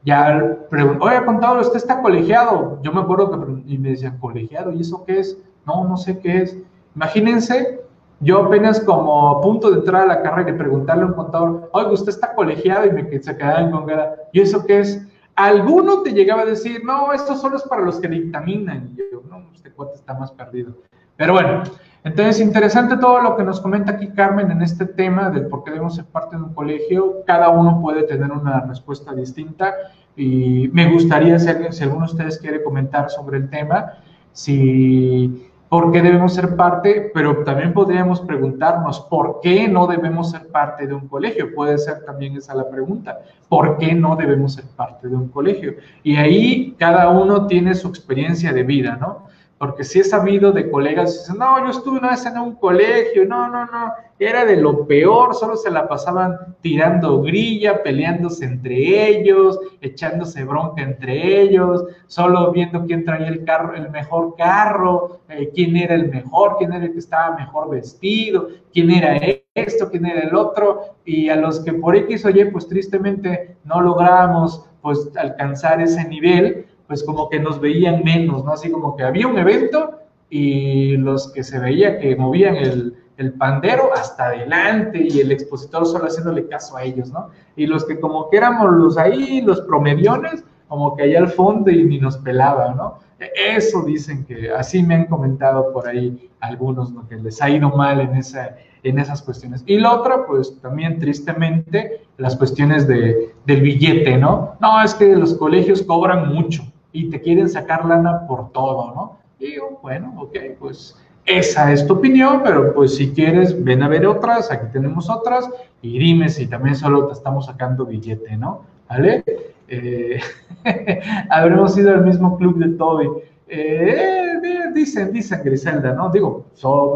Ya 0.05 0.57
pregunto, 0.69 1.05
oye, 1.05 1.25
contador, 1.25 1.61
¿usted 1.61 1.77
está 1.77 2.01
colegiado? 2.03 2.81
Yo 2.83 2.93
me 2.93 3.01
acuerdo 3.01 3.31
que 3.31 3.73
y 3.73 3.79
me 3.79 3.91
decían, 3.91 4.19
¿colegiado? 4.19 4.73
¿Y 4.73 4.81
eso 4.81 5.05
qué 5.05 5.21
es? 5.21 5.39
No, 5.67 5.85
no 5.85 5.97
sé 5.97 6.19
qué 6.19 6.43
es. 6.43 6.57
Imagínense 6.97 7.81
yo 8.21 8.45
apenas 8.45 8.81
como 8.81 9.41
punto 9.41 9.71
de 9.71 9.79
entrar 9.79 10.03
a 10.03 10.07
la 10.07 10.23
carrera 10.23 10.51
y 10.51 10.55
preguntarle 10.55 11.05
a 11.05 11.07
un 11.07 11.15
contador, 11.15 11.71
oye, 11.73 11.93
usted 11.93 12.11
está 12.11 12.35
colegiado 12.35 12.87
y 12.87 12.93
me 12.93 13.23
se 13.23 13.37
quedaba 13.37 13.71
con 13.71 13.87
¿y 14.33 14.41
eso 14.41 14.65
qué 14.67 14.81
es? 14.81 15.07
Alguno 15.35 16.03
te 16.03 16.13
llegaba 16.13 16.43
a 16.43 16.47
decir, 16.47 16.85
no, 16.85 17.15
esto 17.15 17.35
solo 17.35 17.57
es 17.57 17.63
para 17.63 17.81
los 17.81 17.99
que 17.99 18.09
dictaminan. 18.09 18.91
Y 18.95 18.99
yo, 19.11 19.23
no, 19.31 19.47
este 19.55 19.71
cuate 19.73 19.95
está 19.95 20.13
más 20.13 20.31
perdido. 20.33 20.75
Pero 21.17 21.33
bueno, 21.33 21.63
entonces 22.05 22.41
interesante 22.41 22.99
todo 22.99 23.23
lo 23.23 23.37
que 23.37 23.43
nos 23.43 23.59
comenta 23.59 23.93
aquí 23.93 24.09
Carmen 24.09 24.51
en 24.51 24.61
este 24.61 24.85
tema 24.85 25.31
del 25.31 25.47
por 25.47 25.65
qué 25.65 25.71
debemos 25.71 25.95
ser 25.95 26.05
parte 26.05 26.37
de 26.37 26.43
un 26.43 26.53
colegio. 26.53 27.25
Cada 27.27 27.49
uno 27.49 27.81
puede 27.81 28.03
tener 28.03 28.31
una 28.31 28.61
respuesta 28.61 29.15
distinta 29.15 29.75
y 30.15 30.69
me 30.75 30.93
gustaría, 30.93 31.39
si, 31.39 31.49
si 31.71 31.85
alguno 31.85 32.07
de 32.07 32.13
ustedes 32.13 32.39
quiere 32.39 32.63
comentar 32.63 33.09
sobre 33.09 33.39
el 33.39 33.49
tema, 33.49 33.95
si 34.33 35.50
por 35.71 35.93
qué 35.93 36.03
debemos 36.03 36.35
ser 36.35 36.57
parte, 36.57 37.13
pero 37.15 37.45
también 37.45 37.73
podríamos 37.73 38.21
preguntarnos 38.21 39.03
por 39.09 39.39
qué 39.41 39.69
no 39.69 39.87
debemos 39.87 40.33
ser 40.33 40.49
parte 40.49 40.85
de 40.85 40.95
un 40.95 41.07
colegio. 41.07 41.55
Puede 41.55 41.79
ser 41.79 42.05
también 42.05 42.37
esa 42.37 42.57
la 42.57 42.69
pregunta. 42.69 43.21
¿Por 43.49 43.79
qué 43.79 43.95
no 43.95 44.17
debemos 44.17 44.55
ser 44.55 44.65
parte 44.75 45.07
de 45.07 45.15
un 45.15 45.29
colegio? 45.29 45.77
Y 46.03 46.17
ahí 46.17 46.75
cada 46.77 47.09
uno 47.11 47.47
tiene 47.47 47.77
su 47.77 47.87
experiencia 47.87 48.53
de 48.53 48.65
vida, 48.65 48.99
¿no? 49.01 49.27
Porque 49.61 49.85
si 49.85 50.01
he 50.01 50.05
sabido 50.05 50.53
de 50.53 50.71
colegas 50.71 51.13
dicen, 51.13 51.37
no, 51.37 51.63
yo 51.63 51.71
estuve 51.71 51.99
una 51.99 52.13
vez 52.13 52.25
en 52.25 52.39
un 52.39 52.55
colegio, 52.55 53.27
no, 53.27 53.47
no, 53.47 53.67
no, 53.67 53.93
era 54.19 54.47
de 54.47 54.57
lo 54.57 54.87
peor, 54.87 55.35
solo 55.35 55.55
se 55.55 55.71
la 55.71 55.87
pasaban 55.87 56.57
tirando 56.63 57.21
grilla, 57.21 57.83
peleándose 57.83 58.47
entre 58.47 59.09
ellos, 59.11 59.61
echándose 59.83 60.45
bronca 60.45 60.81
entre 60.81 61.43
ellos, 61.43 61.85
solo 62.07 62.51
viendo 62.53 62.87
quién 62.87 63.05
traía 63.05 63.29
el 63.29 63.45
carro, 63.45 63.75
el 63.75 63.91
mejor 63.91 64.35
carro, 64.35 65.21
eh, 65.29 65.51
quién 65.55 65.77
era 65.77 65.95
el 65.95 66.09
mejor, 66.09 66.57
quién 66.57 66.73
era 66.73 66.87
el 66.87 66.93
que 66.93 66.99
estaba 66.99 67.37
mejor 67.37 67.69
vestido, 67.69 68.49
quién 68.73 68.91
era 68.91 69.21
esto, 69.55 69.91
quién 69.91 70.07
era 70.07 70.23
el 70.23 70.35
otro, 70.35 70.97
y 71.05 71.29
a 71.29 71.37
los 71.37 71.61
que 71.61 71.75
por 71.75 71.95
X 71.97 72.25
o 72.25 72.31
Y, 72.31 72.47
pues 72.47 72.67
tristemente 72.67 73.59
no 73.65 73.83
lográbamos 73.83 74.65
pues 74.81 75.11
alcanzar 75.17 75.83
ese 75.83 76.09
nivel, 76.09 76.67
pues 76.91 77.05
como 77.05 77.29
que 77.29 77.39
nos 77.39 77.61
veían 77.61 78.03
menos, 78.03 78.45
¿no? 78.45 78.55
Así 78.55 78.69
como 78.69 78.97
que 78.97 79.05
había 79.05 79.29
un 79.29 79.39
evento 79.39 80.01
y 80.29 80.97
los 80.97 81.33
que 81.33 81.45
se 81.45 81.61
veía 81.61 82.01
que 82.01 82.17
movían 82.17 82.57
el, 82.57 82.97
el 83.17 83.33
pandero 83.35 83.95
hasta 83.95 84.27
adelante 84.27 84.99
y 85.09 85.21
el 85.21 85.31
expositor 85.31 85.87
solo 85.87 86.07
haciéndole 86.07 86.49
caso 86.49 86.77
a 86.77 86.83
ellos, 86.83 87.13
¿no? 87.13 87.29
Y 87.55 87.67
los 87.69 87.85
que 87.85 88.01
como 88.01 88.29
que 88.29 88.39
éramos 88.39 88.73
los 88.73 88.99
ahí, 88.99 89.41
los 89.41 89.61
promediones, 89.61 90.43
como 90.67 90.97
que 90.97 91.05
allá 91.05 91.21
al 91.21 91.29
fondo 91.29 91.71
y 91.71 91.85
ni 91.85 92.01
nos 92.01 92.17
pelaba, 92.19 92.75
¿no? 92.75 92.99
Eso 93.37 93.85
dicen 93.85 94.25
que 94.25 94.51
así 94.51 94.83
me 94.83 94.97
han 94.97 95.05
comentado 95.05 95.73
por 95.73 95.87
ahí 95.87 96.29
algunos, 96.41 96.91
¿no? 96.91 97.07
Que 97.07 97.15
les 97.15 97.41
ha 97.41 97.51
ido 97.51 97.71
mal 97.71 98.01
en, 98.01 98.17
esa, 98.17 98.57
en 98.83 98.99
esas 98.99 99.23
cuestiones. 99.23 99.63
Y 99.65 99.79
la 99.79 99.93
otra, 99.93 100.27
pues 100.27 100.61
también 100.61 100.99
tristemente, 100.99 102.03
las 102.17 102.35
cuestiones 102.35 102.89
de, 102.89 103.33
del 103.47 103.61
billete, 103.61 104.17
¿no? 104.19 104.57
No, 104.61 104.83
es 104.83 104.93
que 104.95 105.15
los 105.15 105.35
colegios 105.35 105.83
cobran 105.85 106.35
mucho 106.35 106.65
y 106.93 107.11
te 107.11 107.21
quieren 107.21 107.49
sacar 107.49 107.85
lana 107.85 108.27
por 108.27 108.51
todo, 108.53 108.95
¿no? 108.95 109.19
Y 109.39 109.53
digo, 109.53 109.79
bueno, 109.83 110.15
ok, 110.19 110.37
pues 110.59 110.97
esa 111.27 111.73
es 111.73 111.87
tu 111.87 111.95
opinión, 111.95 112.43
pero 112.43 112.75
pues 112.75 112.97
si 112.97 113.13
quieres, 113.13 113.63
ven 113.63 113.83
a 113.83 113.89
ver 113.89 114.07
otras, 114.07 114.51
aquí 114.51 114.67
tenemos 114.73 115.09
otras, 115.09 115.49
y 115.83 115.99
dime 115.99 116.29
si 116.29 116.47
también 116.47 116.75
solo 116.75 117.07
te 117.07 117.13
estamos 117.13 117.47
sacando 117.47 117.87
billete, 117.87 118.37
¿no? 118.37 118.63
¿Vale? 118.89 119.25
Eh, 119.69 120.21
habremos 121.31 121.77
ido 121.79 121.91
al 121.91 122.05
mismo 122.05 122.37
club 122.37 122.59
de 122.59 122.77
Toby. 122.77 123.09
Eh, 123.49 124.71
dicen, 124.75 125.13
dicen 125.13 125.43
Griselda, 125.45 125.93
¿no? 125.93 126.11
Digo, 126.11 126.47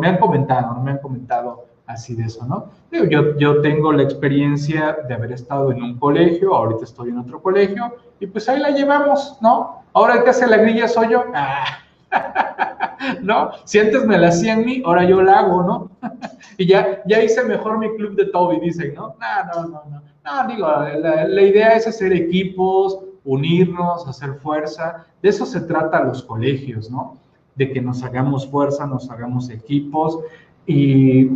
me 0.01 0.09
han 0.09 0.19
comentado, 0.19 0.81
me 0.81 0.93
han 0.93 0.99
comentado 0.99 1.67
así 1.87 2.15
de 2.15 2.25
eso, 2.25 2.47
¿no? 2.47 2.71
Digo, 2.91 3.05
yo, 3.05 3.37
yo 3.37 3.61
tengo 3.61 3.93
la 3.93 4.03
experiencia 4.03 4.97
de 5.07 5.15
haber 5.15 5.33
estado 5.33 5.71
en 5.71 5.83
un 5.83 5.99
colegio, 5.99 6.55
ahorita 6.55 6.85
estoy 6.85 7.11
en 7.11 7.19
otro 7.19 7.41
colegio, 7.43 7.95
y 8.21 8.27
pues 8.27 8.49
ahí 8.49 8.59
la 8.59 8.71
llevamos, 8.71 9.39
¿no? 9.41 9.84
Ahora 9.95 10.17
el 10.17 10.25
que 10.25 10.31
hace 10.31 10.47
la 10.47 10.59
grilla 10.59 10.89
soy 10.89 11.11
yo. 11.11 11.25
Ah. 11.35 11.65
¿No? 13.23 13.51
Si 13.65 13.79
antes 13.79 14.05
me 14.07 14.19
la 14.19 14.29
hacían 14.29 14.65
mí, 14.65 14.83
ahora 14.85 15.05
yo 15.05 15.23
la 15.23 15.41
hago, 15.41 15.63
¿no? 15.63 15.91
y 16.59 16.67
ya, 16.67 17.03
ya 17.07 17.23
hice 17.23 17.43
mejor 17.45 17.79
mi 17.79 17.95
club 17.97 18.17
de 18.17 18.27
Toby, 18.27 18.61
dicen, 18.61 18.95
¿no? 18.95 19.17
No, 19.21 19.63
no, 19.63 19.69
no, 19.69 19.83
no. 19.91 20.03
No, 20.25 20.49
digo, 20.49 20.67
la, 20.67 21.27
la 21.27 21.43
idea 21.43 21.75
es 21.75 21.87
hacer 21.87 22.13
equipos, 22.13 22.99
unirnos, 23.25 24.07
hacer 24.07 24.35
fuerza. 24.35 25.07
De 25.23 25.29
eso 25.29 25.47
se 25.47 25.61
trata 25.63 26.03
los 26.03 26.23
colegios, 26.23 26.91
¿no? 26.91 27.17
De 27.55 27.73
que 27.73 27.81
nos 27.81 28.03
hagamos 28.03 28.49
fuerza, 28.49 28.87
nos 28.87 29.11
hagamos 29.11 29.51
equipos 29.51 30.19
y, 30.67 31.31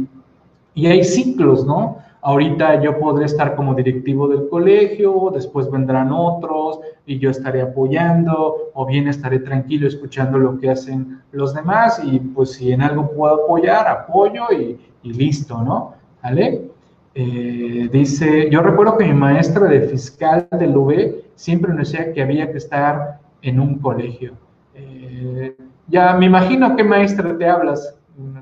y 0.75 0.87
hay 0.87 1.05
ciclos, 1.05 1.67
¿no? 1.67 1.99
Ahorita 2.23 2.83
yo 2.83 2.99
podré 2.99 3.27
estar 3.27 3.55
como 3.55 3.75
directivo 3.75 4.27
del 4.27 4.49
colegio, 4.49 5.31
después 5.33 5.71
vendrán 5.71 6.11
otros 6.13 6.81
y 7.09 7.19
yo 7.19 7.31
estaré 7.31 7.63
apoyando 7.63 8.71
o 8.75 8.87
bien 8.87 9.09
estaré 9.09 9.39
tranquilo 9.39 9.89
escuchando 9.89 10.37
lo 10.39 10.59
que 10.59 10.69
hacen 10.69 11.23
los 11.33 11.55
demás 11.55 12.01
y 12.05 12.21
pues 12.21 12.53
si 12.53 12.71
en 12.71 12.83
algo 12.83 13.11
puedo 13.11 13.45
apoyar, 13.45 13.89
apoyo 13.89 14.45
y, 14.53 14.79
listo, 15.03 15.63
¿no? 15.63 15.95
¿Vale? 16.23 16.69
Eh, 17.15 17.89
dice, 17.91 18.51
yo 18.51 18.61
recuerdo 18.61 18.99
que 18.99 19.07
mi 19.07 19.15
maestra 19.15 19.67
de 19.67 19.81
fiscal 19.89 20.47
del 20.53 20.77
UB 20.77 21.15
siempre 21.35 21.73
nos 21.73 21.91
decía 21.91 22.13
que 22.13 22.21
había 22.21 22.53
que 22.53 22.59
estar 22.59 23.21
en 23.41 23.59
un 23.59 23.79
colegio. 23.79 24.35
Eh, 24.75 25.57
ya 25.87 26.13
me 26.13 26.27
imagino 26.27 26.77
qué 26.77 26.85
maestra 26.85 27.39
te 27.39 27.49
hablas. 27.49 27.97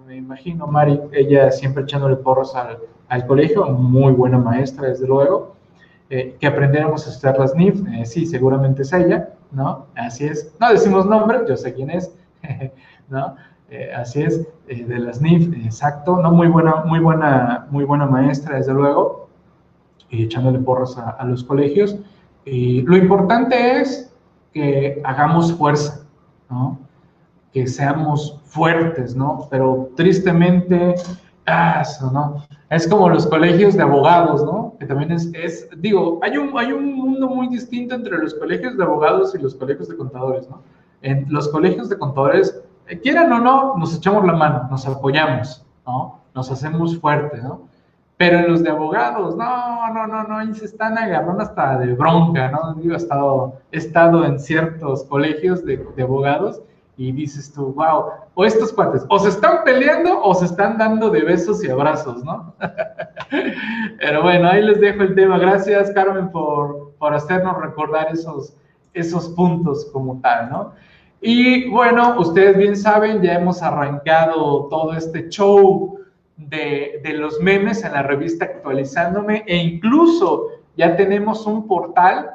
Me 0.07 0.17
imagino, 0.17 0.67
Mari, 0.67 1.01
ella 1.13 1.53
siempre 1.53 1.85
echándole 1.85 2.17
porros 2.17 2.57
al, 2.57 2.79
al 3.09 3.27
colegio, 3.29 3.65
muy 3.67 4.13
buena 4.13 4.39
maestra, 4.39 4.89
desde 4.89 5.07
luego. 5.07 5.56
Eh, 6.09 6.37
que 6.39 6.47
aprendiéramos 6.47 7.05
a 7.07 7.11
estudiar 7.11 7.37
las 7.37 7.57
NIF, 7.57 7.83
sí, 8.05 8.27
seguramente 8.27 8.83
es 8.83 8.93
ella, 8.93 9.31
¿no? 9.51 9.87
Así 9.97 10.25
es. 10.25 10.55
No 10.61 10.71
decimos 10.71 11.05
nombre, 11.05 11.41
yo 11.49 11.57
sé 11.57 11.75
quién 11.75 11.91
es, 11.91 12.15
¿no? 13.09 13.35
Eh, 13.69 13.91
así 13.93 14.23
es, 14.23 14.47
eh, 14.69 14.85
de 14.85 14.99
las 15.01 15.21
NIF, 15.21 15.53
exacto, 15.65 16.17
¿no? 16.23 16.31
Muy 16.31 16.47
buena, 16.47 16.85
muy 16.85 17.01
buena, 17.01 17.67
muy 17.71 17.85
buena 17.85 18.07
maestra, 18.07 18.57
desde 18.57 18.73
luego, 18.73 19.29
y 20.09 20.23
echándole 20.23 20.61
porras 20.61 20.97
a, 20.97 21.25
los 21.25 21.43
colegios. 21.43 21.97
Y 22.45 22.83
lo 22.83 22.97
importante 22.97 23.81
es 23.81 24.15
que 24.53 25.01
hagamos 25.03 25.53
fuerza, 25.55 26.07
¿no? 26.49 26.79
Que 27.53 27.67
seamos 27.67 28.41
fuertes, 28.45 29.17
¿no? 29.17 29.49
Pero 29.51 29.91
tristemente, 29.97 30.95
eso, 31.47 32.11
¿no? 32.11 32.45
Es 32.71 32.89
como 32.89 33.09
los 33.09 33.27
colegios 33.27 33.75
de 33.77 33.83
abogados, 33.83 34.45
¿no? 34.45 34.75
Que 34.79 34.87
también 34.87 35.13
es, 35.13 35.31
es, 35.35 35.69
digo, 35.79 36.19
hay 36.23 36.37
un, 36.37 36.57
hay 36.59 36.73
un 36.73 36.95
mundo 36.95 37.29
muy 37.29 37.49
distinto 37.49 37.95
entre 37.95 38.19
los 38.19 38.35
colegios 38.35 38.77
de 38.77 38.83
abogados 38.83 39.35
y 39.35 39.39
los 39.39 39.55
colegios 39.55 39.89
de 39.89 39.97
contadores, 39.97 40.49
¿no? 40.51 40.63
En 41.03 41.27
los 41.29 41.49
colegios 41.49 41.89
de 41.89 41.99
contadores 41.99 42.61
quieran 43.03 43.33
o 43.33 43.39
no, 43.41 43.77
nos 43.77 43.97
echamos 43.97 44.25
la 44.25 44.33
mano, 44.33 44.69
nos 44.71 44.87
apoyamos, 44.87 45.65
¿no? 45.87 46.21
Nos 46.35 46.51
hacemos 46.51 46.99
fuertes, 46.99 47.43
¿no? 47.43 47.69
Pero 48.17 48.39
en 48.39 48.51
los 48.51 48.63
de 48.63 48.71
abogados, 48.71 49.37
no, 49.37 49.93
no, 49.93 50.07
no, 50.07 50.23
no, 50.25 50.39
ahí 50.39 50.55
se 50.55 50.65
están 50.65 50.97
agarrando 50.97 51.43
hasta 51.43 51.79
de 51.79 51.93
bronca, 51.95 52.51
¿no? 52.51 52.75
Digo, 52.75 52.95
he 52.95 52.97
estado, 52.97 53.55
he 53.73 53.77
estado 53.79 54.25
en 54.25 54.41
ciertos 54.41 55.05
colegios 55.05 55.65
de, 55.65 55.77
de 55.77 56.03
abogados 56.03 56.63
y 56.97 57.13
dices 57.13 57.53
tú, 57.53 57.75
wow, 57.75 58.07
o 58.35 58.45
estos 58.45 58.73
cuates, 58.73 59.05
o 59.09 59.19
se 59.19 59.29
están 59.29 59.65
peleando 59.65 60.23
o 60.23 60.35
se 60.35 60.47
están 60.47 60.79
dando 60.79 61.11
de 61.11 61.23
besos 61.23 61.63
y 61.63 61.71
abrazos, 61.71 62.25
¿no? 62.25 62.55
Pero 63.99 64.23
bueno, 64.23 64.49
ahí 64.49 64.63
les 64.63 64.81
dejo 64.81 65.03
el 65.03 65.15
tema. 65.15 65.39
Gracias, 65.39 65.91
Carmen, 65.91 66.31
por, 66.31 66.95
por 66.99 67.13
hacernos 67.13 67.59
recordar 67.61 68.09
esos, 68.13 68.57
esos 68.95 69.29
puntos 69.31 69.87
como 69.93 70.21
tal, 70.21 70.51
¿no? 70.51 70.73
Y 71.21 71.69
bueno, 71.71 72.19
ustedes 72.21 72.57
bien 72.57 72.77
saben, 72.77 73.23
ya 73.23 73.35
hemos 73.35 73.63
arrancado 73.63 74.69
todo 74.69 74.95
este 74.95 75.29
show 75.29 75.99
de, 76.37 77.01
los 77.17 77.41
memes 77.41 77.83
en 77.85 77.93
la 77.93 78.03
revista 78.03 78.45
Actualizándome 78.45 79.43
e 79.47 79.57
incluso 79.57 80.49
ya 80.77 80.97
tenemos 80.97 81.47
un 81.47 81.67
portal 81.67 82.31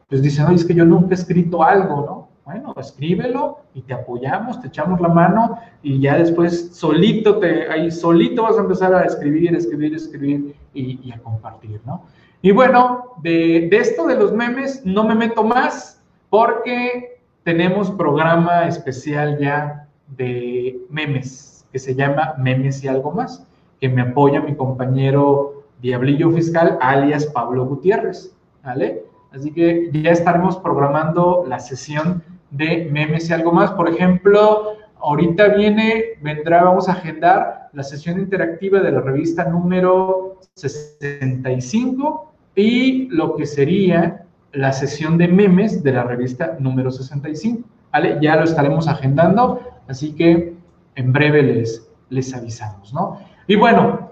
pues 0.07 0.21
dicen, 0.21 0.45
oye, 0.45 0.55
es 0.55 0.65
que 0.65 0.73
yo 0.73 0.85
nunca 0.85 1.11
he 1.11 1.13
escrito 1.13 1.61
algo, 1.61 2.05
¿no? 2.05 2.18
Bueno, 2.49 2.73
escríbelo 2.77 3.59
y 3.75 3.83
te 3.83 3.93
apoyamos, 3.93 4.59
te 4.59 4.69
echamos 4.69 4.99
la 4.99 5.09
mano 5.09 5.59
y 5.83 5.99
ya 6.01 6.17
después 6.17 6.71
solito 6.75 7.37
te, 7.37 7.69
ahí 7.69 7.91
solito 7.91 8.41
vas 8.41 8.57
a 8.57 8.61
empezar 8.61 8.91
a 8.91 9.03
escribir, 9.03 9.53
escribir, 9.53 9.93
escribir 9.93 10.55
y, 10.73 11.11
a 11.11 11.19
compartir, 11.19 11.79
¿no? 11.85 12.05
Y 12.41 12.49
bueno, 12.51 13.13
de, 13.21 13.67
de, 13.69 13.77
esto 13.77 14.07
de 14.07 14.15
los 14.15 14.33
memes 14.33 14.83
no 14.83 15.03
me 15.03 15.13
meto 15.13 15.43
más 15.43 16.01
porque 16.31 17.19
tenemos 17.43 17.91
programa 17.91 18.67
especial 18.67 19.37
ya 19.37 19.87
de 20.17 20.75
memes 20.89 21.67
que 21.71 21.77
se 21.77 21.93
llama 21.93 22.33
Memes 22.39 22.83
y 22.83 22.87
algo 22.87 23.11
más, 23.11 23.45
que 23.79 23.89
me 23.89 24.01
apoya 24.01 24.41
mi 24.41 24.55
compañero 24.55 25.65
Diablillo 25.83 26.31
Fiscal, 26.31 26.79
alias 26.81 27.27
Pablo 27.27 27.67
Gutiérrez, 27.67 28.35
¿vale? 28.63 29.03
Así 29.31 29.51
que 29.51 29.91
ya 29.93 30.09
estaremos 30.09 30.57
programando 30.57 31.45
la 31.47 31.59
sesión 31.59 32.23
de 32.51 32.87
memes 32.91 33.29
y 33.29 33.33
algo 33.33 33.51
más. 33.51 33.71
Por 33.71 33.89
ejemplo, 33.89 34.77
ahorita 34.99 35.49
viene, 35.49 36.17
vendrá, 36.21 36.63
vamos 36.63 36.89
a 36.89 36.93
agendar 36.93 37.69
la 37.73 37.83
sesión 37.83 38.19
interactiva 38.19 38.79
de 38.79 38.91
la 38.91 39.01
revista 39.01 39.45
número 39.45 40.39
65 40.55 42.33
y 42.55 43.07
lo 43.09 43.35
que 43.35 43.45
sería 43.45 44.25
la 44.51 44.73
sesión 44.73 45.17
de 45.17 45.27
memes 45.27 45.83
de 45.83 45.93
la 45.93 46.03
revista 46.03 46.57
número 46.59 46.91
65. 46.91 47.67
¿Vale? 47.91 48.17
Ya 48.21 48.35
lo 48.35 48.43
estaremos 48.43 48.87
agendando, 48.87 49.61
así 49.87 50.13
que 50.13 50.53
en 50.95 51.13
breve 51.13 51.41
les, 51.41 51.89
les 52.09 52.35
avisamos, 52.35 52.93
¿no? 52.93 53.19
Y 53.47 53.55
bueno, 53.55 54.09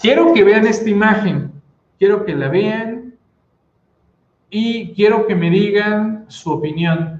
Quiero 0.00 0.32
que 0.32 0.44
vean 0.44 0.66
esta 0.66 0.88
imagen, 0.88 1.52
quiero 1.98 2.24
que 2.24 2.34
la 2.34 2.48
vean 2.48 3.16
y 4.48 4.94
quiero 4.94 5.26
que 5.26 5.34
me 5.34 5.50
digan 5.50 6.24
su 6.28 6.50
opinión. 6.52 7.19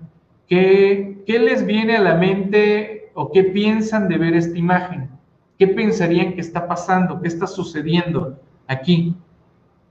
¿Qué, 0.51 1.23
¿Qué, 1.27 1.39
les 1.39 1.65
viene 1.65 1.97
a 1.97 2.03
la 2.03 2.17
mente 2.17 3.13
o 3.15 3.31
qué 3.31 3.45
piensan 3.45 4.09
de 4.09 4.19
ver 4.19 4.35
esta 4.35 4.59
imagen? 4.59 5.09
¿Qué 5.57 5.69
pensarían 5.69 6.35
que 6.35 6.41
está 6.41 6.67
pasando? 6.67 7.21
¿Qué 7.23 7.29
está 7.29 7.47
sucediendo 7.47 8.37
aquí? 8.67 9.15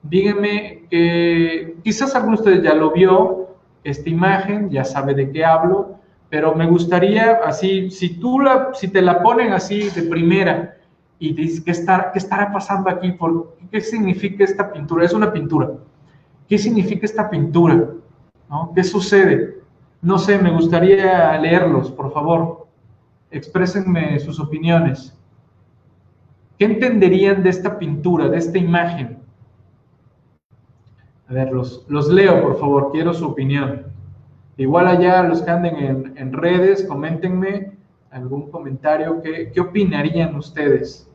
Díganme 0.04 0.84
quizás 1.82 2.14
alguno 2.14 2.36
de 2.36 2.42
ustedes 2.42 2.64
ya 2.64 2.74
lo 2.74 2.92
vio, 2.92 3.56
esta 3.86 4.10
imagen, 4.10 4.70
ya 4.70 4.84
sabe 4.84 5.14
de 5.14 5.32
qué 5.32 5.46
hablo, 5.46 5.96
pero 6.30 6.54
me 6.54 6.68
gustaría 6.68 7.40
así, 7.46 7.90
si 7.90 8.20
tú 8.20 8.42
la, 8.42 8.72
si 8.74 8.90
te 8.90 9.02
la 9.02 9.24
ponen 9.24 9.54
así 9.54 9.90
de 9.90 10.04
primera, 10.04 10.76
y 11.20 11.34
dice, 11.34 11.64
¿qué, 11.64 11.72
está, 11.72 12.12
¿qué 12.12 12.20
estará 12.20 12.52
pasando 12.52 12.90
aquí? 12.90 13.14
¿Por, 13.14 13.56
¿Qué 13.72 13.80
significa 13.80 14.44
esta 14.44 14.72
pintura? 14.72 15.06
Es 15.06 15.14
una 15.14 15.32
pintura. 15.32 15.72
¿Qué 16.50 16.58
significa 16.58 17.06
esta 17.06 17.30
pintura? 17.30 17.92
¿No? 18.50 18.74
¿Qué 18.76 18.84
sucede? 18.84 19.59
No 20.02 20.18
sé, 20.18 20.38
me 20.38 20.52
gustaría 20.52 21.38
leerlos, 21.40 21.92
por 21.92 22.14
favor. 22.14 22.68
Exprésenme 23.32 24.20
sus 24.20 24.40
opiniones. 24.40 25.16
¿Qué 26.58 26.66
entenderían 26.66 27.44
de 27.44 27.50
esta 27.50 27.78
pintura, 27.78 28.30
de 28.30 28.38
esta 28.38 28.58
imagen? 28.58 29.20
A 31.28 31.34
ver, 31.34 31.52
los, 31.52 31.86
los 31.90 32.10
leo, 32.10 32.42
por 32.42 32.60
favor, 32.60 32.92
quiero 32.92 33.14
su 33.14 33.28
opinión. 33.28 33.84
Igual 34.58 34.88
allá, 34.88 35.24
los 35.24 35.42
que 35.42 35.52
anden 35.52 35.76
en, 35.76 36.18
en 36.18 36.34
redes, 36.34 36.86
coméntenme 36.86 37.74
algún 38.10 38.50
comentario. 38.50 39.22
¿Qué, 39.22 39.52
¿Qué 39.54 39.60
opinarían 39.60 40.36
ustedes? 40.36 41.10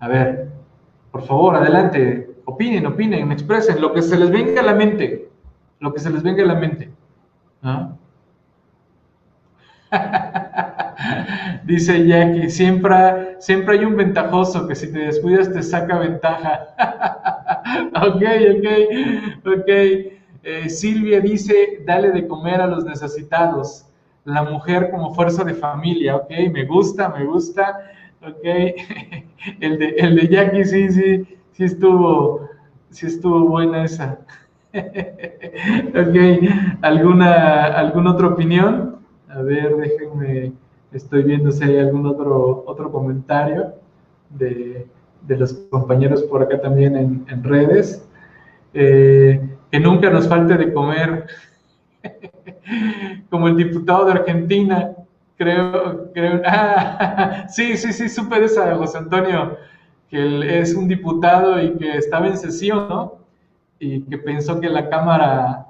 A 0.00 0.08
ver, 0.08 0.48
por 1.10 1.22
favor, 1.22 1.56
adelante, 1.56 2.30
opinen, 2.44 2.86
opinen, 2.86 3.32
expresen 3.32 3.80
lo 3.80 3.92
que 3.92 4.02
se 4.02 4.18
les 4.18 4.30
venga 4.30 4.60
a 4.60 4.64
la 4.64 4.74
mente, 4.74 5.28
lo 5.80 5.92
que 5.92 6.00
se 6.00 6.10
les 6.10 6.22
venga 6.22 6.42
a 6.44 6.46
la 6.46 6.54
mente. 6.54 6.91
Dice 11.64 12.06
Jackie, 12.06 12.50
siempre, 12.50 13.36
siempre 13.40 13.78
hay 13.78 13.84
un 13.84 13.96
ventajoso 13.96 14.66
que 14.66 14.74
si 14.74 14.92
te 14.92 14.98
descuidas 15.00 15.52
te 15.52 15.62
saca 15.62 15.98
ventaja. 15.98 16.68
ok, 17.94 18.22
ok, 18.56 18.66
ok. 19.46 19.68
Eh, 20.44 20.68
Silvia 20.68 21.20
dice, 21.20 21.82
dale 21.86 22.10
de 22.10 22.26
comer 22.26 22.60
a 22.60 22.66
los 22.66 22.84
necesitados. 22.84 23.86
La 24.24 24.42
mujer 24.42 24.90
como 24.90 25.14
fuerza 25.14 25.44
de 25.44 25.54
familia, 25.54 26.16
ok, 26.16 26.30
me 26.52 26.64
gusta, 26.64 27.08
me 27.10 27.24
gusta. 27.24 27.90
Ok, 28.22 28.44
el 29.60 29.78
de, 29.78 29.88
el 29.98 30.16
de 30.16 30.28
Jackie 30.28 30.64
sí, 30.64 30.90
sí, 30.90 31.38
sí 31.52 31.64
estuvo, 31.64 32.48
sí 32.90 33.06
estuvo 33.06 33.48
buena 33.48 33.84
esa. 33.84 34.18
ok, 35.88 36.16
¿alguna, 36.82 37.64
¿alguna 37.64 38.12
otra 38.12 38.28
opinión? 38.28 38.96
A 39.28 39.42
ver, 39.42 39.76
déjenme, 39.76 40.52
Estoy 40.92 41.22
viendo 41.22 41.50
si 41.50 41.64
hay 41.64 41.78
algún 41.78 42.06
otro, 42.06 42.64
otro 42.66 42.92
comentario 42.92 43.72
de, 44.28 44.86
los 45.26 45.54
compañeros 45.70 46.22
por 46.24 46.42
acá 46.42 46.60
también 46.60 47.24
en, 47.26 47.42
redes. 47.44 48.06
Eh, 48.74 49.40
que 49.70 49.80
nunca 49.80 50.10
nos 50.10 50.28
falte 50.28 50.54
de 50.58 50.72
comer, 50.72 51.26
como 53.30 53.48
el 53.48 53.56
diputado 53.56 54.04
de 54.04 54.12
Argentina, 54.12 54.92
creo, 55.38 56.12
creo, 56.12 56.42
ah, 56.46 57.46
sí, 57.48 57.78
sí, 57.78 57.90
sí, 57.92 58.10
supe 58.10 58.38
de 58.38 58.46
esa, 58.46 58.76
José 58.76 58.98
Antonio, 58.98 59.56
que 60.10 60.20
él 60.20 60.42
es 60.42 60.74
un 60.74 60.88
diputado 60.88 61.60
y 61.62 61.72
que 61.78 61.96
estaba 61.96 62.26
en 62.26 62.36
sesión, 62.36 62.86
¿no? 62.88 63.21
Y 63.82 64.02
que 64.02 64.18
pensó 64.18 64.60
que 64.60 64.68
la 64.68 64.88
cámara, 64.88 65.66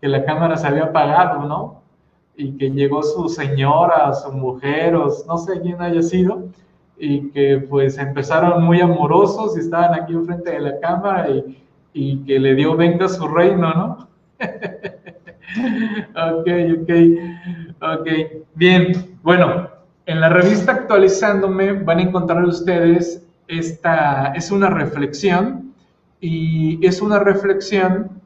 que 0.00 0.08
la 0.08 0.24
cámara 0.24 0.56
se 0.56 0.66
había 0.66 0.84
apagado, 0.84 1.44
¿no? 1.48 1.82
Y 2.36 2.56
que 2.58 2.70
llegó 2.70 3.02
su 3.02 3.28
señora, 3.28 4.12
su 4.12 4.32
mujer, 4.32 4.94
o 4.96 5.08
no 5.26 5.38
sé 5.38 5.60
quién 5.62 5.80
haya 5.80 6.02
sido, 6.02 6.48
y 6.98 7.30
que 7.30 7.66
pues 7.70 7.96
empezaron 7.98 8.64
muy 8.64 8.80
amorosos 8.80 9.56
y 9.56 9.60
estaban 9.60 9.94
aquí 9.94 10.12
enfrente 10.12 10.50
de 10.50 10.60
la 10.60 10.80
cámara 10.80 11.30
y 11.30 11.64
y 11.94 12.18
que 12.24 12.38
le 12.38 12.54
dio 12.56 12.76
venga 12.76 13.08
su 13.08 13.26
reino, 13.28 13.72
¿no? 13.72 14.08
ok, 16.40 16.48
ok, 16.80 16.90
ok. 17.80 18.08
Bien, 18.54 19.16
bueno, 19.22 19.70
en 20.04 20.20
la 20.20 20.28
revista 20.28 20.72
Actualizándome 20.72 21.72
van 21.72 22.00
a 22.00 22.02
encontrar 22.02 22.44
ustedes 22.44 23.24
esta, 23.46 24.32
es 24.34 24.50
una 24.50 24.68
reflexión 24.68 25.63
y 26.24 26.86
es 26.86 27.02
una 27.02 27.18
reflexión 27.18 28.22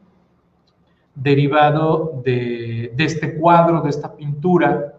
derivado 1.16 2.22
de, 2.24 2.92
de 2.94 3.04
este 3.04 3.34
cuadro, 3.34 3.80
de 3.80 3.90
esta 3.90 4.14
pintura, 4.14 4.94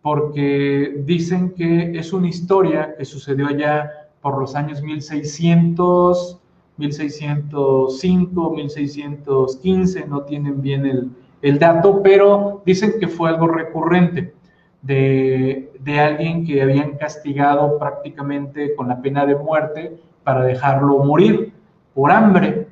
porque 0.00 1.02
dicen 1.04 1.50
que 1.50 1.98
es 1.98 2.14
una 2.14 2.28
historia 2.28 2.94
que 2.96 3.04
sucedió 3.04 3.46
allá 3.46 3.90
por 4.22 4.38
los 4.38 4.54
años 4.54 4.80
1600, 4.80 6.38
1605, 6.78 8.50
1615, 8.56 10.06
no 10.06 10.22
tienen 10.22 10.62
bien 10.62 11.12
el, 11.42 11.58
dato, 11.58 12.02
pero 12.02 12.62
dicen 12.64 12.94
que 12.98 13.06
fue 13.06 13.28
algo 13.28 13.48
recurrente 13.48 14.32
de, 14.80 15.68
alguien 15.98 16.46
que 16.46 16.62
habían 16.62 16.96
castigado 16.96 17.78
prácticamente 17.78 18.74
con 18.74 18.88
la 18.88 19.02
pena 19.02 19.26
de 19.26 19.36
muerte 19.36 20.00
para 20.24 20.42
dejarlo 20.44 21.04
morir 21.04 21.59
por 22.00 22.10
hambre, 22.10 22.66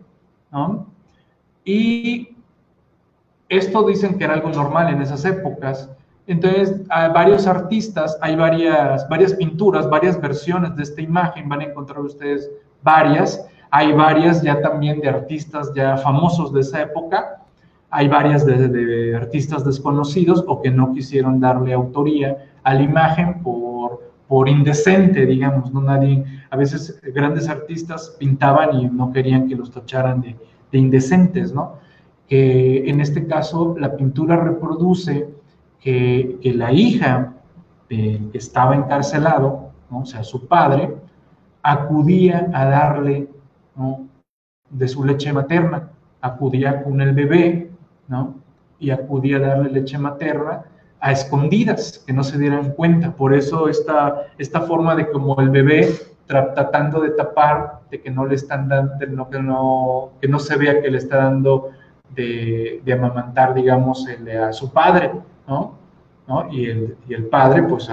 Y 1.62 2.34
esto 3.50 3.86
dicen 3.86 4.16
que 4.16 4.24
era 4.24 4.32
algo 4.32 4.48
normal 4.48 4.88
en 4.88 5.02
esas 5.02 5.22
épocas. 5.26 5.90
Entonces, 6.26 6.80
hay 6.88 7.12
varios 7.12 7.46
artistas, 7.46 8.16
hay 8.22 8.36
varias, 8.36 9.06
varias 9.10 9.34
pinturas, 9.34 9.86
varias 9.90 10.18
versiones 10.18 10.74
de 10.76 10.82
esta 10.82 11.02
imagen, 11.02 11.46
van 11.46 11.60
a 11.60 11.64
encontrar 11.64 12.00
ustedes 12.00 12.50
varias, 12.82 13.46
hay 13.70 13.92
varias 13.92 14.40
ya 14.40 14.62
también 14.62 14.98
de 15.00 15.10
artistas 15.10 15.74
ya 15.74 15.98
famosos 15.98 16.50
de 16.54 16.62
esa 16.62 16.80
época, 16.80 17.42
hay 17.90 18.08
varias 18.08 18.46
de, 18.46 19.14
artistas 19.14 19.62
desconocidos 19.62 20.42
o 20.48 20.62
que 20.62 20.70
no 20.70 20.94
quisieron 20.94 21.38
darle 21.38 21.74
autoría 21.74 22.46
a 22.62 22.72
la 22.72 22.80
imagen 22.82 23.42
por, 23.42 24.10
por 24.26 24.48
indecente, 24.48 25.26
digamos, 25.26 25.70
¿no? 25.70 25.82
Nadie, 25.82 26.24
a 26.50 26.56
veces 26.56 27.00
grandes 27.14 27.48
artistas 27.48 28.16
pintaban 28.18 28.78
y 28.78 28.88
no 28.88 29.12
querían 29.12 29.48
que 29.48 29.56
los 29.56 29.70
tacharan 29.70 30.20
de, 30.20 30.36
indecentes, 30.78 31.52
¿no? 31.52 31.76
Que 32.28 32.88
en 32.88 33.00
este 33.00 33.26
caso 33.26 33.74
la 33.78 33.96
pintura 33.96 34.36
reproduce 34.36 35.28
que, 35.80 36.38
la 36.54 36.72
hija 36.72 37.34
que 37.88 38.20
estaba 38.34 38.76
encarcelado, 38.76 39.70
o 39.90 40.04
sea, 40.04 40.22
su 40.22 40.46
padre, 40.46 40.94
acudía 41.62 42.50
a 42.52 42.66
darle 42.66 43.28
de 44.70 44.88
su 44.88 45.04
leche 45.04 45.32
materna, 45.32 45.90
acudía 46.20 46.82
con 46.82 47.00
el 47.00 47.14
bebé, 47.14 47.70
¿no? 48.08 48.34
Y 48.78 48.90
acudía 48.90 49.36
a 49.38 49.40
darle 49.40 49.70
leche 49.70 49.98
materna 49.98 50.64
a 51.00 51.12
escondidas, 51.12 52.02
que 52.06 52.12
no 52.12 52.24
se 52.24 52.38
dieran 52.38 52.72
cuenta. 52.72 53.12
Por 53.12 53.34
eso 53.34 53.68
esta, 53.68 54.26
esta 54.36 54.62
forma 54.62 54.96
de 54.96 55.10
como 55.10 55.40
el 55.40 55.50
bebé 55.50 55.94
tratando 56.28 57.00
de 57.00 57.10
tapar, 57.10 57.80
de 57.90 58.00
que 58.00 58.10
no 58.10 58.26
le 58.26 58.36
están 58.36 58.68
dando, 58.68 58.98
que, 59.28 59.38
no, 59.40 60.10
que 60.20 60.28
no 60.28 60.38
se 60.38 60.56
vea 60.56 60.80
que 60.80 60.90
le 60.90 60.98
está 60.98 61.16
dando 61.16 61.70
de, 62.14 62.80
amamantar, 62.92 63.54
digamos, 63.54 64.06
a 64.08 64.52
su 64.52 64.72
padre, 64.72 65.10
¿no? 65.48 65.76
Y, 66.50 66.66
el, 66.66 66.96
y 67.08 67.14
el 67.14 67.26
padre, 67.26 67.64
pues, 67.64 67.90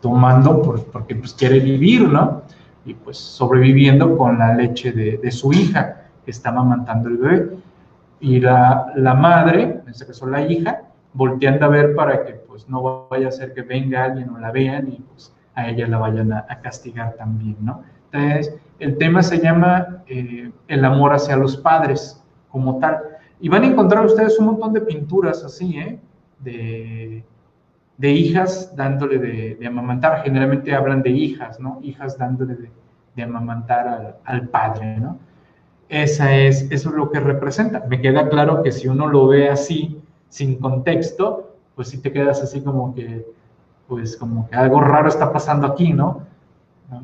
tomando 0.00 0.62
porque 0.92 1.16
pues 1.16 1.34
quiere 1.34 1.60
vivir, 1.60 2.08
¿no? 2.08 2.42
y 2.86 2.94
pues 2.94 3.18
sobreviviendo 3.18 4.16
con 4.16 4.38
la 4.38 4.54
leche 4.54 4.92
de, 4.92 5.30
su 5.32 5.52
hija 5.52 6.04
que 6.24 6.30
está 6.30 6.50
amamantando 6.50 7.08
el 7.08 7.16
bebé. 7.18 7.50
Y 8.20 8.40
la, 8.40 8.92
la, 8.94 9.14
madre, 9.14 9.80
en 9.82 9.88
este 9.88 10.06
caso 10.06 10.26
la 10.26 10.40
hija, 10.40 10.82
volteando 11.12 11.66
a 11.66 11.68
ver 11.68 11.94
para 11.94 12.24
que 12.24 12.34
pues 12.34 12.68
no 12.68 13.08
vaya 13.10 13.28
a 13.28 13.32
ser 13.32 13.52
que 13.52 13.62
venga 13.62 14.04
alguien 14.04 14.30
o 14.30 14.38
la 14.38 14.52
vean 14.52 14.88
y 14.88 14.96
pues 15.00 15.34
a 15.56 15.68
ella 15.68 15.88
la 15.88 15.98
vayan 15.98 16.32
a, 16.32 16.46
castigar 16.62 17.14
también, 17.14 17.56
¿no? 17.60 17.82
Entonces, 18.12 18.54
el 18.78 18.96
tema 18.98 19.22
se 19.22 19.40
llama 19.40 20.02
eh, 20.06 20.52
el 20.68 20.84
amor 20.84 21.12
hacia 21.14 21.36
los 21.36 21.56
padres 21.56 22.22
como 22.50 22.78
tal. 22.78 23.00
Y 23.40 23.48
van 23.48 23.64
a 23.64 23.66
encontrar 23.66 24.04
ustedes 24.04 24.38
un 24.38 24.46
montón 24.46 24.72
de 24.72 24.82
pinturas 24.82 25.42
así, 25.42 25.78
¿eh? 25.78 25.98
De, 26.38 27.24
de 27.98 28.10
hijas 28.12 28.74
dándole 28.76 29.18
de, 29.18 29.66
amamantar, 29.66 30.22
generalmente 30.22 30.74
hablan 30.74 31.02
de 31.02 31.10
hijas, 31.10 31.58
¿no? 31.58 31.78
Hijas 31.82 32.18
dándole 32.18 32.70
de, 33.14 33.22
amamantar 33.22 34.18
al, 34.24 34.48
padre, 34.48 34.98
¿no? 34.98 35.18
Esa 35.88 36.34
es, 36.36 36.70
eso 36.70 36.90
es 36.90 36.94
lo 36.94 37.10
que 37.10 37.20
representa. 37.20 37.84
Me 37.88 38.00
queda 38.00 38.28
claro 38.28 38.62
que 38.62 38.72
si 38.72 38.88
uno 38.88 39.06
lo 39.06 39.28
ve 39.28 39.48
así, 39.48 40.02
sin 40.28 40.58
contexto, 40.58 41.54
pues 41.74 41.88
sí 41.88 41.98
te 41.98 42.12
quedas 42.12 42.42
así 42.42 42.60
como 42.60 42.94
que, 42.94 43.26
pues 43.88 44.16
como 44.16 44.48
que 44.48 44.56
algo 44.56 44.80
raro 44.80 45.08
está 45.08 45.32
pasando 45.32 45.66
aquí, 45.66 45.92
¿no? 45.92 46.22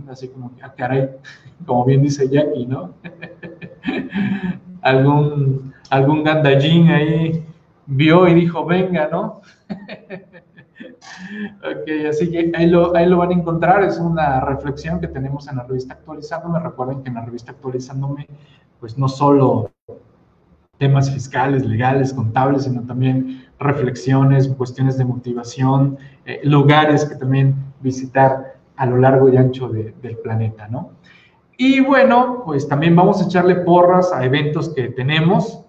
Así 0.08 0.28
como 0.28 0.54
que, 0.54 0.62
ah, 0.62 0.72
caray, 0.76 1.10
como 1.66 1.84
bien 1.84 2.02
dice 2.02 2.28
Jackie, 2.28 2.66
¿no? 2.66 2.94
algún, 4.82 5.72
algún 5.90 6.24
gandallín 6.24 6.88
ahí 6.88 7.44
vio 7.86 8.28
y 8.28 8.34
dijo, 8.34 8.64
venga, 8.64 9.08
¿no? 9.10 9.40
Ok, 11.64 11.88
así 12.08 12.30
que 12.30 12.52
ahí 12.54 12.66
lo, 12.66 12.94
ahí 12.94 13.06
lo 13.06 13.18
van 13.18 13.30
a 13.30 13.34
encontrar, 13.34 13.82
es 13.84 13.98
una 13.98 14.40
reflexión 14.40 15.00
que 15.00 15.08
tenemos 15.08 15.48
en 15.48 15.56
la 15.56 15.64
revista 15.64 15.94
Actualizándome. 15.94 16.58
Recuerden 16.60 17.02
que 17.02 17.08
en 17.08 17.14
la 17.14 17.24
revista 17.24 17.52
Actualizándome, 17.52 18.26
pues 18.80 18.98
no 18.98 19.08
solo 19.08 19.70
temas 20.78 21.10
fiscales, 21.10 21.64
legales, 21.64 22.12
contables, 22.12 22.64
sino 22.64 22.82
también 22.82 23.46
reflexiones, 23.62 24.48
cuestiones 24.48 24.98
de 24.98 25.04
motivación, 25.04 25.98
eh, 26.24 26.40
lugares 26.44 27.04
que 27.04 27.16
también 27.16 27.54
visitar 27.80 28.56
a 28.76 28.86
lo 28.86 28.98
largo 28.98 29.28
y 29.28 29.36
ancho 29.36 29.68
del 29.68 30.16
planeta, 30.22 30.68
¿no? 30.68 30.90
Y 31.56 31.80
bueno, 31.80 32.42
pues 32.44 32.66
también 32.66 32.96
vamos 32.96 33.22
a 33.22 33.26
echarle 33.26 33.56
porras 33.56 34.12
a 34.12 34.24
eventos 34.24 34.70
que 34.70 34.88
tenemos 34.88 35.62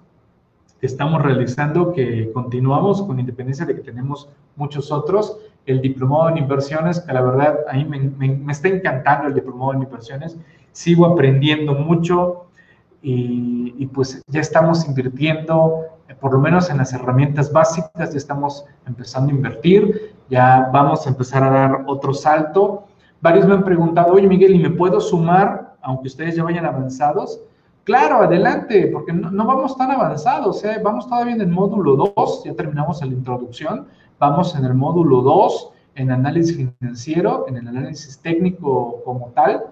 que 0.83 0.87
estamos 0.87 1.21
realizando, 1.21 1.93
que 1.93 2.29
continuamos 2.33 3.01
con 3.03 3.17
independencia 3.17 3.65
de 3.65 3.73
que 3.73 3.79
tenemos 3.79 4.27
muchos 4.57 4.91
otros. 4.91 5.37
El 5.65 5.79
diplomado 5.79 6.27
en 6.27 6.39
inversiones, 6.39 6.99
que 6.99 7.13
la 7.13 7.21
verdad 7.21 7.59
a 7.69 7.75
mí 7.75 7.85
me, 7.85 8.51
está 8.51 8.67
encantando 8.67 9.29
el 9.29 9.33
diplomado 9.33 9.75
en 9.75 9.83
inversiones. 9.83 10.37
Sigo 10.73 11.05
aprendiendo 11.05 11.73
mucho 11.73 12.47
y, 13.01 13.85
pues 13.93 14.21
ya 14.27 14.41
estamos 14.41 14.85
invirtiendo, 14.85 15.85
por 16.19 16.33
lo 16.33 16.39
menos 16.39 16.69
en 16.69 16.77
las 16.77 16.93
herramientas 16.93 17.51
básicas, 17.51 18.11
ya 18.11 18.17
estamos 18.17 18.65
empezando 18.85 19.31
a 19.31 19.35
invertir, 19.35 20.15
ya 20.29 20.69
vamos 20.73 21.05
a 21.05 21.09
empezar 21.09 21.43
a 21.43 21.49
dar 21.49 21.83
otro 21.87 22.13
salto. 22.13 22.85
Varios 23.21 23.47
me 23.47 23.53
han 23.53 23.63
preguntado, 23.63 24.13
oye 24.13 24.27
Miguel, 24.27 24.55
¿y 24.55 24.59
me 24.59 24.69
puedo 24.69 24.99
sumar, 24.99 25.75
aunque 25.81 26.07
ustedes 26.07 26.35
ya 26.35 26.43
vayan 26.43 26.65
avanzados? 26.65 27.39
Claro, 27.83 28.23
adelante, 28.23 28.89
porque 28.93 29.11
no, 29.11 29.45
vamos 29.45 29.77
tan 29.77 29.91
avanzados, 29.91 30.63
¿eh? 30.63 30.79
vamos 30.83 31.07
todavía 31.07 31.35
en 31.35 31.41
el 31.41 31.49
módulo 31.49 32.11
2, 32.15 32.43
ya 32.45 32.53
terminamos 32.53 33.01
la 33.01 33.07
introducción, 33.07 33.87
vamos 34.19 34.55
en 34.55 34.63
el 34.63 34.73
módulo 34.73 35.21
2, 35.21 35.71
en 35.95 36.11
análisis 36.11 36.55
financiero, 36.55 37.45
en 37.47 37.57
el 37.57 37.67
análisis 37.67 38.17
técnico 38.19 39.01
como 39.03 39.27
tal, 39.35 39.65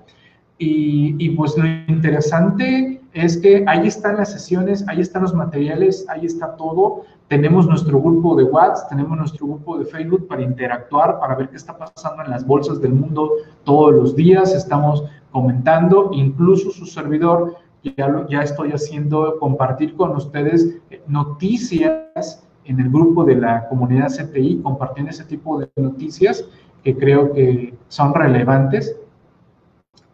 y, 0.58 1.16
y, 1.18 1.30
pues 1.32 1.58
lo 1.58 1.66
interesante 1.66 3.01
es 3.14 3.38
que 3.38 3.66
ahí 3.68 3.88
están 3.88 4.18
las 4.18 4.32
sesiones, 4.32 4.88
ahí 4.88 5.02
están 5.02 5.24
los 5.24 5.34
materiales, 5.34 6.06
ahí 6.10 6.26
está 6.26 6.56
todo. 6.56 7.04
Tenemos 7.28 7.68
nuestro 7.68 8.02
grupo 8.02 8.36
de 8.36 8.44
WhatsApp, 8.44 8.90
tenemos 8.90 9.18
nuestro 9.18 9.48
grupo 9.48 9.78
de 9.78 9.86
Facebook 9.86 10.28
para 10.28 10.42
interactuar, 10.42 11.20
para 11.20 11.36
ver 11.36 11.50
qué 11.50 11.58
está 11.58 11.78
pasando 11.78 12.24
en 12.24 12.30
las 12.30 12.46
bolsas 12.46 12.82
del 12.82 12.94
mundo 12.94 13.32
todos 13.64 13.94
los 13.94 14.16
días. 14.16 14.54
Estamos 14.54 15.04
comentando, 15.32 16.12
incluso 16.14 16.72
su 16.72 16.86
servidor 16.86 17.56
ya, 17.84 18.26
ya 18.30 18.44
estoy 18.44 18.72
haciendo 18.72 19.38
compartir 19.40 19.96
con 19.96 20.16
ustedes 20.16 20.78
noticias 21.08 22.46
en 22.66 22.80
el 22.80 22.90
grupo 22.90 23.26
de 23.26 23.36
la 23.36 23.68
comunidad 23.68 24.08
CTI, 24.08 24.62
compartiendo 24.62 25.12
ese 25.12 25.26
tipo 25.26 25.60
de 25.60 25.70
noticias 25.76 26.46
que 26.84 26.96
creo 26.96 27.34
que 27.34 27.76
son 27.90 28.14
relevantes 28.14 28.96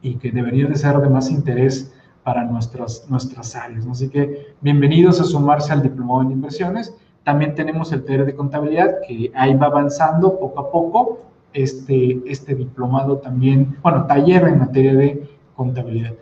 y 0.01 0.15
que 0.15 0.31
deberían 0.31 0.71
de 0.71 0.77
ser 0.77 0.97
de 0.97 1.09
más 1.09 1.29
interés 1.29 1.93
para 2.27 2.43
nuestras, 2.43 3.09
nuestras 3.09 3.55
áreas. 3.55 3.87
Así 3.87 4.09
que 4.09 4.47
bienvenidos 4.59 5.21
a 5.21 5.23
sumarse 5.23 5.71
al 5.71 5.81
Diplomado 5.81 6.23
en 6.23 6.31
Inversiones. 6.31 6.93
También 7.23 7.55
tenemos 7.55 7.93
el 7.93 8.03
taller 8.03 8.25
de 8.25 8.35
contabilidad 8.35 8.97
que 9.07 9.31
ahí 9.33 9.53
va 9.53 9.67
avanzando 9.67 10.37
poco 10.37 10.59
a 10.59 10.69
poco. 10.69 11.19
Este, 11.53 12.21
este 12.25 12.53
diplomado 12.53 13.19
también, 13.19 13.77
bueno, 13.81 14.05
taller 14.07 14.45
en 14.45 14.59
materia 14.59 14.93
de 14.93 15.25
contabilidad. 15.55 16.15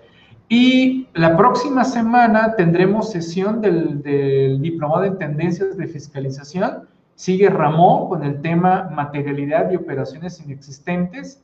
Y 0.47 1.07
la 1.15 1.35
próxima 1.35 1.83
semana 1.83 2.55
tendremos 2.55 3.09
sesión 3.09 3.59
del, 3.59 4.03
del 4.03 4.61
diplomado 4.61 5.05
en 5.05 5.17
tendencias 5.17 5.75
de 5.75 5.87
fiscalización. 5.87 6.83
Sigue 7.15 7.49
Ramón 7.49 8.09
con 8.09 8.23
el 8.23 8.41
tema 8.41 8.91
materialidad 8.91 9.71
y 9.71 9.75
operaciones 9.77 10.39
inexistentes. 10.39 11.41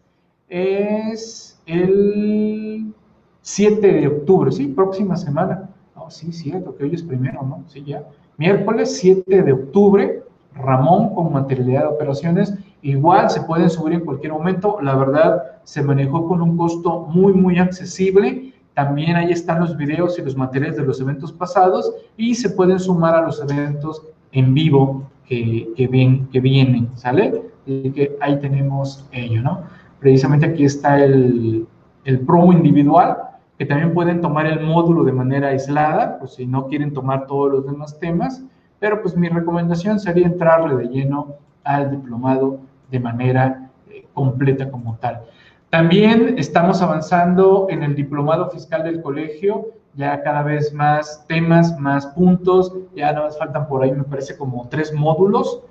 Es 0.49 1.59
el 1.65 2.93
7 3.41 3.91
de 3.91 4.07
octubre, 4.07 4.51
sí, 4.51 4.67
próxima 4.67 5.17
semana. 5.17 5.69
No, 5.95 6.09
sí, 6.09 6.31
cierto, 6.31 6.75
que 6.75 6.83
hoy 6.83 6.95
es 6.95 7.03
primero, 7.03 7.41
¿no? 7.43 7.63
Sí, 7.67 7.83
ya. 7.83 8.03
Miércoles 8.37 8.97
7 8.97 9.43
de 9.43 9.51
octubre, 9.51 10.23
Ramón 10.55 11.13
con 11.15 11.33
materialidad 11.33 11.81
de 11.81 11.87
operaciones. 11.87 12.53
Igual 12.81 13.29
se 13.29 13.41
pueden 13.41 13.69
subir 13.69 13.93
en 13.93 14.05
cualquier 14.05 14.33
momento. 14.33 14.79
La 14.81 14.95
verdad, 14.95 15.43
se 15.63 15.81
manejó 15.81 16.27
con 16.27 16.41
un 16.41 16.57
costo 16.57 17.07
muy, 17.09 17.33
muy 17.33 17.57
accesible. 17.57 18.53
También 18.73 19.15
ahí 19.15 19.31
están 19.31 19.59
los 19.59 19.75
videos 19.77 20.17
y 20.17 20.21
los 20.21 20.35
materiales 20.35 20.77
de 20.77 20.83
los 20.83 20.99
eventos 21.01 21.31
pasados 21.31 21.93
y 22.17 22.35
se 22.35 22.49
pueden 22.49 22.79
sumar 22.79 23.15
a 23.15 23.21
los 23.21 23.41
eventos 23.41 24.01
en 24.31 24.53
vivo 24.53 25.03
que, 25.27 25.69
que, 25.75 25.87
vienen, 25.87 26.89
¿sale? 26.95 27.43
Y 27.65 27.91
que 27.91 28.17
ahí 28.21 28.39
tenemos 28.39 29.07
ello, 29.11 29.41
¿no? 29.41 29.61
Precisamente 29.99 30.45
aquí 30.45 30.65
está 30.65 31.03
el, 31.03 31.67
el 32.05 32.19
promo 32.21 32.53
individual, 32.53 33.17
que 33.61 33.67
también 33.67 33.93
pueden 33.93 34.21
tomar 34.21 34.47
el 34.47 34.59
módulo 34.59 35.03
de 35.03 35.11
manera 35.11 35.49
aislada, 35.49 36.17
pues 36.17 36.33
si 36.33 36.47
no 36.47 36.65
quieren 36.65 36.93
tomar 36.93 37.27
todos 37.27 37.51
los 37.51 37.65
demás 37.67 37.99
temas, 37.99 38.43
pero 38.79 39.03
pues 39.03 39.15
mi 39.15 39.29
recomendación 39.29 39.99
sería 39.99 40.25
entrarle 40.25 40.75
de 40.77 40.87
lleno 40.87 41.35
al 41.63 41.91
diplomado 41.91 42.57
de 42.89 42.99
manera 42.99 43.69
eh, 43.91 44.07
completa 44.15 44.71
como 44.71 44.95
tal. 44.95 45.21
También 45.69 46.39
estamos 46.39 46.81
avanzando 46.81 47.67
en 47.69 47.83
el 47.83 47.93
diplomado 47.93 48.49
fiscal 48.49 48.81
del 48.81 48.99
colegio, 48.99 49.67
ya 49.93 50.23
cada 50.23 50.41
vez 50.41 50.73
más 50.73 51.23
temas, 51.27 51.79
más 51.79 52.07
puntos, 52.07 52.75
ya 52.95 53.11
nada 53.11 53.27
más 53.27 53.37
faltan 53.37 53.67
por 53.67 53.83
ahí, 53.83 53.91
me 53.91 54.05
parece 54.05 54.35
como 54.37 54.69
tres 54.69 54.91
módulos, 54.91 55.61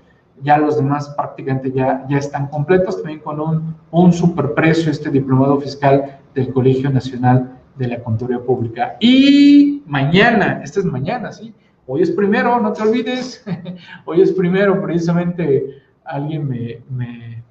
ya 0.44 0.58
los 0.58 0.76
demás 0.76 1.12
prácticamente 1.16 1.72
ya, 1.72 2.06
ya 2.08 2.18
están 2.18 2.46
completos, 2.46 2.98
también 2.98 3.18
con 3.18 3.40
un, 3.40 3.74
un 3.90 4.12
superprecio 4.12 4.92
este 4.92 5.10
diplomado 5.10 5.60
fiscal 5.60 6.20
del 6.36 6.52
Colegio 6.52 6.88
Nacional 6.88 7.56
de 7.76 7.88
la 7.88 8.02
Contaduría 8.02 8.40
Pública. 8.40 8.96
Y 9.00 9.82
mañana, 9.86 10.60
este 10.62 10.80
es 10.80 10.86
mañana, 10.86 11.32
¿sí? 11.32 11.54
Hoy 11.86 12.02
es 12.02 12.10
primero, 12.10 12.60
no 12.60 12.72
te 12.72 12.82
olvides, 12.82 13.44
hoy 14.04 14.20
es 14.20 14.32
primero, 14.32 14.80
precisamente 14.80 15.82
alguien 16.04 16.48
me, 16.48 16.82
me, 16.88 17.42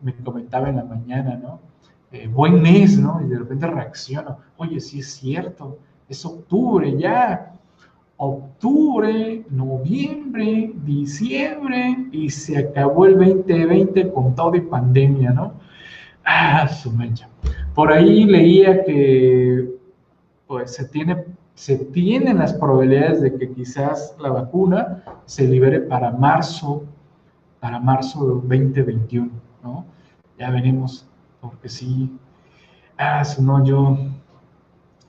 me, 0.00 0.14
comentaba 0.24 0.68
en 0.68 0.76
la 0.76 0.84
mañana, 0.84 1.36
¿no? 1.36 1.60
Eh, 2.10 2.26
buen 2.26 2.62
mes, 2.62 2.98
¿no? 2.98 3.20
Y 3.24 3.28
de 3.28 3.38
repente 3.38 3.66
reacciono, 3.66 4.38
oye, 4.56 4.80
sí 4.80 5.00
es 5.00 5.12
cierto, 5.14 5.78
es 6.08 6.24
octubre 6.24 6.96
ya, 6.96 7.52
octubre, 8.16 9.44
noviembre, 9.50 10.72
diciembre, 10.84 12.08
y 12.10 12.30
se 12.30 12.58
acabó 12.58 13.06
el 13.06 13.16
2020 13.18 14.12
con 14.12 14.34
todo 14.34 14.54
y 14.56 14.62
pandemia, 14.62 15.30
¿no? 15.30 15.52
Ah, 16.24 16.66
su 16.68 16.90
mancha. 16.90 17.28
Por 17.78 17.92
ahí 17.92 18.24
leía 18.24 18.82
que 18.84 19.72
pues, 20.48 20.74
se, 20.74 20.88
tiene, 20.88 21.26
se 21.54 21.76
tienen 21.76 22.38
las 22.38 22.52
probabilidades 22.52 23.20
de 23.20 23.36
que 23.36 23.52
quizás 23.52 24.16
la 24.18 24.30
vacuna 24.30 25.04
se 25.26 25.46
libere 25.46 25.82
para 25.82 26.10
marzo, 26.10 26.82
para 27.60 27.78
marzo 27.78 28.24
2021, 28.24 29.30
¿no? 29.62 29.86
Ya 30.40 30.50
venimos, 30.50 31.06
porque 31.40 31.68
sí, 31.68 32.18
ah, 32.98 33.22
no, 33.40 33.64
yo 33.64 33.96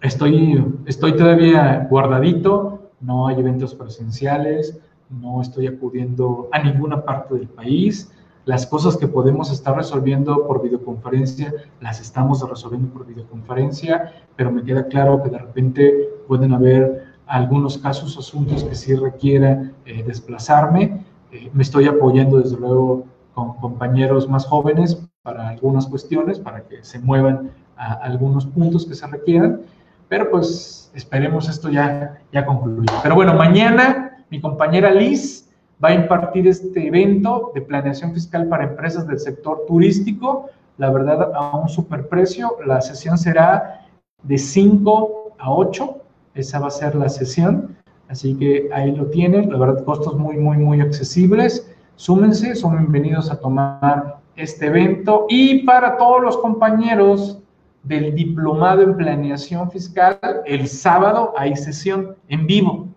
estoy, 0.02 0.64
estoy 0.86 1.16
todavía 1.16 1.88
guardadito, 1.90 2.92
no 3.02 3.26
hay 3.26 3.40
eventos 3.40 3.74
presenciales, 3.74 4.80
no 5.10 5.42
estoy 5.42 5.66
acudiendo 5.66 6.48
a 6.52 6.62
ninguna 6.62 7.04
parte 7.04 7.34
del 7.34 7.48
país, 7.48 8.12
las 8.50 8.66
cosas 8.66 8.98
que 8.98 9.08
podemos 9.08 9.52
estar 9.52 9.78
resolviendo 9.78 10.48
por 10.48 10.64
videoconferencia, 10.64 11.54
las 11.82 12.02
estamos 12.02 12.42
resolviendo 12.50 12.92
por 12.92 13.06
videoconferencia, 13.06 14.12
pero 14.36 14.52
me 14.52 14.64
queda 14.64 14.88
claro 14.88 15.22
que 15.22 15.30
de 15.30 15.38
repente 15.38 16.10
pueden 16.28 16.54
haber 16.54 17.06
algunos 17.28 17.78
casos, 17.78 18.18
asuntos 18.18 18.64
que 18.64 18.74
sí 18.74 18.96
requiera 18.96 19.72
eh, 19.86 20.02
desplazarme. 20.02 21.06
Eh, 21.32 21.52
me 21.54 21.62
estoy 21.62 21.86
apoyando 21.86 22.40
desde 22.40 22.58
luego 22.58 23.06
con 23.36 23.54
compañeros 23.58 24.28
más 24.28 24.48
jóvenes 24.48 25.00
para 25.22 25.50
algunas 25.50 25.86
cuestiones, 25.86 26.40
para 26.40 26.64
que 26.64 26.84
se 26.84 26.98
muevan 26.98 27.52
a 27.78 27.94
algunos 28.02 28.48
puntos 28.48 28.84
que 28.88 28.96
se 28.96 29.06
requieran, 29.06 29.62
pero 30.08 30.32
pues 30.32 30.92
esperemos 30.96 31.48
esto 31.48 31.70
ya, 31.70 32.20
ya 32.34 32.48
concluir. 32.48 32.90
Pero 33.04 33.14
bueno, 33.14 33.36
mañana 33.36 34.26
mi 34.32 34.42
compañera 34.42 34.90
Liz 34.90 35.49
va 35.84 35.90
a 35.90 35.94
impartir 35.94 36.48
este 36.48 36.88
evento 36.88 37.52
de 37.56 37.62
planeación 37.62 38.14
fiscal 38.14 38.48
para 38.48 38.66
empresas 38.66 39.08
del 39.08 39.20
sector 39.20 39.66
turístico, 39.68 40.50
la 40.78 40.90
verdad 40.92 41.32
a 41.34 41.58
un 41.58 41.70
superprecio. 41.70 42.58
La 42.66 42.82
sesión 42.82 43.18
será 43.18 43.86
de 44.24 44.38
5 44.38 45.36
a 45.38 45.52
8, 45.52 45.98
esa 46.36 46.60
va 46.60 46.68
a 46.68 46.72
ser 46.72 46.96
la 46.96 47.10
sesión, 47.10 47.78
así 48.10 48.36
que 48.36 48.70
ahí 48.74 48.96
lo 48.96 49.06
tienen, 49.08 49.52
la 49.52 49.58
verdad 49.58 49.84
costos 49.86 50.18
muy, 50.18 50.38
muy, 50.38 50.58
muy 50.58 50.82
accesibles. 50.82 51.70
Súmense, 51.96 52.56
son 52.56 52.78
bienvenidos 52.78 53.32
a 53.32 53.40
tomar 53.40 54.20
este 54.36 54.68
evento 54.68 55.26
y 55.30 55.64
para 55.66 55.98
todos 55.98 56.22
los 56.22 56.38
compañeros 56.38 57.40
del 57.84 58.14
diplomado 58.16 58.82
en 58.82 58.96
planeación 58.96 59.72
fiscal, 59.72 60.20
el 60.46 60.68
sábado 60.68 61.34
hay 61.38 61.56
sesión 61.56 62.16
en 62.28 62.46
vivo, 62.46 62.88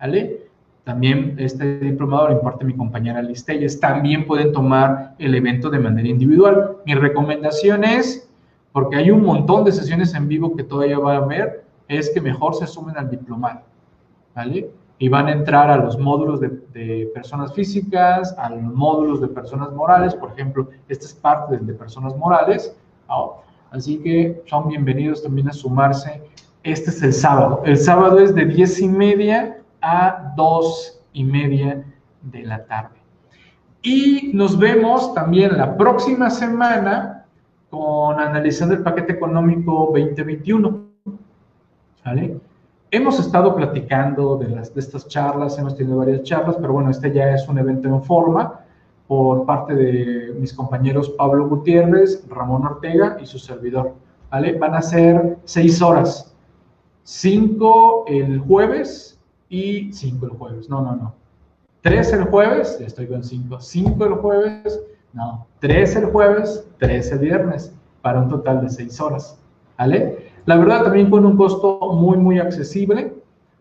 ¿vale? 0.00 0.47
También 0.88 1.34
este 1.36 1.80
diplomado 1.80 2.28
lo 2.28 2.36
imparte 2.36 2.64
mi 2.64 2.74
compañera 2.74 3.20
Liz 3.20 3.44
También 3.78 4.26
pueden 4.26 4.54
tomar 4.54 5.16
el 5.18 5.34
evento 5.34 5.68
de 5.68 5.78
manera 5.78 6.08
individual. 6.08 6.78
Mi 6.86 6.94
recomendación 6.94 7.84
es, 7.84 8.26
porque 8.72 8.96
hay 8.96 9.10
un 9.10 9.22
montón 9.22 9.64
de 9.64 9.72
sesiones 9.72 10.14
en 10.14 10.28
vivo 10.28 10.56
que 10.56 10.64
todavía 10.64 10.98
van 10.98 11.16
a 11.16 11.26
ver, 11.26 11.66
es 11.88 12.08
que 12.08 12.22
mejor 12.22 12.54
se 12.54 12.66
sumen 12.66 12.96
al 12.96 13.10
diplomado, 13.10 13.60
¿vale? 14.34 14.70
Y 14.98 15.10
van 15.10 15.26
a 15.26 15.32
entrar 15.32 15.70
a 15.70 15.76
los 15.76 15.98
módulos 15.98 16.40
de, 16.40 17.10
personas 17.12 17.52
físicas, 17.52 18.34
a 18.38 18.48
los 18.48 18.62
módulos 18.62 19.20
de 19.20 19.28
personas 19.28 19.70
morales, 19.74 20.14
por 20.14 20.30
ejemplo, 20.30 20.70
este 20.88 21.04
es 21.04 21.12
parte 21.12 21.58
del 21.58 21.66
de 21.66 21.74
personas 21.74 22.16
morales. 22.16 22.74
así 23.72 23.98
que 23.98 24.42
son 24.46 24.68
bienvenidos 24.68 25.22
también 25.22 25.50
a 25.50 25.52
sumarse. 25.52 26.22
Este 26.62 26.88
es 26.88 27.02
el 27.02 27.12
sábado. 27.12 27.60
El 27.66 27.76
sábado 27.76 28.20
es 28.20 28.34
de 28.34 28.46
10 28.46 28.80
y 28.80 28.88
media 28.88 29.57
a 29.88 30.34
dos 30.36 31.00
y 31.12 31.24
media 31.24 31.82
de 32.22 32.42
la 32.42 32.64
tarde. 32.66 32.98
Y 33.82 34.32
nos 34.34 34.58
vemos 34.58 35.14
también 35.14 35.56
la 35.56 35.76
próxima 35.76 36.28
semana 36.28 37.24
con 37.70 38.20
analizando 38.20 38.74
el 38.74 38.82
paquete 38.82 39.14
económico 39.14 39.90
2021. 39.94 40.88
¿Vale? 42.04 42.40
Hemos 42.90 43.20
estado 43.20 43.54
platicando 43.54 44.36
de, 44.36 44.48
las, 44.48 44.74
de 44.74 44.80
estas 44.80 45.08
charlas, 45.08 45.58
hemos 45.58 45.76
tenido 45.76 45.98
varias 45.98 46.22
charlas, 46.22 46.56
pero 46.56 46.72
bueno, 46.72 46.90
este 46.90 47.12
ya 47.12 47.34
es 47.34 47.46
un 47.48 47.58
evento 47.58 47.88
en 47.88 48.02
forma 48.02 48.60
por 49.06 49.46
parte 49.46 49.74
de 49.74 50.34
mis 50.38 50.52
compañeros 50.52 51.10
Pablo 51.10 51.48
Gutiérrez, 51.48 52.26
Ramón 52.28 52.66
Ortega 52.66 53.16
y 53.20 53.26
su 53.26 53.38
servidor. 53.38 53.94
¿Vale? 54.30 54.58
Van 54.58 54.74
a 54.74 54.82
ser 54.82 55.38
seis 55.44 55.80
horas. 55.80 56.34
Cinco 57.04 58.04
el 58.06 58.38
jueves, 58.40 59.17
y 59.48 59.92
5 59.92 60.26
el 60.26 60.32
jueves. 60.32 60.68
No, 60.68 60.82
no, 60.82 60.96
no. 60.96 61.14
3 61.82 62.12
el 62.12 62.24
jueves, 62.24 62.78
estoy 62.80 63.06
con 63.06 63.22
5. 63.22 63.60
5 63.60 64.04
el 64.04 64.14
jueves, 64.14 64.80
no. 65.12 65.46
3 65.60 65.96
el 65.96 66.06
jueves, 66.06 66.66
3 66.78 67.12
el 67.12 67.18
viernes, 67.18 67.72
para 68.02 68.20
un 68.20 68.28
total 68.28 68.60
de 68.60 68.68
6 68.68 69.00
horas. 69.00 69.38
¿Vale? 69.78 70.32
La 70.46 70.56
verdad 70.56 70.84
también 70.84 71.10
con 71.10 71.24
un 71.24 71.36
costo 71.36 71.78
muy, 71.94 72.16
muy 72.16 72.38
accesible 72.38 73.14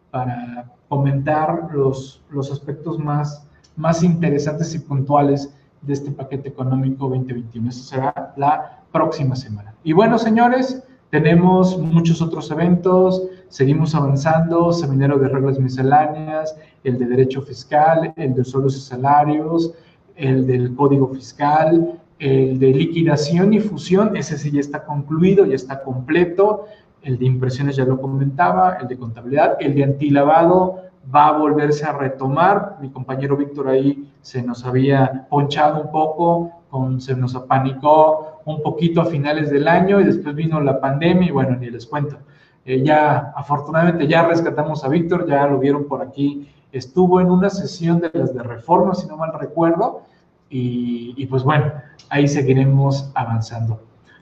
para 0.10 0.72
comentar 0.88 1.70
los, 1.74 2.24
los 2.30 2.52
aspectos 2.52 2.98
más, 2.98 3.46
más 3.76 4.04
interesantes 4.04 4.74
y 4.74 4.80
puntuales 4.80 5.54
de 5.82 5.94
este 5.94 6.12
paquete 6.12 6.50
económico 6.50 7.08
2021. 7.08 7.70
Eso 7.70 7.84
será 7.84 8.34
la 8.36 8.80
próxima 8.92 9.36
semana. 9.36 9.76
Y 9.84 9.94
bueno, 9.94 10.18
señores, 10.18 10.84
tenemos 11.10 11.78
muchos 11.80 12.22
otros 12.22 12.52
eventos, 12.52 13.24
seguimos 13.50 13.96
avanzando, 13.96 14.74
seminario 14.74 15.18
de 15.18 15.30
reglas 15.30 15.60
misceláneas, 15.60 16.58
el 16.84 16.98
de 16.98 17.06
derecho 17.06 17.42
fiscal, 17.42 18.14
el 18.16 18.34
de 18.34 18.44
sueldos 18.44 18.76
y 18.78 18.82
salarios, 18.82 19.74
el 20.16 20.46
del 20.46 20.76
código 20.76 21.08
fiscal, 21.08 22.00
El 22.20 22.58
de 22.58 22.72
liquidación 22.72 23.54
y 23.54 23.60
fusión, 23.60 24.18
ese 24.18 24.38
sí 24.38 24.50
ya 24.52 24.60
está 24.60 24.84
concluido, 24.86 25.46
ya 25.46 25.56
está 25.56 25.84
completo. 25.84 26.66
El 27.04 27.20
de 27.20 27.26
impresiones 27.26 27.76
ya 27.76 27.86
lo 27.86 28.02
comentaba, 28.02 28.78
el 28.82 28.88
de 28.88 28.98
contabilidad, 28.98 29.56
el 29.60 29.76
de 29.76 29.84
antilavado 29.84 30.82
va 31.14 31.28
a 31.28 31.38
volverse 31.38 31.86
a 31.86 31.94
retomar. 31.94 32.78
Mi 32.82 32.90
compañero 32.90 33.38
Víctor 33.38 33.68
ahí 33.70 34.12
se 34.22 34.42
nos 34.42 34.66
había 34.66 35.28
ponchado 35.30 35.84
un 35.84 35.92
poco, 35.92 36.52
con, 36.70 37.02
se 37.02 37.16
nos 37.16 37.36
apanicó 37.36 38.42
un 38.46 38.62
poquito 38.62 39.02
a 39.02 39.06
finales 39.06 39.50
del 39.50 39.68
año 39.68 40.00
y 40.00 40.04
después 40.04 40.36
vino 40.36 40.60
la 40.60 40.80
pandemia 40.80 41.30
y 41.30 41.32
bueno, 41.32 41.56
ni 41.58 41.70
les 41.70 41.86
cuento. 41.86 42.18
Eh, 42.66 42.84
ya, 42.84 43.34
afortunadamente, 43.36 44.08
ya 44.08 44.28
rescatamos 44.28 44.84
a 44.84 44.90
Víctor, 44.90 45.28
ya 45.28 45.48
lo 45.48 45.60
vieron 45.60 45.88
por 45.88 46.02
aquí. 46.02 46.50
Estuvo 46.72 47.22
en 47.22 47.32
una 47.32 47.50
sesión 47.50 48.00
de 48.00 48.12
las 48.14 48.34
de 48.34 48.44
reforma, 48.44 48.94
si 48.94 49.08
no 49.08 49.16
mal 49.18 49.32
recuerdo, 49.40 50.02
y, 50.50 51.14
y 51.16 51.26
pues 51.28 51.44
bueno, 51.44 51.72
ahí 52.10 52.28
seguiremos 52.28 53.10
avanzando. 53.16 53.80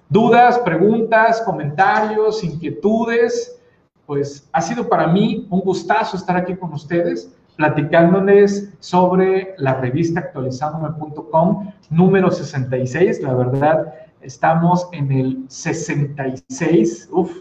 Dudas, 0.10 0.60
preguntas, 0.60 1.42
comentarios, 1.42 2.44
inquietudes, 2.44 3.60
pues 4.06 4.48
ha 4.52 4.62
sido 4.62 4.88
para 4.88 5.08
mí 5.08 5.48
un 5.50 5.62
gustazo 5.62 6.16
estar 6.16 6.38
aquí 6.38 6.56
con 6.56 6.72
ustedes 6.74 7.36
platicándoles 7.56 8.74
sobre 8.80 9.56
la 9.58 9.76
revista 9.76 10.20
actualizandome.com 10.20 11.72
número 11.90 12.32
66. 12.32 13.22
La 13.22 13.34
verdad, 13.34 13.94
estamos 14.22 14.88
en 14.92 15.12
el 15.12 15.46
66. 15.48 17.10
Uf, 17.12 17.32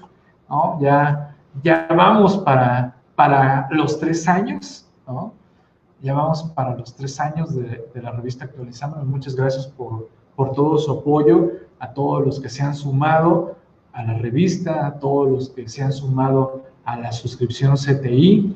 ¿no? 0.48 0.78
Ya, 0.80 1.36
ya 1.62 1.86
vamos 1.90 2.38
para, 2.38 2.96
para 3.16 3.68
los 3.70 3.98
tres 3.98 4.28
años, 4.28 4.88
¿no? 5.06 5.32
Ya 6.02 6.14
vamos 6.14 6.42
para 6.54 6.76
los 6.76 6.94
tres 6.94 7.18
años 7.18 7.54
de, 7.54 7.88
de 7.94 8.02
la 8.02 8.10
revista 8.12 8.44
Actualizándome. 8.44 9.04
Muchas 9.04 9.34
gracias 9.34 9.66
por, 9.66 10.08
por 10.36 10.52
todo 10.52 10.76
su 10.78 10.92
apoyo, 10.92 11.52
a 11.78 11.92
todos 11.92 12.24
los 12.24 12.40
que 12.40 12.48
se 12.48 12.62
han 12.62 12.74
sumado 12.74 13.56
a 13.94 14.02
la 14.02 14.14
revista, 14.14 14.86
a 14.86 14.98
todos 14.98 15.30
los 15.30 15.48
que 15.50 15.68
se 15.68 15.82
han 15.82 15.92
sumado 15.92 16.64
a 16.84 16.98
la 16.98 17.12
suscripción 17.12 17.76
CTI. 17.76 18.54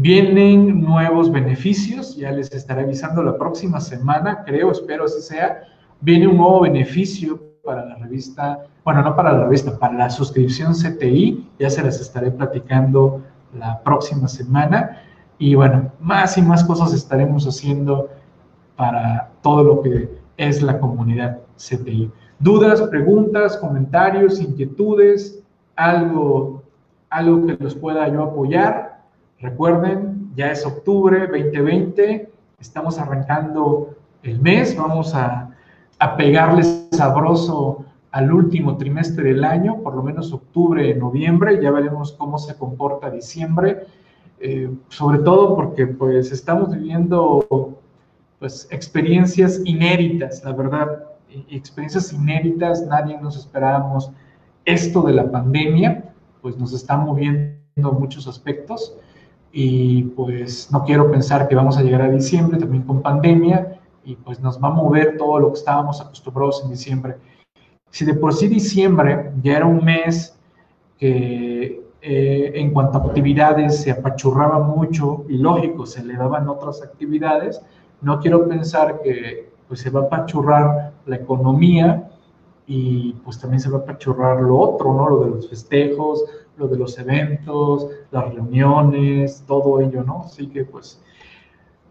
Vienen 0.00 0.80
nuevos 0.80 1.28
beneficios, 1.28 2.14
ya 2.14 2.30
les 2.30 2.52
estaré 2.52 2.82
avisando 2.82 3.20
la 3.20 3.36
próxima 3.36 3.80
semana, 3.80 4.44
creo, 4.44 4.70
espero 4.70 5.06
así 5.06 5.20
sea. 5.20 5.62
Viene 6.00 6.28
un 6.28 6.36
nuevo 6.36 6.60
beneficio 6.60 7.42
para 7.64 7.84
la 7.84 7.96
revista, 7.96 8.64
bueno, 8.84 9.02
no 9.02 9.16
para 9.16 9.32
la 9.32 9.46
revista, 9.46 9.76
para 9.76 9.94
la 9.94 10.08
suscripción 10.08 10.72
CTI, 10.72 11.50
ya 11.58 11.68
se 11.68 11.82
las 11.82 12.00
estaré 12.00 12.30
platicando 12.30 13.22
la 13.58 13.82
próxima 13.82 14.28
semana. 14.28 15.02
Y 15.36 15.56
bueno, 15.56 15.90
más 15.98 16.38
y 16.38 16.42
más 16.42 16.62
cosas 16.62 16.94
estaremos 16.94 17.44
haciendo 17.48 18.08
para 18.76 19.32
todo 19.42 19.64
lo 19.64 19.82
que 19.82 20.08
es 20.36 20.62
la 20.62 20.78
comunidad 20.78 21.40
CTI. 21.56 22.08
Dudas, 22.38 22.82
preguntas, 22.82 23.56
comentarios, 23.56 24.40
inquietudes, 24.40 25.42
algo, 25.74 26.62
algo 27.10 27.46
que 27.46 27.56
los 27.58 27.74
pueda 27.74 28.06
yo 28.06 28.22
apoyar. 28.22 28.87
Recuerden, 29.40 30.32
ya 30.34 30.50
es 30.50 30.66
octubre 30.66 31.28
2020, 31.28 32.28
estamos 32.58 32.98
arrancando 32.98 33.94
el 34.24 34.40
mes, 34.40 34.76
vamos 34.76 35.14
a, 35.14 35.50
a 36.00 36.16
pegarles 36.16 36.88
sabroso 36.90 37.84
al 38.10 38.32
último 38.32 38.76
trimestre 38.76 39.32
del 39.32 39.44
año, 39.44 39.80
por 39.80 39.94
lo 39.94 40.02
menos 40.02 40.32
octubre, 40.32 40.92
noviembre, 40.96 41.62
ya 41.62 41.70
veremos 41.70 42.12
cómo 42.12 42.36
se 42.38 42.56
comporta 42.56 43.10
diciembre, 43.10 43.86
eh, 44.40 44.70
sobre 44.88 45.18
todo 45.18 45.54
porque 45.54 45.86
pues 45.86 46.32
estamos 46.32 46.74
viviendo 46.74 47.78
pues 48.40 48.66
experiencias 48.72 49.60
inéditas, 49.64 50.42
la 50.44 50.52
verdad, 50.52 51.04
experiencias 51.48 52.12
inéditas, 52.12 52.84
nadie 52.86 53.16
nos 53.20 53.36
esperábamos 53.36 54.10
esto 54.64 55.02
de 55.02 55.12
la 55.12 55.30
pandemia, 55.30 56.12
pues 56.42 56.58
nos 56.58 56.72
está 56.72 56.96
moviendo 56.96 57.92
muchos 57.92 58.26
aspectos 58.26 58.96
y 59.52 60.02
pues 60.02 60.70
no 60.70 60.84
quiero 60.84 61.10
pensar 61.10 61.48
que 61.48 61.54
vamos 61.54 61.78
a 61.78 61.82
llegar 61.82 62.02
a 62.02 62.08
diciembre 62.08 62.58
también 62.58 62.82
con 62.82 63.02
pandemia 63.02 63.80
y 64.04 64.16
pues 64.16 64.40
nos 64.40 64.62
va 64.62 64.68
a 64.68 64.72
mover 64.72 65.16
todo 65.16 65.38
lo 65.38 65.48
que 65.48 65.58
estábamos 65.58 66.00
acostumbrados 66.00 66.62
en 66.64 66.70
diciembre. 66.70 67.16
Si 67.90 68.04
de 68.04 68.14
por 68.14 68.34
sí 68.34 68.48
diciembre 68.48 69.32
ya 69.42 69.56
era 69.56 69.66
un 69.66 69.84
mes 69.84 70.38
que 70.98 71.82
eh, 72.00 72.52
en 72.54 72.72
cuanto 72.72 72.98
a 72.98 73.06
actividades 73.06 73.82
se 73.82 73.90
apachurraba 73.90 74.60
mucho 74.60 75.24
y 75.28 75.38
lógico, 75.38 75.86
se 75.86 76.04
le 76.04 76.14
daban 76.14 76.48
otras 76.48 76.82
actividades, 76.82 77.60
no 78.00 78.20
quiero 78.20 78.46
pensar 78.48 79.00
que 79.02 79.50
pues 79.66 79.80
se 79.80 79.90
va 79.90 80.00
a 80.00 80.04
apachurrar 80.04 80.92
la 81.06 81.16
economía 81.16 82.10
y 82.66 83.14
pues 83.24 83.40
también 83.40 83.60
se 83.60 83.70
va 83.70 83.78
a 83.78 83.80
apachurrar 83.80 84.40
lo 84.40 84.58
otro, 84.58 84.92
¿no? 84.94 85.08
Lo 85.08 85.24
de 85.24 85.30
los 85.30 85.48
festejos, 85.48 86.24
lo 86.58 86.68
de 86.68 86.76
los 86.76 86.98
eventos, 86.98 87.86
las 88.10 88.34
reuniones, 88.34 89.44
todo 89.46 89.80
ello, 89.80 90.02
¿no? 90.02 90.22
Así 90.24 90.48
que 90.48 90.64
pues 90.64 91.00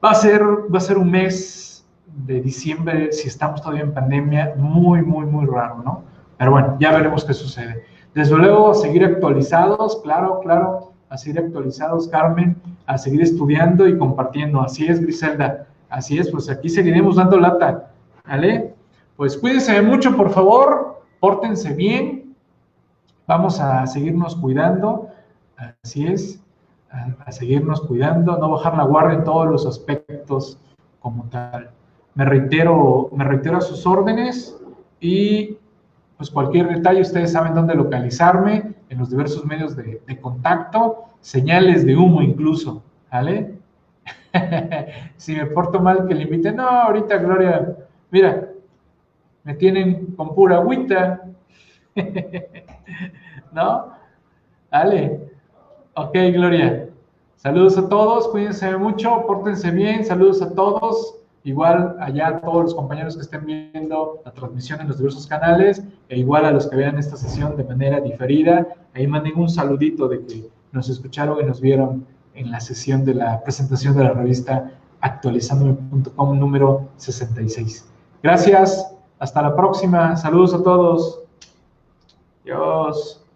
va 0.03 0.11
a 0.11 0.15
ser, 0.15 0.43
va 0.43 0.77
a 0.77 0.81
ser 0.81 0.97
un 0.97 1.09
mes 1.09 1.85
de 2.25 2.41
diciembre, 2.41 3.11
si 3.11 3.27
estamos 3.27 3.61
todavía 3.61 3.83
en 3.83 3.93
pandemia, 3.93 4.55
muy, 4.57 5.01
muy, 5.01 5.25
muy 5.25 5.45
raro, 5.45 5.81
¿no? 5.83 6.03
Pero 6.37 6.51
bueno, 6.51 6.77
ya 6.79 6.91
veremos 6.91 7.23
qué 7.23 7.33
sucede. 7.33 7.83
Desde 8.13 8.35
luego, 8.35 8.71
a 8.71 8.73
seguir 8.73 9.03
actualizados, 9.05 10.01
claro, 10.03 10.39
claro, 10.41 10.93
a 11.09 11.17
seguir 11.17 11.39
actualizados, 11.39 12.07
Carmen, 12.07 12.55
a 12.85 12.97
seguir 12.97 13.21
estudiando 13.21 13.87
y 13.87 13.97
compartiendo. 13.97 14.61
Así 14.61 14.87
es, 14.87 14.99
Griselda. 14.99 15.67
Así 15.89 16.17
es, 16.17 16.29
pues 16.29 16.49
aquí 16.49 16.69
seguiremos 16.69 17.15
dando 17.15 17.39
lata, 17.39 17.91
¿vale? 18.27 18.73
Pues 19.15 19.37
cuídense 19.37 19.81
mucho, 19.81 20.15
por 20.17 20.31
favor, 20.31 21.01
pórtense 21.19 21.73
bien, 21.73 22.16
vamos 23.27 23.59
a 23.59 23.85
seguirnos 23.85 24.35
cuidando, 24.37 25.09
así 25.83 26.07
es, 26.07 26.41
a, 26.89 27.31
seguirnos 27.31 27.81
cuidando, 27.81 28.37
no 28.37 28.51
bajar 28.51 28.77
la 28.77 28.83
guardia 28.83 29.19
en 29.19 29.23
todos 29.25 29.47
los 29.47 29.65
aspectos 29.65 30.57
como 31.01 31.25
tal. 31.25 31.69
Me 32.15 32.25
reitero, 32.25 33.09
me 33.13 33.25
reitero 33.25 33.57
a 33.57 33.61
sus 33.61 33.85
órdenes 33.85 34.57
y 34.99 35.57
pues 36.15 36.31
cualquier 36.31 36.69
detalle, 36.69 37.01
ustedes 37.01 37.33
saben 37.33 37.53
dónde 37.53 37.75
localizarme, 37.75 38.73
en 38.89 38.97
los 38.97 39.09
diversos 39.09 39.45
medios 39.45 39.75
de, 39.75 40.01
contacto, 40.21 41.03
señales 41.19 41.85
de 41.85 41.95
humo 41.95 42.21
incluso, 42.21 42.81
¿vale? 43.11 43.55
si 45.17 45.35
me 45.35 45.45
porto 45.47 45.79
mal, 45.79 46.07
que 46.07 46.15
le 46.15 46.23
inviten. 46.23 46.55
No, 46.55 46.67
ahorita, 46.67 47.17
Gloria, 47.17 47.75
mira, 48.09 48.49
me 49.43 49.53
tienen 49.55 50.15
con 50.15 50.33
pura 50.33 50.55
agüita. 50.55 51.21
¿No? 53.51 53.93
Dale. 54.71 55.31
Ok, 55.95 56.13
Gloria. 56.33 56.89
Saludos 57.35 57.77
a 57.77 57.87
todos, 57.87 58.27
cuídense 58.29 58.75
mucho, 58.77 59.23
pórtense 59.27 59.69
bien, 59.71 60.03
saludos 60.03 60.41
a 60.41 60.53
todos. 60.53 61.15
Igual 61.43 61.95
allá 61.99 62.27
a 62.27 62.41
todos 62.41 62.63
los 62.63 62.75
compañeros 62.75 63.15
que 63.15 63.21
estén 63.21 63.45
viendo 63.45 64.21
la 64.25 64.31
transmisión 64.31 64.81
en 64.81 64.87
los 64.89 64.97
diversos 64.97 65.27
canales, 65.27 65.81
e 66.09 66.17
igual 66.17 66.45
a 66.45 66.51
los 66.51 66.67
que 66.67 66.75
vean 66.75 66.97
esta 66.97 67.15
sesión 67.15 67.55
de 67.55 67.63
manera 67.63 68.01
diferida, 68.01 68.67
ahí 68.93 69.07
manden 69.07 69.37
un 69.37 69.47
saludito 69.47 70.09
de 70.09 70.25
que 70.25 70.49
nos 70.71 70.89
escucharon 70.89 71.39
y 71.39 71.45
nos 71.45 71.61
vieron 71.61 72.05
en 72.33 72.51
la 72.51 72.59
sesión 72.59 73.05
de 73.05 73.13
la 73.13 73.41
presentación 73.43 73.95
de 73.95 74.03
la 74.03 74.11
revista 74.11 74.71
actualizandome.com 75.01 76.39
número 76.39 76.89
66. 76.97 77.87
Gracias, 78.23 78.93
hasta 79.19 79.41
la 79.41 79.55
próxima, 79.55 80.17
saludos 80.17 80.53
a 80.53 80.63
todos. 80.63 81.21
Dios. 82.47 83.26